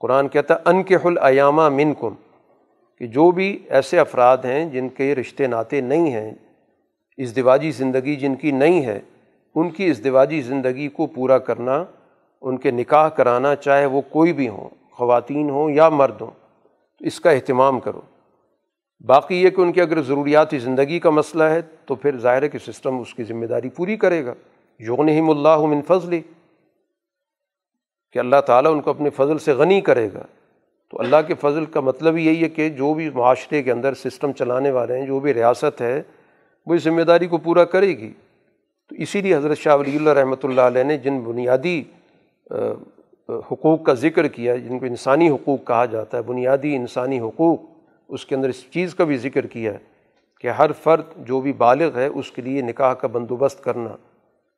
[0.00, 2.14] قرآن کہتا ہے ان کے الایامہ من کم
[2.98, 6.30] کہ جو بھی ایسے افراد ہیں جن کے رشتے ناطے نہیں ہیں
[7.18, 9.00] ازدواجی زندگی جن کی نہیں ہے،
[9.54, 11.84] ان کی ازدواجی زندگی کو پورا کرنا،
[12.40, 16.30] ان کے نکاح کرانا، چاہے وہ کوئی بھی ہوں، خواتین ہوں یا مرد ہوں
[16.98, 18.00] تو اس کا اہتمام کرو۔
[19.06, 22.48] باقی یہ کہ ان کی اگر ضروریاتی زندگی کا مسئلہ ہے، تو پھر ظاہر ہے
[22.48, 24.34] کہ سسٹم اس کی ذمہ داری پوری کرے گا۔
[24.78, 26.20] یغنہم اللہ من فضلی
[28.10, 30.22] کہ اللہ تعالیٰ ان کو اپنے فضل سے غنی کرے گا۔
[30.88, 34.32] تو اللہ کے فضل کا مطلب یہی ہے کہ جو بھی معاشرے کے اندر سسٹم
[34.32, 36.02] چلانے والے ہیں، جو بھی ریاست ہے،
[36.66, 38.12] وہ اس ذمہ داری کو پورا کرے گی۔
[38.88, 41.82] تو اسی لیے حضرت شاہ ولی اللہ رحمۃ اللہ علیہ نے جن بنیادی
[43.28, 47.58] حقوق کا ذکر کیا، جن کو انسانی حقوق کہا جاتا ہے، بنیادی انسانی حقوق،
[48.08, 49.78] اس کے اندر اس چیز کا بھی ذکر کیا ہے
[50.40, 53.96] کہ ہر فرد جو بھی بالغ ہے، اس کے لیے نکاح کا بندوبست کرنا۔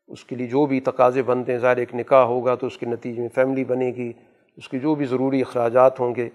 [0.06, 2.86] اس کے لیے جو بھی تقاضے بنتے ہیں، ظاہر ایک نکاح ہوگا تو اس کے
[2.86, 4.12] نتیجے میں فیملی بنے گی،
[4.56, 6.28] اس کے جو بھی ضروری اخراجات ہوں گے،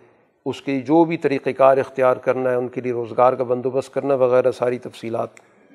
[0.45, 3.93] اس کے جو بھی طریقۂ کار اختیار کرنا ہے، ان کے لیے روزگار کا بندوبست
[3.93, 5.29] کرنا، وغیرہ ساری تفصیلات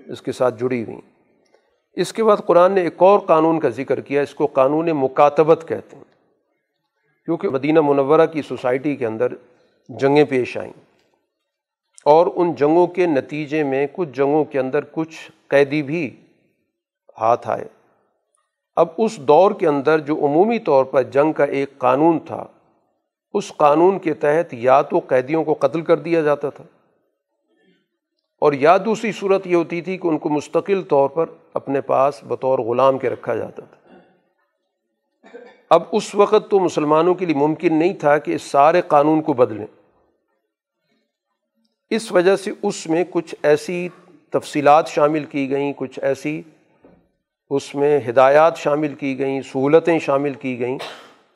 [0.06, 0.96] اس کے ساتھ جڑی ہوئی
[1.92, 5.64] اس کے بعد قرآن نے ایک اور قانون کا ذکر کیا، اس کو قانون مکاتبت
[5.68, 6.04] کہتے ہیں۔
[7.24, 9.32] کیونکہ مدینہ منورہ کی سوسائٹی کے اندر
[9.88, 10.72] جنگیں پیش آئیں۔
[12.04, 16.16] اور ان جنگوں کے نتیجے میں کچھ جنگوں کے اندر کچھ قیدی بھی
[17.20, 17.64] ہاتھ آئے۔
[18.76, 22.46] اب اس دور کے اندر جو عمومی طور پر جنگ کا ایک قانون تھا،
[23.34, 26.64] اس قانون کے تحت یا تو قیدیوں کو قتل کر دیا جاتا تھا۔
[28.40, 32.20] اور یا دوسری صورت یہ ہوتی تھی کہ ان کو مستقل طور پر اپنے پاس
[32.28, 33.94] بطور غلام کے رکھا جاتا تھا۔
[35.70, 39.32] اب اس وقت تو مسلمانوں کے لیے ممکن نہیں تھا کہ اس سارے قانون کو
[39.32, 39.66] بدلیں۔
[41.90, 43.88] اس وجہ سے اس میں کچھ ایسی
[44.30, 46.42] تفصیلات شامل کی گئیں، کچھ ایسی
[47.54, 50.78] اس میں ہدایات شامل کی گئیں، سہولتیں شامل کی گئیں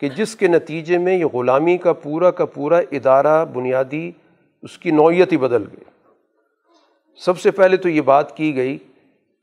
[0.00, 4.10] کہ جس کے نتیجے میں یہ غلامی کا پورا کا پورا ادارہ بنیادی
[4.62, 5.84] اس کی نوعیت ہی بدل گئی۔
[7.16, 8.78] سب سے پہلے تو یہ بات کی گئی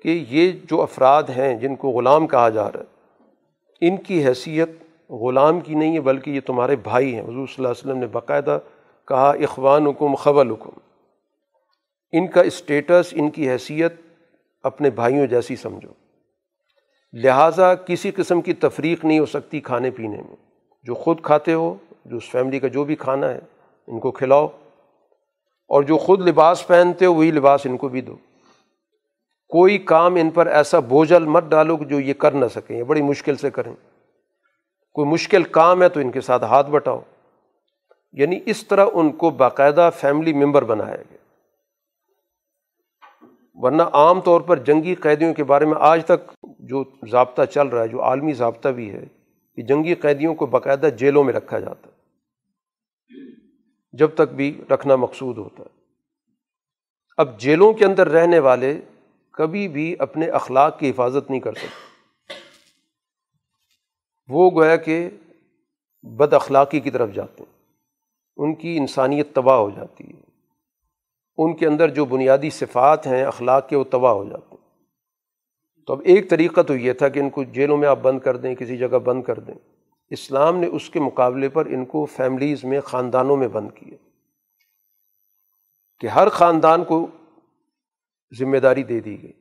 [0.03, 4.69] کہ یہ جو افراد ہیں جن کو غلام کہا جا رہا ہے، ان کی حیثیت
[5.09, 8.07] غلام کی نہیں ہے، بلکہ یہ تمہارے بھائی ہیں۔ حضور صلی اللہ علیہ وسلم نے
[8.07, 8.59] باقاعدہ
[9.07, 10.79] کہا اخوان حکم خبل حکم
[12.11, 13.93] ان کا اسٹیٹس ان کی حیثیت
[14.63, 16.02] اپنے بھائیوں جیسی سمجھو۔
[17.13, 20.35] لہٰذا کسی قسم کی تفریق نہیں ہو سکتی کھانے پینے میں۔
[20.83, 21.75] جو خود کھاتے ہو،
[22.05, 23.39] جو اس فیملی کا جو بھی کھانا ہے،
[23.87, 24.47] ان کو کھلاؤ۔
[25.67, 28.15] اور جو خود لباس پہنتے ہو، وہی لباس ان کو بھی دو۔
[29.49, 32.83] کوئی کام ان پر ایسا بوجھل مت ڈالو کہ جو یہ کر نہ سکیں، یہ
[32.83, 33.73] بڑی مشکل سے کریں۔
[34.93, 36.99] کوئی مشکل کام ہے تو ان کے ساتھ ہاتھ بٹاؤ۔
[38.11, 41.22] یعنی اس طرح ان کو باقاعدہ فیملی ممبر بنایا گیا۔
[43.55, 47.83] ورنہ عام طور پر جنگی قیدیوں کے بارے میں آج تک جو ضابطہ چل رہا
[47.83, 49.05] ہے، جو عالمی ضابطہ بھی ہے
[49.55, 51.93] کہ جنگی قیدیوں کو باقاعدہ جیلوں میں رکھا جاتا ہے،
[53.93, 55.81] جب تک بھی رکھنا مقصود ہوتا ہے۔
[57.17, 58.81] اب جیلوں کے اندر رہنے والے
[59.31, 61.93] کبھی بھی اپنے اخلاق کی حفاظت نہیں کر سکتے۔
[64.27, 65.09] وہ گویا کہ
[66.01, 67.53] بد اخلاقی کی طرف جاتے ہیں،
[68.37, 70.32] ان کی انسانیت تباہ ہو جاتی ہے۔
[71.37, 74.63] ان کے اندر جو بنیادی صفات ہیں، اخلاق کے، وہ تباہ ہو جاتے ہیں۔
[75.87, 78.37] تو اب ایک طریقہ تو یہ تھا کہ ان کو جیلوں میں آپ بند کر
[78.37, 79.55] دیں، کسی جگہ بند کر دیں۔
[80.09, 83.95] اسلام نے اس کے مقابلے پر ان کو فیملیز میں، خاندانوں میں بند کیا۔
[85.99, 87.07] کہ ہر خاندان کو
[88.39, 89.31] ذمہ داری دے دی گئی۔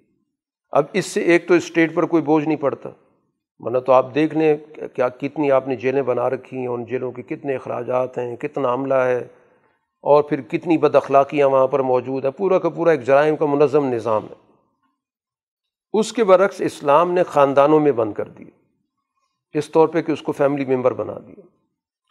[0.70, 2.90] اب اس سے ایک تو اسٹیٹ پر کوئی بوجھ نہیں پڑتا۔
[3.58, 4.56] ورنہ تو آپ دیکھ لیں
[4.94, 8.74] کیا کتنی آپ نے جیلیں بنا رکھی ہیں، ان جیلوں کے کتنے اخراجات ہیں، کتنا
[8.74, 9.28] عملہ ہے۔
[10.02, 13.46] اور پھر کتنی بد اخلاقیاں وہاں پر موجود ہیں۔ پورا کا پورا ایک جرائم کا
[13.46, 14.52] منظم نظام ہے۔
[15.92, 18.50] اس کے برعکس اسلام نے خاندانوں میں بند کر دیا
[19.58, 21.40] اس طور پہ کہ اس کو فیملی ممبر بنا دیا۔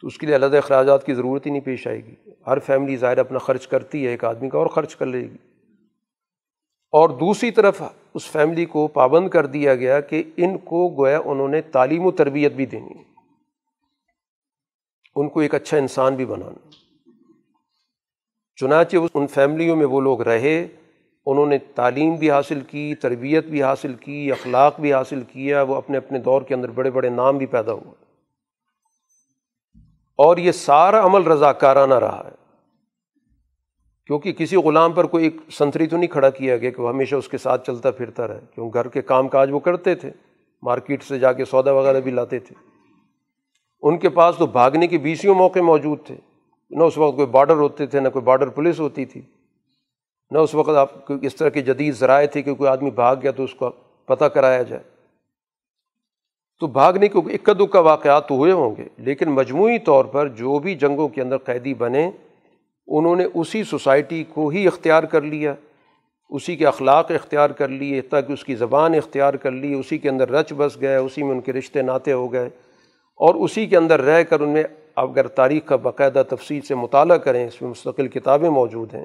[0.00, 2.14] تو اس کے لیے علیحدہ اخراجات کی ضرورت ہی نہیں پیش آئے گی۔
[2.46, 5.36] ہر فیملی ظاہر اپنا خرچ کرتی ہے، ایک آدمی کا اور خرچ کر لے گی۔
[6.92, 7.82] اور دوسری طرف
[8.14, 12.10] اس فیملی کو پابند کر دیا گیا کہ ان کو گویا انہوں نے تعلیم و
[12.10, 13.04] تربیت بھی دینی۔
[15.16, 16.81] ان کو ایک اچھا انسان بھی بنانا۔
[18.62, 20.66] چنانچہ ان فیملیوں میں وہ لوگ رہے،
[21.26, 25.74] انہوں نے تعلیم بھی حاصل کی، تربیت بھی حاصل کی، اخلاق بھی حاصل کیا، وہ
[25.74, 28.04] اپنے اپنے دور کے اندر بڑے بڑے نام بھی پیدا ہوئے۔
[30.16, 32.34] اور یہ سارا عمل رضاکارانہ رہا ہے۔
[34.06, 37.14] کیونکہ کسی غلام پر کوئی ایک سنتری تو نہیں کھڑا کیا گیا کہ وہ ہمیشہ
[37.14, 40.10] اس کے ساتھ چلتا پھرتا رہے، کیوں گھر کے کام کاج وہ کرتے تھے،
[40.62, 42.54] مارکیٹ سے جا کے سودا وغیرہ بھی لاتے تھے۔
[43.82, 46.16] ان کے پاس تو بھاگنے کے بیسیوں موقع موجود تھے۔
[46.72, 49.20] نہ اس وقت کوئی بارڈر ہوتے تھے، نہ کوئی بارڈر پولیس ہوتی تھی،
[50.30, 53.16] نہ اس وقت آپ کو اس طرح کے جدید ذرائع تھے کہ کوئی آدمی بھاگ
[53.22, 53.70] گیا تو اس کو
[54.08, 54.82] پتہ کرایا جائے۔
[56.60, 60.58] تو بھاگنے کے اکا دکا واقعات تو ہوئے ہوں گے، لیکن مجموعی طور پر جو
[60.58, 62.10] بھی جنگوں کے اندر قیدی بنے،
[62.88, 65.54] انہوں نے اسی سوسائٹی کو ہی اختیار کر لیا،
[66.30, 70.08] اسی کے اخلاق اختیار کر لیے، تاکہ اس کی زبان اختیار کر لی، اسی کے
[70.08, 72.48] اندر رچ بس گئے، اسی میں ان کے رشتے ناطے ہو گئے،
[73.20, 74.62] اور اسی کے اندر رہ کر ان میں
[74.96, 79.04] آپ اگر تاریخ کا باقاعدہ تفصیل سے مطالعہ کریں، اس میں مستقل کتابیں موجود ہیں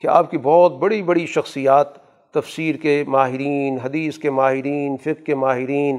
[0.00, 1.86] کہ آپ کی بہت بڑی بڑی شخصیات،
[2.32, 5.98] تفسیر کے ماہرین، حدیث کے ماہرین، فقہ کے ماہرین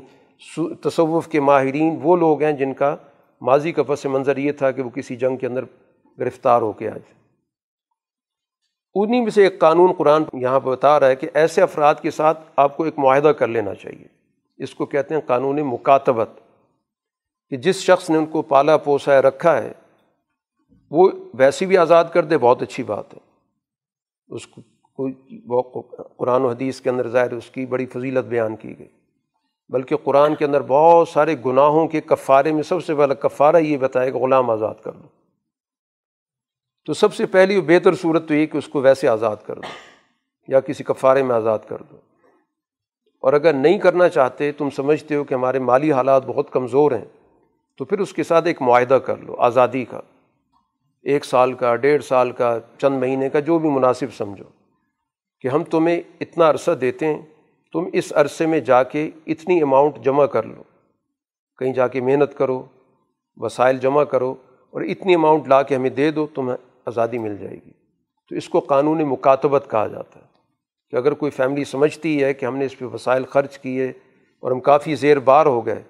[0.81, 2.95] تصوف کے ماہرین، وہ لوگ ہیں جن کا
[3.41, 5.63] ماضی کا پس منظر یہ تھا کہ وہ کسی جنگ کے اندر
[6.19, 6.99] گرفتار ہو کے آج
[8.95, 12.11] انہیں میں سے ایک قانون قرآن یہاں پہ بتا رہا ہے کہ ایسے افراد کے
[12.11, 14.07] ساتھ آپ کو ایک معاہدہ کر لینا چاہیے۔
[14.57, 16.29] اس کو کہتے ہیں قانون مکاتبت۔
[17.49, 19.71] کہ جس شخص نے ان کو پالا پوسا ہے، رکھا ہے،
[20.91, 23.19] وہ ویسی بھی آزاد کر دے، بہت اچھی بات ہے۔
[24.27, 24.61] اس کو
[24.93, 25.13] کوئی
[26.17, 28.87] قرآن و حدیث کے اندر ظاہر اس کی بڑی فضیلت بیان کی گئی۔
[29.69, 33.77] بلکہ قرآن کے اندر بہت سارے گناہوں کے کفارے میں سب سے پہلا کفارہ یہ
[33.77, 35.07] بتایا کہ غلام آزاد کر دو۔
[36.85, 39.67] تو سب سے پہلی بہتر صورت تو یہ کہ اس کو ویسے آزاد کر دو،
[40.47, 41.95] یا کسی کفارے میں آزاد کر دو۔
[43.21, 47.05] اور اگر نہیں کرنا چاہتے، تم سمجھتے ہو کہ ہمارے مالی حالات بہت کمزور ہیں۔
[47.79, 49.99] تو پھر اس کے ساتھ ایک معاہدہ کر لو، آزادی کا،
[51.01, 54.43] ایک سال کا، ڈیڑھ سال کا، چند مہینے کا، جو بھی مناسب سمجھو
[55.41, 57.21] کہ ہم تمہیں اتنا عرصہ دیتے ہیں،
[57.73, 60.63] تم اس عرصے میں جا کے اتنی اماؤنٹ جمع کر لو۔
[61.57, 62.65] کہیں جا کے محنت کرو،
[63.37, 64.35] وسائل جمع کرو
[64.71, 67.71] اور اتنی اماؤنٹ لا کے ہمیں دے دو، تمہیں آزادی مل جائے گی۔
[68.29, 70.25] تو اس کو قانونی مکاتبت کہا جاتا ہے
[70.89, 73.93] کہ اگر کوئی فیملی سمجھتی ہے کہ ہم نے اس پہ وسائل خرچ کیے
[74.39, 75.83] اور ہم کافی زیر بار ہو گئے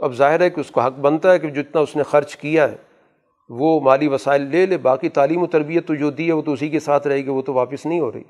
[0.00, 2.36] تو اب ظاہر ہے کہ اس کو حق بنتا ہے کہ جتنا اس نے خرچ
[2.36, 2.76] کیا ہے،
[3.48, 6.52] وہ مالی وسائل لے لے، باقی تعلیم و تربیت تو جو دی ہے وہ تو
[6.52, 8.22] اسی کے ساتھ رہے گی، وہ تو واپس نہیں ہو رہی۔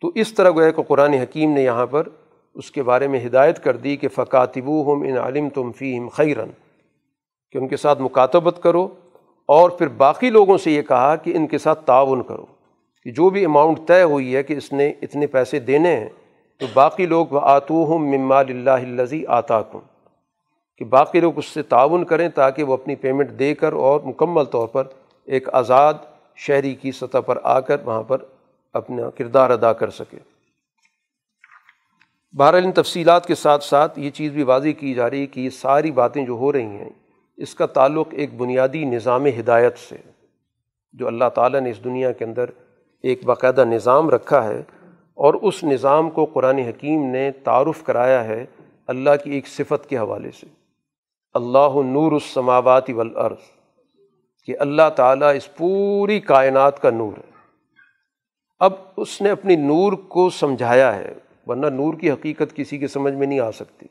[0.00, 2.08] تو اس طرح گویا کہ قرآن حکیم نے یہاں پر
[2.54, 6.50] اس کے بارے میں ہدایت کر دی کہ فقاتب ہم ان عالم تم فیم خیرن
[7.52, 8.88] کہ ان کے ساتھ مکاتبت کرو
[9.48, 12.46] اور پھر باقی لوگوں سے یہ کہا کہ ان کے ساتھ تعاون کرو۔
[13.04, 16.08] کہ جو بھی اماؤنٹ طے ہوئی ہے کہ اس نے اتنے پیسے دینے ہیں،
[16.60, 19.78] تو باقی لوگ وہ آتو ہوں ممال اللہ الزی آتا کم
[20.78, 24.44] کہ باقی لوگ اس سے تعاون کریں تاکہ وہ اپنی پیمنٹ دے کر اور مکمل
[24.44, 24.86] طور پر
[25.24, 25.94] ایک آزاد
[26.36, 28.18] شہری کی سطح پر آ کر وہاں پر
[28.72, 30.18] اپنا کردار ادا کر سکے۔
[32.32, 35.40] بہرحال ان تفصیلات کے ساتھ ساتھ یہ چیز بھی واضح کی جا رہی ہے کہ
[35.40, 36.90] یہ ساری باتیں جو ہو رہی ہیں،
[37.36, 39.96] اس کا تعلق ایک بنیادی نظام ہدایت سے،
[40.92, 42.50] جو اللہ تعالیٰ نے اس دنیا کے اندر
[43.02, 44.62] ایک باقاعدہ نظام رکھا ہے
[45.14, 48.46] اور اس نظام کو قرآن حکیم نے تعارف کرایا ہے
[48.86, 50.61] اللہ کی ایک صفت کے حوالے سے۔
[51.34, 53.44] اللہ نور السماوات والارض،
[54.44, 57.30] کہ اللہ تعالیٰ اس پوری کائنات کا نور ہے۔
[58.60, 61.12] اب اس نے اپنی نور کو سمجھایا ہے،
[61.46, 63.86] ورنہ نور کی حقیقت کسی کے سمجھ میں نہیں آ سکتی۔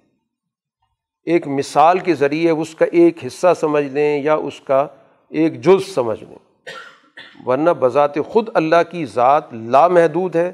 [1.27, 4.87] ایک مثال کے ذریعے اس کا ایک حصہ سمجھ لیں یا اس کا
[5.31, 6.37] ایک جز سمجھ لیں۔
[7.45, 10.51] ورنہ بذات خود اللہ کی ذات لامحدود ہے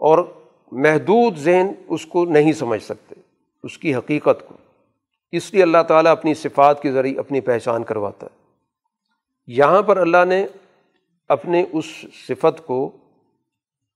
[0.00, 0.24] اور
[0.72, 3.14] محدود ذہن اس کو نہیں سمجھ سکتے،
[3.64, 4.54] اس کی حقیقت کو۔
[5.32, 8.44] اس لیے اللہ تعالیٰ اپنی صفات کے ذریعے اپنی پہچان کرواتا ہے۔
[9.46, 10.46] یہاں پر اللہ نے
[11.28, 11.84] اپنے اس
[12.28, 12.96] صفت کو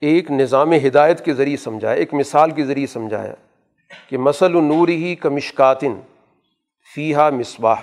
[0.01, 3.35] ایک نظام ہدایت کے ذریعے سمجھایا، ایک مثال کے ذریعے سمجھایا
[4.09, 6.01] کہ مسل نور ہی کا مشکاتن
[6.95, 7.77] فیحہ مصباح۔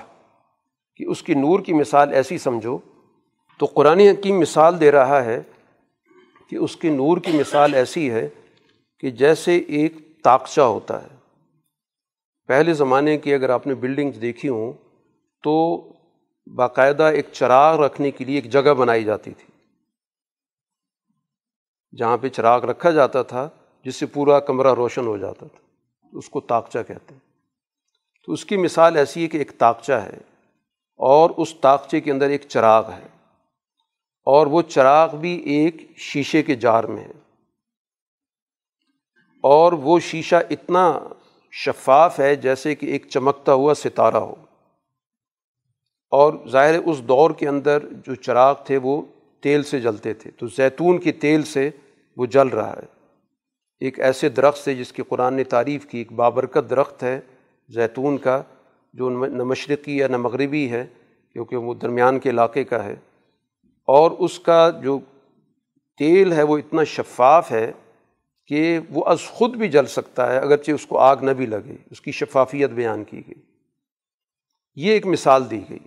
[0.95, 2.77] کہ اس کی نور کی مثال ایسی سمجھو،
[3.57, 5.41] تو قرآن کی مثال دے رہا ہے
[6.49, 8.29] کہ اس کی نور کی مثال ایسی ہے
[8.99, 9.93] کہ جیسے ایک
[10.23, 11.18] تاکچہ ہوتا ہے۔
[12.49, 14.71] پہلے زمانے کی اگر آپ نے بلڈنگس دیکھی ہوں،
[15.43, 15.53] تو
[16.47, 19.47] باقاعدہ ایک چراغ رکھنے کے لیے ایک جگہ بنائی جاتی تھی،
[21.93, 23.47] جہاں پہ چراغ رکھا جاتا تھا،
[23.85, 25.61] جس سے پورا کمرہ روشن ہو جاتا تھا،
[26.13, 27.19] اس کو تاکچہ کہتے ہیں۔
[28.27, 30.17] تو اس کی مثال ایسی ہے کہ ایک تاکچہ ہے،
[30.99, 33.07] اور اس تاکچے کے اندر ایک چراغ ہے،
[34.27, 37.17] اور وہ چراغ بھی ایک شیشے کے جار میں ہے۔
[39.43, 40.87] اور وہ شیشہ اتنا
[41.51, 44.35] شفاف ہے جیسے کہ ایک چمکتا ہوا ستارہ ہو۔
[46.09, 49.01] اور ظاہر اس دور کے اندر جو چراغ تھے وہ
[49.41, 51.69] تیل سے جلتے تھے۔ تو زیتون کے تیل سے
[52.17, 52.99] وہ جل رہا ہے۔
[53.79, 57.19] ایک ایسے درخت سے جس کی قرآن نے تعریف کی، ایک بابرکت درخت ہے
[57.69, 58.43] زیتون کا،
[58.93, 60.85] جو نہ مشرقی یا نہ مغربی ہے،
[61.33, 62.95] کیونکہ وہ درمیان کے علاقے کا ہے۔
[63.87, 64.99] اور اس کا جو
[65.97, 67.71] تیل ہے وہ اتنا شفاف ہے
[68.49, 71.75] کہ وہ از خود بھی جل سکتا ہے اگرچہ اس کو آگ نہ بھی لگے،
[71.91, 73.41] اس کی شفافیت بیان کی گئی۔
[74.75, 75.79] یہ ایک مثال دی گئی۔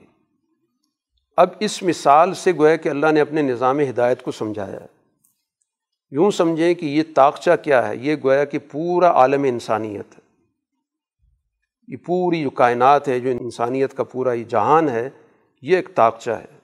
[1.37, 4.87] اب اس مثال سے گویا کہ اللہ نے اپنے نظام ہدایت کو سمجھایا ہے۔
[6.11, 10.21] یوں سمجھیں کہ یہ طاقچہ کیا ہے، یہ گویا کہ پورا عالم انسانیت ہے۔
[11.89, 15.11] یہ پوری جو کائنات ہے، جو انسانیت کا پورا یہ جہان ہے،
[15.63, 16.59] یہ ایک طاقچہ ہے۔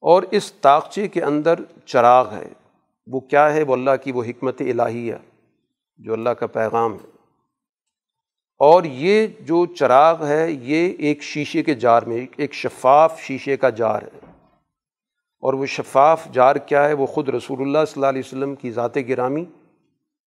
[0.00, 1.54] اور اس طاقچے کے اندر
[1.84, 2.48] چراغ ہے۔
[3.06, 5.14] وہ کیا ہے؟ وہ اللہ کی وہ حکمت الہیہ
[5.96, 7.06] جو اللہ کا پیغام ہے۔
[8.58, 13.70] اور یہ جو چراغ ہے، یہ ایک شیشے کے جار میں، ایک شفاف شیشے کا
[13.70, 14.32] جار ہے۔
[15.40, 18.70] اور وہ شفاف جار کیا ہے؟ وہ خود رسول اللہ صلی اللہ علیہ وسلم کی
[18.70, 19.44] ذات گرامی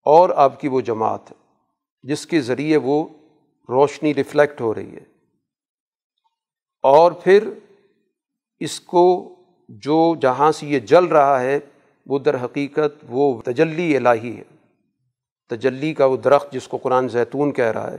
[0.03, 1.35] اور آپ کی وہ جماعت ہے،
[2.03, 3.07] جس کے ذریعے وہ
[3.69, 5.03] روشنی ریفلیکٹ ہو رہی ہے۔
[6.83, 7.49] اور پھر
[8.59, 9.35] اس کو
[9.69, 11.59] جو جہاں سے یہ جل رہا ہے
[12.09, 14.43] وہ در حقیقت وہ تجلی الہی ہے۔
[15.49, 17.97] تجلی کا وہ درخت جس کو قرآن زیتون کہہ رہا ہے،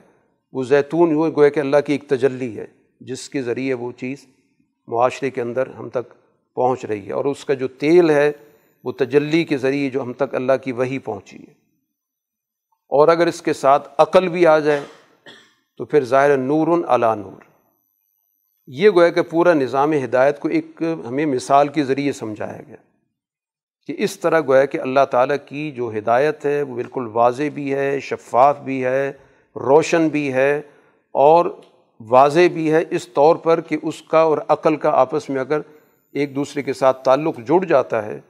[0.53, 2.67] وہ زیتون وہ گویا کہ اللہ کی ایک تجلی ہے،
[3.01, 4.27] جس کے ذریعے وہ چیز
[4.87, 6.15] معاشرے کے اندر ہم تک
[6.55, 8.33] پہنچ رہی ہے۔ اور اس کا جو تیل ہے،
[8.85, 11.53] وہ تجلی کے ذریعے جو ہم تک اللہ کی وہی پہنچی ہے۔
[12.69, 14.81] اور اگر اس کے ساتھ عقل بھی آ جائے،
[15.77, 17.43] تو پھر ظاہر نور علا نور۔
[18.67, 22.77] یہ گویا کہ پورا نظام ہدایت کو ایک ہمیں مثال کے ذریعے سمجھایا گیا۔
[23.87, 27.75] کہ اس طرح گویا کہ اللہ تعالیٰ کی جو ہدایت ہے وہ بالکل واضح بھی
[27.75, 29.13] ہے، شفاف بھی ہے،
[29.57, 30.59] روشن بھی ہے
[31.11, 31.47] اور
[32.01, 35.61] واضح بھی ہے اس طور پر کہ اس کا اور عقل کا آپس میں اگر
[36.13, 38.21] ایک دوسرے کے ساتھ تعلق جڑ جاتا ہے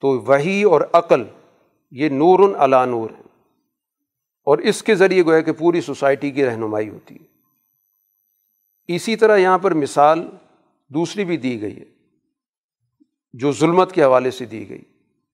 [0.00, 1.22] تو وہی اور عقل
[1.90, 3.22] یہ نور علا نور ہے
[4.44, 7.38] اور اس کے ذریعے گویا کہ پوری سوسائٹی کی رہنمائی ہوتی ہے۔
[8.94, 10.28] اسی طرح یہاں پر مثال
[10.88, 11.97] دوسری بھی دی گئی ہے۔
[13.32, 14.82] جو ظلمت کے حوالے سے دی گئی۔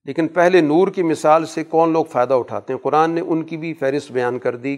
[0.05, 3.57] لیکن پہلے نور کی مثال سے کون لوگ فائدہ اٹھاتے ہیں؟ قرآن نے ان کی
[3.57, 4.77] بھی فہرست بیان کر دی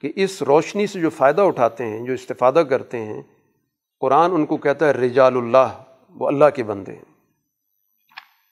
[0.00, 3.22] کہ اس روشنی سے جو فائدہ اٹھاتے ہیں، جو استفادہ کرتے ہیں،
[4.00, 5.82] قرآن ان کو کہتا ہے رجال اللہ،
[6.14, 7.04] وہ اللہ کے بندے ہیں۔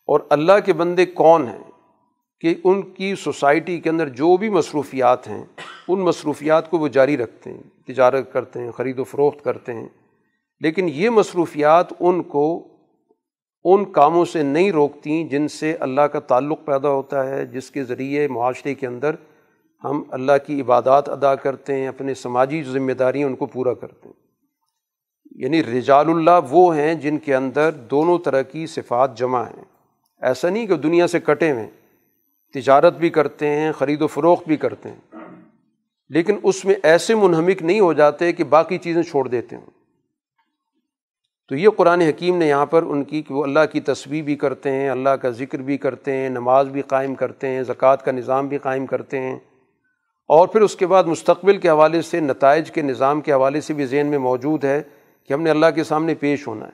[0.06, 1.70] اور اللہ کے بندے کون ہیں؟
[2.40, 5.44] کہ ان کی سوسائٹی کے اندر جو بھی مصروفیات ہیں،
[5.88, 9.88] ان مصروفیات کو وہ جاری رکھتے ہیں، تجارت کرتے ہیں، خرید و فروخت کرتے ہیں۔
[10.60, 12.68] لیکن یہ مصروفیات ان کو
[13.64, 17.84] ان کاموں سے نہیں روکتی جن سے اللہ کا تعلق پیدا ہوتا ہے، جس کے
[17.84, 19.14] ذریعے معاشرے کے اندر
[19.84, 24.08] ہم اللہ کی عبادات ادا کرتے ہیں، اپنے سماجی ذمہ داریاں ان کو پورا کرتے
[24.08, 24.22] ہیں۔
[25.30, 29.64] یعنی رجال اللہ وہ ہیں جن کے اندر دونوں طرح کی صفات جمع ہیں۔
[30.22, 31.66] ایسا نہیں کہ دنیا سے کٹے ہوئے
[32.54, 35.16] تجارت بھی کرتے ہیں، خرید و فروخت بھی کرتے ہیں۔
[36.08, 39.81] لیکن اس میں ایسے منہمک نہیں ہو جاتے کہ باقی چیزیں چھوڑ دیتے ہیں
[41.52, 44.36] تو یہ قرآن حکیم نے یہاں پر ان کی کہ وہ اللہ کی تصویر بھی
[44.36, 48.12] کرتے ہیں، اللہ کا ذکر بھی کرتے ہیں، نماز بھی قائم کرتے ہیں، زکوٰۃ کا
[48.12, 49.36] نظام بھی قائم کرتے ہیں۔
[50.28, 53.74] اور پھر اس کے بعد مستقبل کے حوالے سے، نتائج کے نظام کے حوالے سے
[53.74, 54.82] بھی ذہن میں موجود ہے
[55.28, 56.72] کہ ہم نے اللہ کے سامنے پیش ہونا ہے۔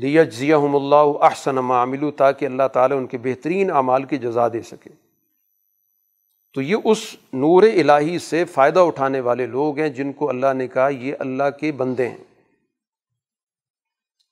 [0.00, 4.62] لیا ضیاء اللہ احسن عامل تاکہ اللہ تعالیٰ ان کے بہترین اعمال کی جزا دے
[4.62, 4.90] سکے۔
[6.54, 10.68] تو یہ اس نور الہی سے فائدہ اٹھانے والے لوگ ہیں جن کو اللہ نے
[10.68, 12.27] کہا یہ اللہ کے بندے ہیں۔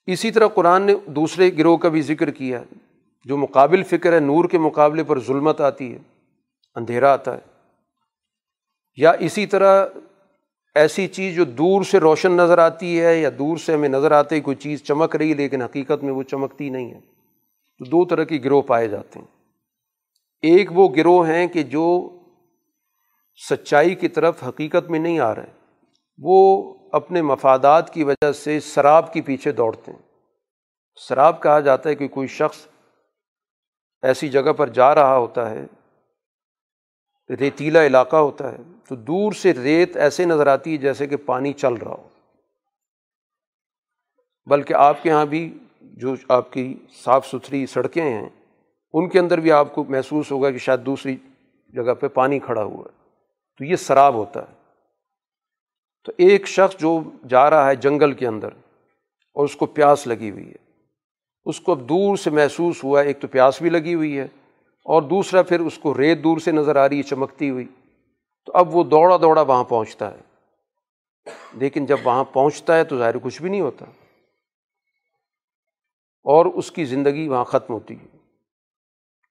[0.06, 2.62] اسی طرح قرآن نے دوسرے گروہ کا بھی ذکر کیا
[3.24, 5.98] جو مقابل فکر ہے، نور کے مقابلے پر ظلمت آتی ہے،
[6.74, 7.38] اندھیرا آتا ہے۔
[8.96, 9.86] یا اسی طرح
[10.74, 14.40] ایسی چیز جو دور سے روشن نظر آتی ہے یا دور سے ہمیں نظر آتے،
[14.40, 17.00] کوئی چیز چمک رہی ہے لیکن حقیقت میں وہ چمکتی نہیں ہے۔
[17.78, 19.26] تو دو طرح کے گروہ پائے جاتے ہیں۔
[20.42, 22.10] ایک وہ گروہ ہیں کہ جو
[23.50, 25.52] سچائی کی طرف حقیقت میں نہیں آ رہے،
[26.18, 29.98] وہ اپنے مفادات کی وجہ سے شراب کے پیچھے دوڑتے ہیں۔
[30.96, 32.66] شراب کہا جاتا ہے کہ کوئی شخص
[34.02, 35.64] ایسی جگہ پر جا رہا ہوتا ہے،
[37.40, 38.56] ریتیلا علاقہ ہوتا ہے،
[38.88, 42.08] تو دور سے ریت ایسے نظر آتی ہے جیسے کہ پانی چل رہا ہو۔
[44.46, 48.28] بلکہ آپ کے یہاں بھی جو آپ کی صاف ستھری سڑکیں ہیں،
[48.92, 51.16] ان کے اندر بھی آپ کو محسوس ہوگا کہ شاید دوسری
[51.68, 53.08] جگہ پہ پانی کھڑا ہوا ہے۔
[53.58, 54.65] تو یہ شراب ہوتا ہے۔
[56.06, 58.48] تو ایک شخص جو جا رہا ہے جنگل کے اندر
[59.34, 60.74] اور اس کو پیاس لگی ہوئی ہے۔
[61.44, 64.24] اس کو اب دور سے محسوس ہوا ہے ایک تو پیاس بھی لگی ہوئی ہے
[64.84, 67.66] اور دوسرا پھر اس کو ریت دور سے نظر آ رہی ہے، چمکتی ہوئی۔
[68.46, 70.20] تو اب وہ دوڑا دوڑا وہاں پہنچتا ہے۔
[71.52, 73.84] لیکن جب وہاں پہنچتا ہے تو ظاہر کچھ بھی نہیں ہوتا۔
[76.24, 78.18] اور اس کی زندگی وہاں ختم ہوتی ہے۔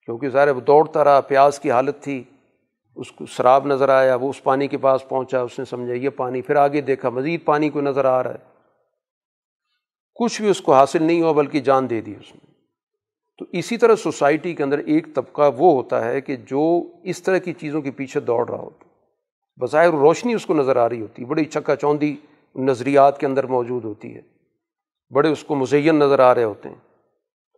[0.06, 2.24] کیونکہ ظاہر وہ دوڑتا رہا، پیاس کی حالت تھی۔
[2.96, 6.10] اس کو شراب نظر آیا، وہ اس پانی کے پاس پہنچا، اس نے سمجھا، یہ
[6.10, 8.56] پانی، پھر آگے دیکھا، مزید پانی کو نظر آ رہا ہے۔
[10.16, 12.52] کچھ بھی اس کو حاصل نہیں ہوا، بلکہ جان دے دی اس نے۔
[13.38, 17.38] تو اسی طرح سوسائٹی کے اندر ایک طبقہ وہ ہوتا ہے کہ جو اس طرح
[17.38, 18.92] کی چیزوں کے پیچھے دوڑ رہا ہوتا ہے۔
[19.62, 22.16] بظاہر روشنی اس کو نظر آ رہی ہوتی ہے بڑی چکا چوندی
[22.56, 24.22] نظریات کے اندر موجود ہوتی ہے۔
[25.14, 26.76] بڑے اس کو مزین نظر آ رہے ہوتے ہیں۔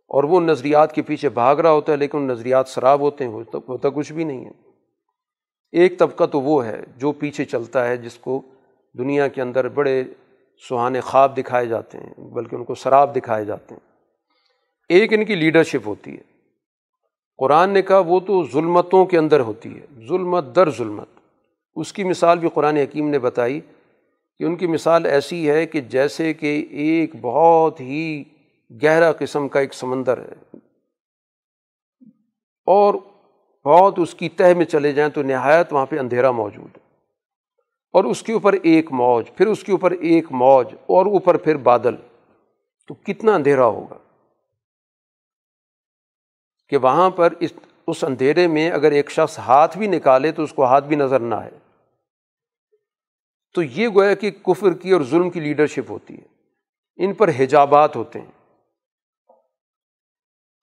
[0.08, 3.32] اور وہ نظریات کے پیچھے بھاگ رہا ہوتا ہے، لیکن نظریات شراب ہوتے ہیں
[3.68, 4.67] ہوتا کچھ بھی نہیں ہے۔
[5.72, 8.42] ایک طبقہ تو وہ ہے جو پیچھے چلتا ہے، جس کو
[8.98, 10.04] دنیا کے اندر بڑے
[10.68, 13.88] سہانے خواب دکھائے جاتے ہیں، بلکہ ان کو شراب دکھائے جاتے ہیں۔
[14.88, 16.22] ایک ان کی لیڈرشپ ہوتی ہے۔
[17.36, 21.08] قرآن نے کہا، وہ تو ظلمتوں کے اندر ہوتی ہے۔ ظلمت در ظلمت۔
[21.74, 23.60] اس کی مثال بھی قرآن حکیم نے بتائی
[24.38, 28.24] کہ ان کی مثال ایسی ہے کہ جیسے کہ ایک بہت ہی
[28.82, 30.56] گہرا قسم کا ایک سمندر ہے۔
[32.66, 32.94] اور
[33.64, 36.88] بہت اس کی تہ میں چلے جائیں تو نہایت وہاں پہ اندھیرا موجود ہے۔
[37.92, 41.56] اور اس کے اوپر ایک موج، پھر اس کے اوپر ایک موج، اور اوپر پھر
[41.56, 41.94] بادل۔
[42.86, 43.98] تو کتنا اندھیرا ہوگا؟
[46.68, 47.52] کہ وہاں پر اس
[47.86, 51.20] اس اندھیرے میں اگر ایک شخص ہاتھ بھی نکالے تو اس کو ہاتھ بھی نظر
[51.20, 51.50] نہ آئے۔
[53.54, 56.26] تو یہ گویا کہ کفر کی اور ظلم کی لیڈرشپ ہوتی ہے۔
[56.96, 58.52] ان پر حجابات ہوتے ہیں۔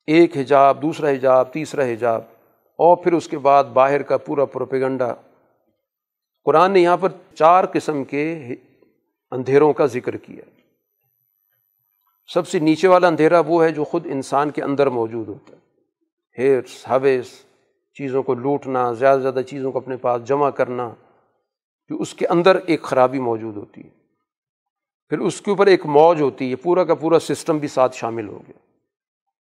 [0.08, 2.35] ایک حجاب، دوسرا حجاب، تیسرا حجاب۔
[2.78, 5.14] اور پھر اس کے بعد باہر کا پورا پروپیگنڈا۔
[6.46, 8.40] قرآن نے یہاں پر چار قسم کے
[9.32, 10.50] اندھیروں کا ذکر کیا۔
[12.34, 15.60] سب سے نیچے والا اندھیرا وہ ہے جو خود انسان کے اندر موجود ہوتا ہے۔
[16.38, 17.46] ہیرس، حویس،
[17.94, 20.90] چیزوں کو لوٹنا، زیادہ سے زیادہ چیزوں کو اپنے پاس جمع کرنا
[21.88, 23.90] کہ اس کے اندر ایک خرابی موجود ہوتی ہے۔
[25.10, 28.28] پھر اس کے اوپر ایک موج ہوتی ہے، پورا کا پورا سسٹم بھی ساتھ شامل
[28.28, 28.60] ہو گیا۔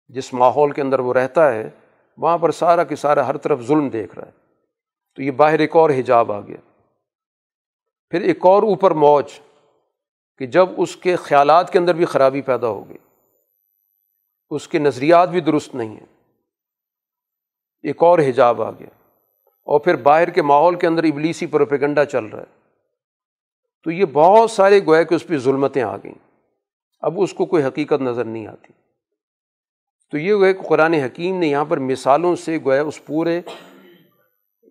[0.08, 1.70] جس ماحول کے اندر وہ رہتا ہے
[2.18, 4.32] وہاں پر سارا کے سارا ہر طرف ظلم دیکھ رہا ہے۔
[5.16, 6.58] تو یہ باہر ایک اور حجاب آ گیا۔
[8.10, 9.40] پھر ایک اور اوپر موج
[10.38, 12.98] کہ جب اس کے خیالات کے اندر بھی خرابی پیدا ہو گئی،
[14.50, 16.36] اس کے نظریات بھی درست نہیں ہیں۔
[17.84, 18.88] ایک اور حجاب آ گیا۔
[19.50, 22.60] اور پھر باہر کے ماحول کے اندر ابلیسی پروپیگنڈا چل رہا ہے۔
[23.84, 26.40] تو یہ بہت سارے گویا کہ اس پہ ظلمتیں آ گئیں۔
[27.00, 28.74] اب اس کو کوئی حقیقت نظر نہیں آتی۔
[30.12, 33.42] تو یہ گویا کہ قرآن حکیم نے یہاں پر مثالوں سے گویا اس پورے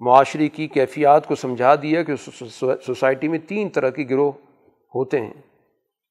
[0.01, 2.13] معاشرے کی کیفیات کو سمجھا دیا کہ
[2.83, 4.33] سوسائٹی میں تین طرح کے گروہ
[4.95, 5.33] ہوتے ہیں۔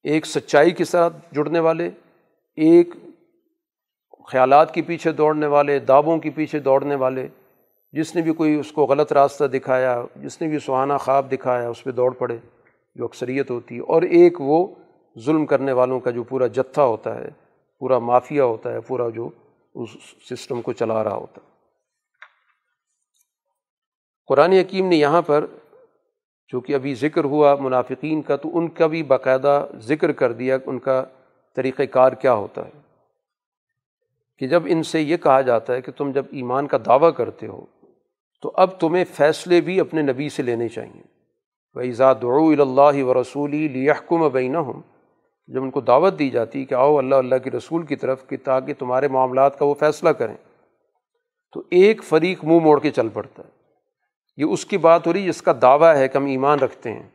[0.02, 1.90] ایک سچائی کے ساتھ جڑنے والے،
[2.56, 2.88] ایک
[4.32, 7.28] خیالات کے پیچھے دوڑنے والے، دعووں کے پیچھے دوڑنے والے۔
[7.92, 11.68] جس نے بھی کوئی اس کو غلط راستہ دکھایا، جس نے بھی سہانا خواب دکھایا،
[11.68, 12.36] اس پہ دوڑ پڑے،
[12.94, 14.66] جو اکثریت ہوتی ہے۔ اور ایک وہ
[15.18, 17.43] ظلم کرنے والوں کا جو پورا جتھا ہوتا ہے۔
[17.78, 19.30] پورا مافیا ہوتا ہے، پورا جو
[19.74, 19.90] اس
[20.30, 21.54] سسٹم کو چلا رہا ہوتا ہے۔
[24.26, 25.46] قرآن حکیم نے یہاں پر
[26.52, 30.58] جو کہ ابھی ذکر ہوا منافقین کا، تو ان کا بھی باقاعدہ ذکر کر دیا
[30.66, 31.04] ان کا
[31.56, 32.70] طریقۂ کار کیا ہوتا ہے۔
[34.38, 37.46] کہ جب ان سے یہ کہا جاتا ہے کہ تم جب ایمان کا دعویٰ کرتے
[37.46, 37.66] ہو،
[38.42, 41.02] تو اب تمہیں فیصلے بھی اپنے نبی سے لینے چاہئیں
[41.74, 44.93] ویزاد اللہ و رسولی لیحکم بین ہوں
[45.46, 48.36] جب ان کو دعوت دی جاتی کہ آؤ اللہ اللہ کے رسول کی طرف کہ
[48.44, 50.36] تاکہ تمہارے معاملات کا وہ فیصلہ کریں،
[51.52, 53.50] تو ایک فریق منہ موڑ کے چل پڑتا ہے۔
[54.36, 57.08] یہ اس کی بات ہو رہی جس کا دعویٰ ہے کہ ہم ایمان رکھتے ہیں۔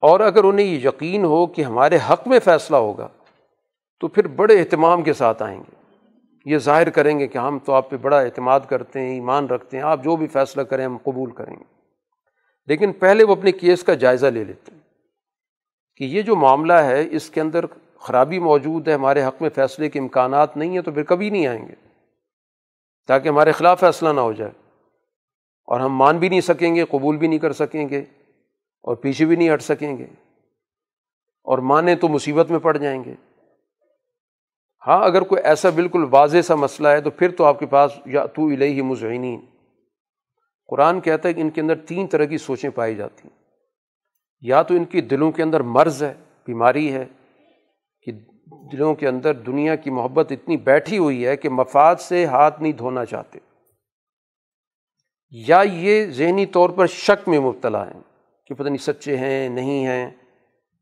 [0.00, 3.08] اور اگر انہیں یہ یقین ہو کہ ہمارے حق میں فیصلہ ہوگا،
[4.00, 5.96] تو پھر بڑے اہتمام کے ساتھ آئیں گے۔
[6.44, 9.76] یہ ظاہر کریں گے کہ ہم تو آپ پہ بڑا اعتماد کرتے ہیں، ایمان رکھتے
[9.76, 11.64] ہیں، آپ جو بھی فیصلہ کریں ہم قبول کریں گے۔
[12.66, 14.79] لیکن پہلے وہ اپنے کیس کا جائزہ لے لیتے ہیں۔
[16.00, 17.64] کہ یہ جو معاملہ ہے، اس کے اندر
[17.98, 21.46] خرابی موجود ہے، ہمارے حق میں فیصلے کے امکانات نہیں ہیں تو پھر کبھی نہیں
[21.46, 21.74] آئیں گے۔
[23.06, 24.50] تاکہ ہمارے خلاف فیصلہ نہ ہو جائے۔
[25.64, 27.98] اور ہم مان بھی نہیں سکیں گے، قبول بھی نہیں کر سکیں گے،
[28.82, 30.06] اور پیچھے بھی نہیں ہٹ سکیں گے۔
[31.44, 33.14] اور مانیں تو مصیبت میں پڑ جائیں گے۔
[34.86, 37.92] ہاں اگر کوئی ایسا بالکل واضح سا مسئلہ ہے تو پھر تو آپ کے پاس
[38.06, 39.40] یا تو الہی مضعینین
[40.66, 43.39] قرآن کہتا ہے کہ ان کے اندر تین طرح کی سوچیں پائی جاتی ہیں۔
[44.40, 46.14] یا تو ان کی دلوں کے اندر مرض ہے،
[46.46, 47.04] بیماری ہے،
[48.02, 48.12] کہ
[48.72, 52.72] دلوں کے اندر دنیا کی محبت اتنی بیٹھی ہوئی ہے کہ مفاد سے ہاتھ نہیں
[52.72, 53.38] دھونا چاہتے۔
[55.30, 58.00] یا یہ ذہنی طور پر شک میں مبتلا ہیں
[58.46, 60.10] کہ پتہ نہیں سچے ہیں، نہیں ہیں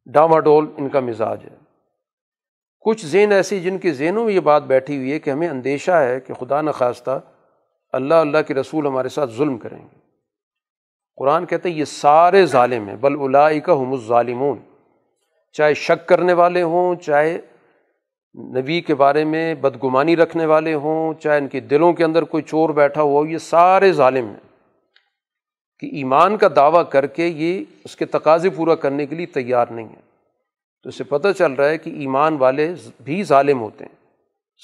[0.06, 1.56] ڈاما ڈول ان کا مزاج ہے۔
[2.80, 5.90] کچھ ذہن ایسی جن کے ذہنوں میں یہ بات بیٹھی ہوئی ہے کہ ہمیں اندیشہ
[5.90, 7.20] ہے کہ خدا نخواستہ
[7.92, 9.97] اللہ اللہ کے رسول ہمارے ساتھ ظلم کریں گے۔
[11.18, 14.58] قرآن کہتے ہیں، یہ سارے ظالم ہیں، بل الائی کا ہم الظالمون۔
[15.52, 17.38] چاہے شک کرنے والے ہوں، چاہے
[18.58, 22.42] نبی کے بارے میں بدگمانی رکھنے والے ہوں، چاہے ان کے دلوں کے اندر کوئی
[22.42, 24.48] چور بیٹھا ہوا ہو، یہ سارے ظالم ہیں۔
[25.78, 29.66] کہ ایمان کا دعویٰ کر کے یہ اس کے تقاضے پورا کرنے کے لیے تیار
[29.70, 30.00] نہیں ہے
[30.82, 32.74] تو اسے پتہ چل رہا ہے کہ ایمان والے
[33.04, 33.94] بھی ظالم ہوتے ہیں،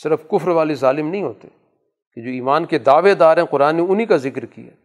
[0.02, 1.48] صرف کفر والے ظالم نہیں ہوتے۔
[2.14, 4.84] کہ جو ایمان کے دعوے دار ہیں، قرآن نے انہیں کا ذکر کیا۔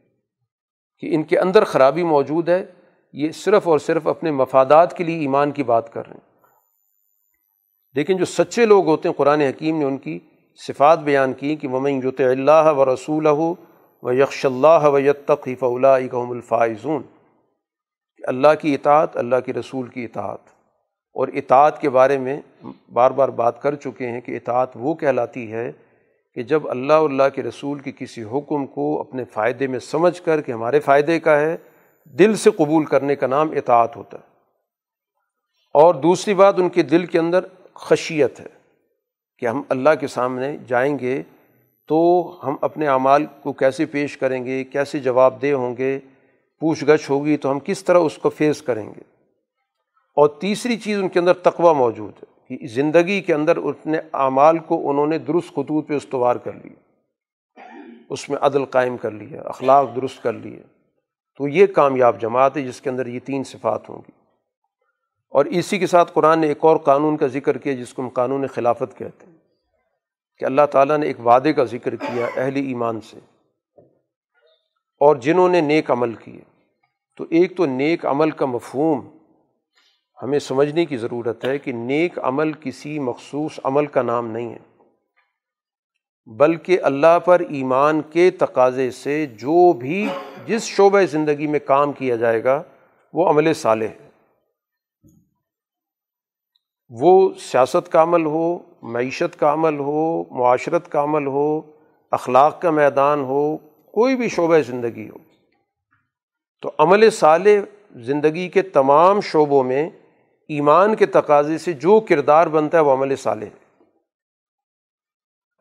[0.99, 2.65] کہ ان کے اندر خرابی موجود ہے،
[3.13, 6.29] یہ صرف اور صرف اپنے مفادات کے لیے ایمان کی بات کر رہے ہیں۔
[7.93, 10.19] لیکن جو سچے لوگ ہوتے ہیں، قرآن حکیم نے ان کی
[10.67, 16.13] صفات بیان کی کہ ممن یوت اللہ و رسول و یکش اللہ و یتقیف اللہ
[16.13, 17.01] الفائزون
[18.27, 20.59] اللہ کی اطاعت، اللہ کی رسول کی اطاعت۔
[21.09, 22.41] اور اطاعت کے بارے میں
[22.93, 25.71] بار بار بات کر چکے ہیں کہ اطاعت وہ کہلاتی ہے
[26.39, 30.41] کہ جب اللہ اللہ کے رسول کی کسی حکم کو اپنے فائدے میں سمجھ کر
[30.41, 31.57] کہ ہمارے فائدے کا ہے،
[32.05, 34.23] دل سے قبول کرنے کا نام اطاعت ہوتا ہے۔
[35.73, 37.39] اور دوسری بات، ان کے دل کے اندر
[37.73, 38.45] خشیت ہے
[39.37, 41.23] کہ ہم اللہ کے سامنے جائیں گے
[41.87, 45.99] تو ہم اپنے اعمال کو کیسے پیش کریں گے، کیسے جواب دہ ہوں گے،
[46.59, 49.01] پوچھ گچھ ہوگی تو ہم کس طرح اس کو فیس کریں گے۔
[50.15, 54.57] اور تیسری چیز، ان کے اندر تقوی موجود ہے۔ کہ زندگی کے اندر اپنے اعمال
[54.57, 56.79] کو انہوں نے درست خطوط پہ استوار کر لیا۔
[58.09, 60.59] اس میں عدل قائم کر لیا، اخلاق درست کر لیے
[61.37, 64.11] تو یہ کامیاب جماعت ہے، جس کے اندر یہ تین صفات ہوں گی۔
[65.29, 68.09] اور اسی کے ساتھ قرآن نے ایک اور قانون کا ذکر کیا، جس کو ہم
[68.09, 69.37] قانون خلافت کہتے ہیں۔
[70.37, 73.19] کہ اللہ تعالیٰ نے ایک وعدے کا ذکر کیا اہل ایمان سے۔
[74.99, 76.41] اور جنہوں نے نیک عمل کیے۔
[77.15, 79.18] تو ایک تو نیک عمل کا مفہوم
[80.23, 84.59] ہمیں سمجھنے کی ضرورت ہے کہ نیک عمل کسی مخصوص عمل کا نام نہیں ہے،
[86.25, 90.07] بلکہ اللہ پر ایمان کے تقاضے سے جو بھی
[90.45, 92.63] جس شعبۂ زندگی میں کام کیا جائے گا،
[93.13, 94.09] وہ عمل صالح ہے۔
[96.89, 101.61] وہ سیاست کا عمل ہو، معیشت کا عمل ہو، معاشرت کا عمل ہو،
[102.11, 103.57] اخلاق کا میدان ہو،
[103.93, 105.17] کوئی بھی شعبۂ زندگی ہو۔
[106.61, 107.59] تو عمل صالح
[107.95, 109.89] زندگی کے تمام شعبوں میں
[110.49, 113.83] ایمان کے تقاضے سے جو کردار بنتا ہے وہ عمل صالح ہے۔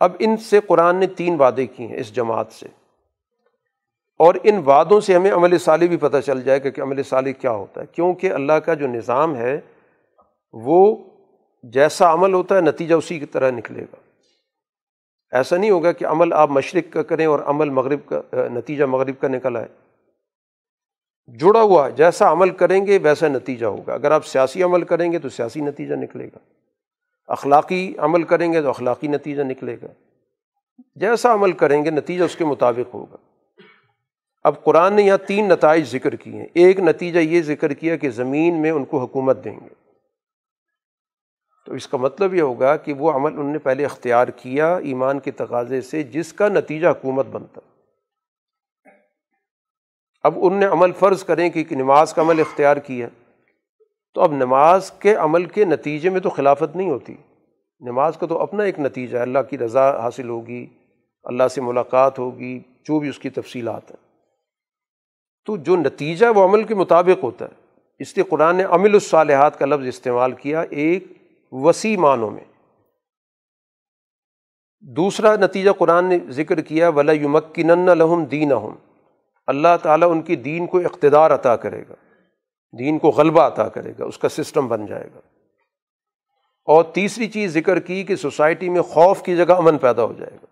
[0.00, 2.66] اب ان سے قرآن نے تین وعدے کیے ہیں اس جماعت سے۔
[4.18, 7.30] اور ان وعدوں سے ہمیں عمل صالح بھی پتہ چل جائے گا کہ عمل صالح
[7.30, 9.60] کیا ہوتا ہے۔ کیونکہ اللہ کا جو نظام ہے،
[10.52, 10.96] وہ
[11.62, 13.96] جیسا عمل ہوتا ہے، نتیجہ اسی کی طرح نکلے گا۔
[15.32, 19.20] ایسا نہیں ہوگا کہ عمل آپ مشرق کا کریں اور عمل مغرب کا، نتیجہ مغرب
[19.20, 19.87] کا نکل آئے۔
[21.28, 25.18] جڑا ہوا جیسا عمل کریں گے ویسا نتیجہ ہوگا۔ اگر آپ سیاسی عمل کریں گے
[25.18, 26.38] تو سیاسی نتیجہ نکلے گا۔
[27.26, 29.86] اخلاقی عمل کریں گے تو اخلاقی نتیجہ نکلے گا۔
[30.94, 33.16] جیسا عمل کریں گے، نتیجہ اس کے مطابق ہوگا۔
[34.44, 38.10] اب قرآن نے یہاں تین نتائج ذکر کیے ہیں۔ ایک نتیجہ یہ ذکر کیا کہ
[38.10, 39.74] زمین میں ان کو حکومت دیں گے۔
[41.66, 45.18] تو اس کا مطلب یہ ہوگا کہ وہ عمل ان نے پہلے اختیار کیا ایمان
[45.18, 47.60] کے تقاضے سے، جس کا نتیجہ حکومت بنتا۔
[50.22, 53.08] اب ان نے عمل فرض کریں کہ نماز کا عمل اختیار کیا۔
[54.14, 57.14] تو اب نماز کے عمل کے نتیجے میں تو خلافت نہیں ہوتی۔
[57.80, 60.66] نماز کا تو اپنا ایک نتیجہ ہے۔ اللہ کی رضا حاصل ہوگی،
[61.22, 64.08] اللہ سے ملاقات ہوگی، جو بھی اس کی تفصیلات ہیں۔
[65.46, 69.58] تو جو نتیجہ وہ عمل کے مطابق ہوتا ہے۔ اس لیے قرآن نے عمل الصالحات
[69.58, 71.04] کا لفظ استعمال کیا ایک
[71.52, 72.44] وسیع معنوں میں۔
[74.80, 78.52] دوسرا نتیجہ قرآن نے ذکر کیا، ولا یمکن لہم دین
[79.48, 81.94] اللہ تعالیٰ ان کی دین کو اقتدار عطا کرے گا،
[82.78, 85.20] دین کو غلبہ عطا کرے گا، اس کا سسٹم بن جائے گا۔
[86.64, 90.34] اور تیسری چیز ذکر کی کہ سوسائٹی میں خوف کی جگہ امن پیدا ہو جائے
[90.34, 90.46] گا۔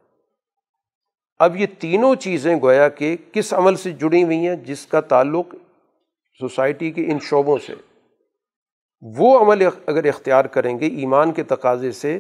[1.39, 5.55] اب یہ تینوں چیزیں گویا کہ کس عمل سے جڑی ہوئی ہیں، جس کا تعلق
[6.41, 7.75] سوسائٹی کے ان شعبوں سے۔
[9.03, 12.19] وہ عمل اگر اختیار کریں گے، ایمان کے تقاضے سے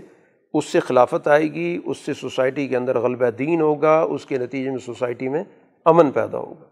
[0.54, 4.38] اس سے خلافت آئے گی، اس سے سوسائٹی کے اندر غلبہ دین ہوگا، اس کے
[4.38, 5.44] نتیجے میں سوسائٹی میں
[5.86, 6.64] امن پیدا ہوگا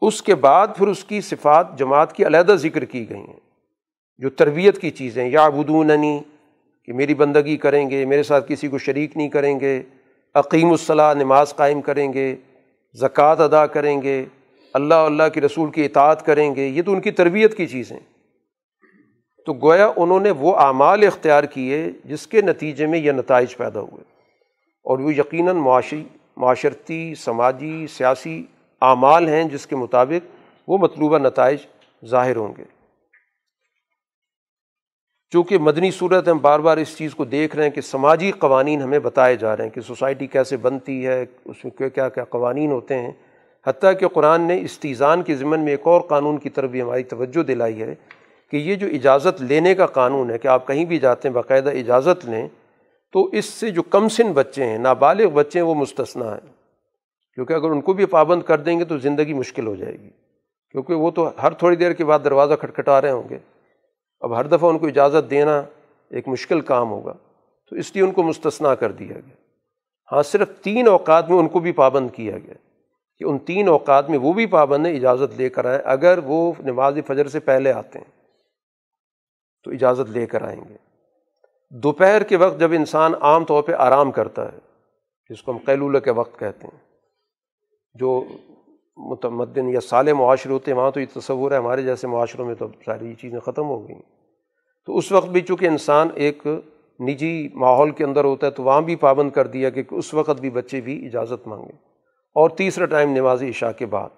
[0.00, 3.40] اس کے بعد پھر اس کی صفات، جماعت کی علیحدہ ذکر کی گئی ہیں۔
[4.18, 6.20] جو تربیت کی چیزیں یا بدوننی
[6.84, 9.82] کہ میری بندگی کریں گے، میرے ساتھ کسی کو شریک نہیں کریں گے
[10.34, 12.36] عقیم الصلاح نماز قائم کریں گے،
[12.94, 14.24] زکوٰۃ ادا کریں گے،
[14.74, 17.98] اللہ اللہ کے رسول کی اطاعت کریں گے، یہ تو ان کی تربیت کی چیزیں۔
[19.46, 23.80] تو گویا انہوں نے وہ اعمال اختیار کیے جس کے نتیجے میں یہ نتائج پیدا
[23.80, 24.04] ہوئے۔
[24.84, 26.04] اور وہ یقیناً معاشی
[26.36, 28.44] معاشرتی، سماجی، سیاسی
[28.80, 30.26] اعمال ہیں جس کے مطابق
[30.68, 31.58] وہ مطلوبہ نتائج
[32.04, 32.64] ظاہر ہوں گے۔
[35.30, 38.82] چونکہ مدنی صورت ہم بار بار اس چیز کو دیکھ رہے ہیں کہ سماجی قوانین
[38.82, 42.24] ہمیں بتائے جا رہے ہیں کہ سوسائٹی کیسے بنتی ہے، اس میں کیا کیا کیا
[42.24, 43.12] قوانین ہوتے ہیں۔
[43.66, 47.02] حتیٰ کہ قرآن نے استیزان کے ضمن میں ایک اور قانون کی طرف بھی ہماری
[47.02, 47.94] توجہ دلائی ہے
[48.50, 51.70] کہ یہ جو اجازت لینے کا قانون ہے کہ آپ کہیں بھی جاتے ہیں، باقاعدہ
[51.70, 52.48] اجازت لیں
[53.12, 56.52] تو اس سے جو کم سن بچے ہیں، نابالغ بچے ہیں، وہ مستثنا ہیں۔
[57.34, 60.10] کیونکہ اگر ان کو بھی پابند کر دیں گے تو زندگی مشکل ہو جائے گی۔
[60.70, 63.38] کیونکہ وہ تو ہر تھوڑی دیر کے بعد دروازہ کھٹکھٹا رہے ہوں گے۔
[64.20, 65.62] اب ہر دفعہ ان کو اجازت دینا
[66.10, 67.12] ایک مشکل کام ہوگا۔
[67.70, 69.34] تو اس لیے ان کو مستثنا کر دیا گیا۔
[70.12, 72.54] ہاں صرف تین اوقات میں ان کو بھی پابند کیا گیا۔
[73.18, 76.52] کہ ان تین اوقات میں وہ بھی پابند ہیں، اجازت لے کر آئیں۔ اگر وہ
[76.58, 78.12] نماز فجر سے پہلے آتے ہیں،
[79.64, 80.89] تو اجازت لے کر آئیں گے۔
[81.70, 84.58] دوپہر کے وقت جب انسان عام طور پہ آرام کرتا ہے،
[85.30, 86.78] جس کو ہم قیلولہ کے وقت کہتے ہیں،
[87.94, 88.24] جو
[88.96, 92.54] متمدن یا سال معاشرے ہوتے ہیں، وہاں تو یہ تصور ہے ہمارے جیسے معاشروں میں
[92.54, 94.02] تو ساری یہ چیزیں ختم ہو گئیں۔
[94.86, 96.46] تو اس وقت بھی چونکہ انسان ایک
[97.00, 100.40] نجی ماحول کے اندر ہوتا ہے، تو وہاں بھی پابند کر دیا کہ اس وقت
[100.40, 101.78] بھی بچے بھی اجازت مانگیں۔
[102.34, 104.08] اور تیسرا ٹائم نماز عشاء کے بعد،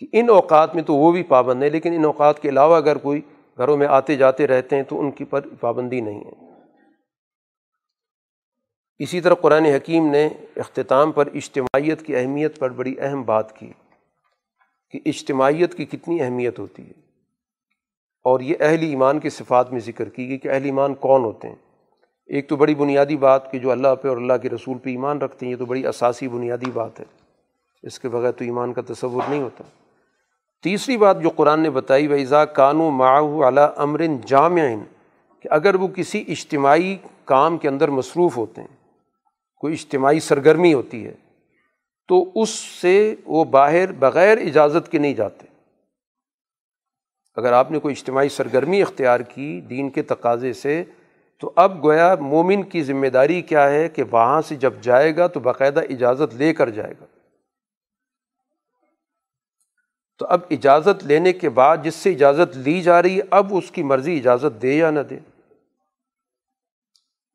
[0.00, 2.98] کہ ان اوقات میں تو وہ بھی پابند ہے لیکن ان اوقات کے علاوہ اگر
[2.98, 3.20] کوئی
[3.58, 6.43] گھروں میں آتے جاتے رہتے ہیں، تو ان کی پر پابندی نہیں ہے۔
[8.98, 13.72] اسی طرح قرآن حکیم نے اختتام پر اجتماعیت کی اہمیت پر بڑی اہم بات کی
[14.90, 16.92] کہ اجتماعیت کی کتنی اہمیت ہوتی ہے
[18.24, 21.48] اور یہ اہل ایمان کے صفات میں ذکر کی گئی کہ اہل ایمان کون ہوتے
[21.48, 21.54] ہیں۔
[22.26, 25.18] ایک تو بڑی بنیادی بات کہ جو اللہ پہ اور اللہ کے رسول پہ ایمان
[25.18, 27.04] رکھتے ہیں، یہ تو بڑی اساسی بنیادی بات ہے۔
[27.82, 29.64] اس کے بغیر تو ایمان کا تصور نہیں ہوتا۔
[30.62, 34.62] تیسری بات جو قرآن نے بتائی ویزا کانو معاہ اعلیٰ امرن جامع،
[35.40, 38.83] کہ اگر وہ کسی اجتماعی کام کے اندر مصروف ہوتے ہیں
[39.64, 41.14] کوئی اجتماعی سرگرمی ہوتی ہے،
[42.08, 45.46] تو اس سے وہ باہر بغیر اجازت کے نہیں جاتے۔
[47.34, 50.84] اگر آپ نے کوئی اجتماعی سرگرمی اختیار کی دین کے تقاضے سے،
[51.40, 55.26] تو اب گویا مومن کی ذمہ داری کیا ہے کہ وہاں سے جب جائے گا
[55.26, 57.04] تو باقاعدہ اجازت لے کر جائے گا۔
[60.18, 63.70] تو اب اجازت لینے کے بعد جس سے اجازت لی جا رہی ہے اب اس
[63.70, 65.18] کی مرضی اجازت دے یا نہ دے۔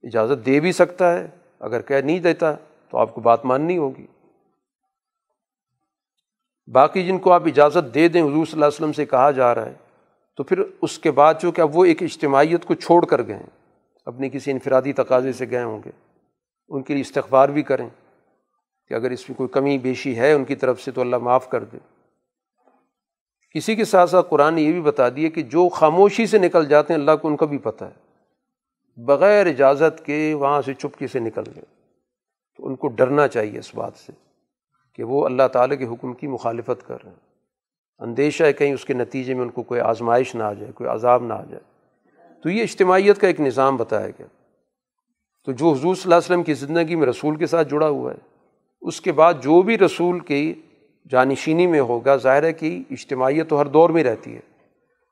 [0.04, 1.28] اجازت دے بھی سکتا ہے۔
[1.60, 2.54] اگر کہہ نہیں دیتا
[2.90, 4.08] تو آپ کو بات ماننی ہوگی۔
[6.68, 9.56] باقی جن کو آپ اجازت دے دیں حضور صلی اللہ علیہ وسلم سے کہا جا
[9.56, 9.74] رہا ہے،
[10.36, 13.44] تو پھر اس کے بعد چونکہ اب وہ ایک اجتماعیت کو چھوڑ کر گئے
[14.06, 15.92] اپنی کسی انفرادی تقاضے سے گئے ہوں گے۔
[16.70, 17.90] ان کے لیے استغفار بھی کریں۔
[18.88, 21.50] کہ اگر اس میں کوئی کمی بیشی ہے ان کی طرف سے تو اللہ معاف
[21.50, 21.78] کر دے۔
[23.54, 26.66] اسی کے ساتھ ساتھ قرآن نے یہ بھی بتا دیا کہ جو خاموشی سے نکل
[26.66, 28.09] جاتے ہیں، اللہ کو ان کا بھی پتہ ہے۔
[29.06, 31.64] بغیر اجازت کے وہاں سے چپکے سے نکل گئے۔
[32.58, 34.12] تو ان کو ڈرنا چاہیے اس بات سے
[34.94, 37.30] کہ وہ اللہ تعالیٰ کے حکم کی مخالفت کر رہے ہیں۔
[38.00, 40.90] اندیشہ ہے کہیں اس کے نتیجے میں ان کو کوئی آزمائش نہ آ جائے، کوئی
[40.90, 41.64] عذاب نہ آ جائے۔
[42.44, 44.26] تو یہ اجتماعیت کا ایک نظام بتایا گیا۔
[45.46, 48.14] تو جو حضور صلی اللہ علیہ وسلم کی زندگی میں رسول کے ساتھ جڑا ہوا
[48.14, 48.18] ہے،
[48.82, 50.54] اس کے بعد جو بھی رسول کی
[51.10, 54.49] جانشینی میں ہوگا، ظاہر ہے کہ اجتماعیت تو ہر دور میں رہتی ہے۔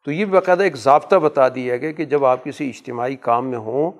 [0.07, 3.57] تو یہ باقاعدہ ایک ضابطہ بتا دیا گیا کہ جب آپ کسی اجتماعی کام میں
[3.57, 3.91] ہوں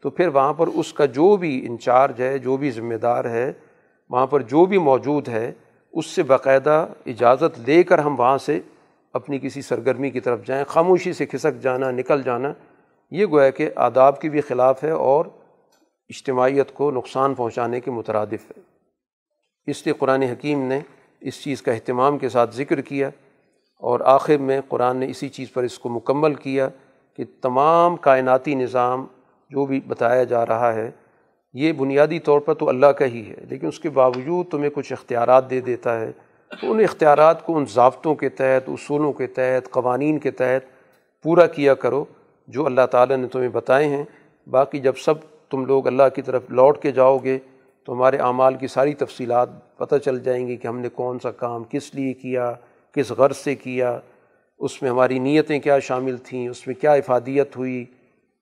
[0.00, 3.52] تو پھر وہاں پر اس کا جو بھی انچارج ہے، جو بھی ذمہ دار ہے،
[4.10, 5.52] وہاں پر جو بھی موجود ہے،
[5.92, 8.60] اس سے باقاعدہ اجازت لے کر ہم وہاں سے
[9.12, 12.52] اپنی کسی سرگرمی کی طرف جائیں، خاموشی سے کھسک جانا، نکل جانا،
[13.10, 15.24] یہ گویا کہ آداب کی بھی خلاف ہے اور
[16.08, 18.60] اجتماعیت کو نقصان پہنچانے کے مترادف ہے۔
[19.66, 20.80] اس لیے قرآن حکیم نے
[21.20, 23.10] اس چیز کا اہتمام کے ساتھ ذکر کیا۔
[23.78, 26.68] اور آخر میں قرآن نے اسی چیز پر اس کو مکمل کیا
[27.16, 29.06] کہ تمام کائناتی نظام
[29.50, 30.90] جو بھی بتایا جا رہا ہے،
[31.52, 34.92] یہ بنیادی طور پر تو اللہ کا ہی ہے، لیکن اس کے باوجود تمہیں کچھ
[34.92, 36.12] اختیارات دے دیتا ہے۔
[36.60, 40.66] تو ان اختیارات کو، ان ضابطوں کے تحت، اصولوں کے تحت، قوانین کے تحت
[41.22, 42.04] پورا کیا کرو،
[42.46, 44.04] جو اللہ تعالیٰ نے تمہیں بتائے ہیں۔
[44.50, 45.14] باقی جب سب
[45.50, 47.38] تم لوگ اللہ کی طرف لوٹ کے جاؤ گے،
[47.84, 51.30] تو ہمارے اعمال کی ساری تفصیلات پتہ چل جائیں گی کہ ہم نے کون سا
[51.30, 52.54] کام کس لیے کیا۔
[52.96, 53.98] کس غرض سے کیا،
[54.58, 57.84] اس میں ہماری نیتیں کیا شامل تھیں، اس میں کیا افادیت ہوئی،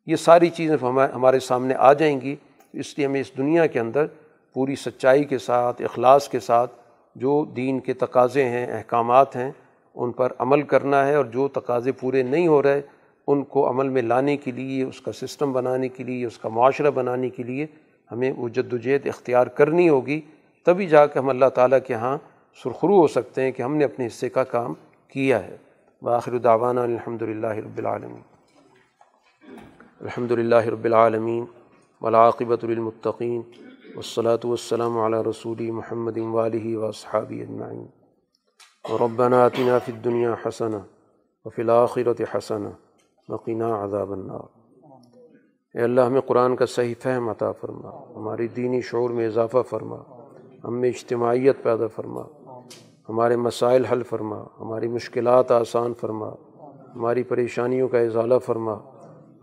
[0.06, 0.76] یہ ساری چیزیں
[1.14, 2.36] ہمارے سامنے آ جائیں گی۔
[2.72, 4.06] اس لیے ہمیں اس دنیا کے اندر
[4.55, 6.72] پوری سچائی کے ساتھ، اخلاص کے ساتھ
[7.16, 9.51] جو دین کے تقاضے ہیں، احکامات ہیں،
[9.94, 12.81] ان پر عمل کرنا ہے اور جو تقاضے پورے نہیں ہو رہے،
[13.26, 16.48] ان کو عمل میں لانے کے لیے، اس کا سسٹم بنانے کے لیے، اس کا
[16.48, 17.66] معاشرہ بنانے کے لیے
[18.12, 20.20] ہمیں وہ جد وجہد اختیار کرنی ہوگی۔
[20.66, 22.18] تبھی جا کے ہم اللہ تعالیٰ کے ہاں
[22.62, 24.74] سرخرو ہو سکتے ہیں کہ ہم نے اپنے حصے کا کام
[25.09, 25.56] کیا ہے۔
[26.02, 28.20] بآخر دعوانا الحمد للہ رب العالمین۔
[30.01, 31.44] الحمد للہ رب العالمین
[32.01, 33.43] ولاقبۃ المطقین
[33.94, 37.86] والصلاة والسلام علی رسول محمد والی و صحابی اجمعین۔
[39.01, 40.76] ربنا آتنا فی الدنیا حسنہ
[41.44, 42.68] وفی الآخرت حسنہ
[43.28, 44.59] وقنا عذاب النار۔
[45.74, 49.97] اے اللہ، ہمیں قرآن کا صحیح فہم عطا فرما۔ ہماری دینی شعور میں اضافہ فرما۔
[50.64, 52.22] ہم میں اجتماعیت پیدا فرما۔
[53.09, 56.28] ہمارے مسائل حل فرما، ہماری مشکلات آسان فرما،
[56.94, 58.74] ہماری پریشانیوں کا اضالہ فرما،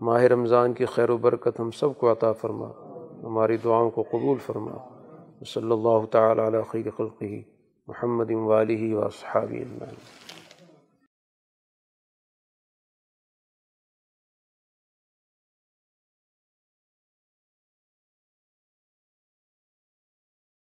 [0.00, 2.70] ماہ رمضان کی خیر و برکت ہم سب کو عطا فرما،
[3.22, 4.76] ہماری دعاؤں کو قبول فرما۔
[5.46, 7.42] صلی اللہ تعالیٰ علیہ خیر خلقی
[7.86, 9.84] محمد والی و صحابی اللہ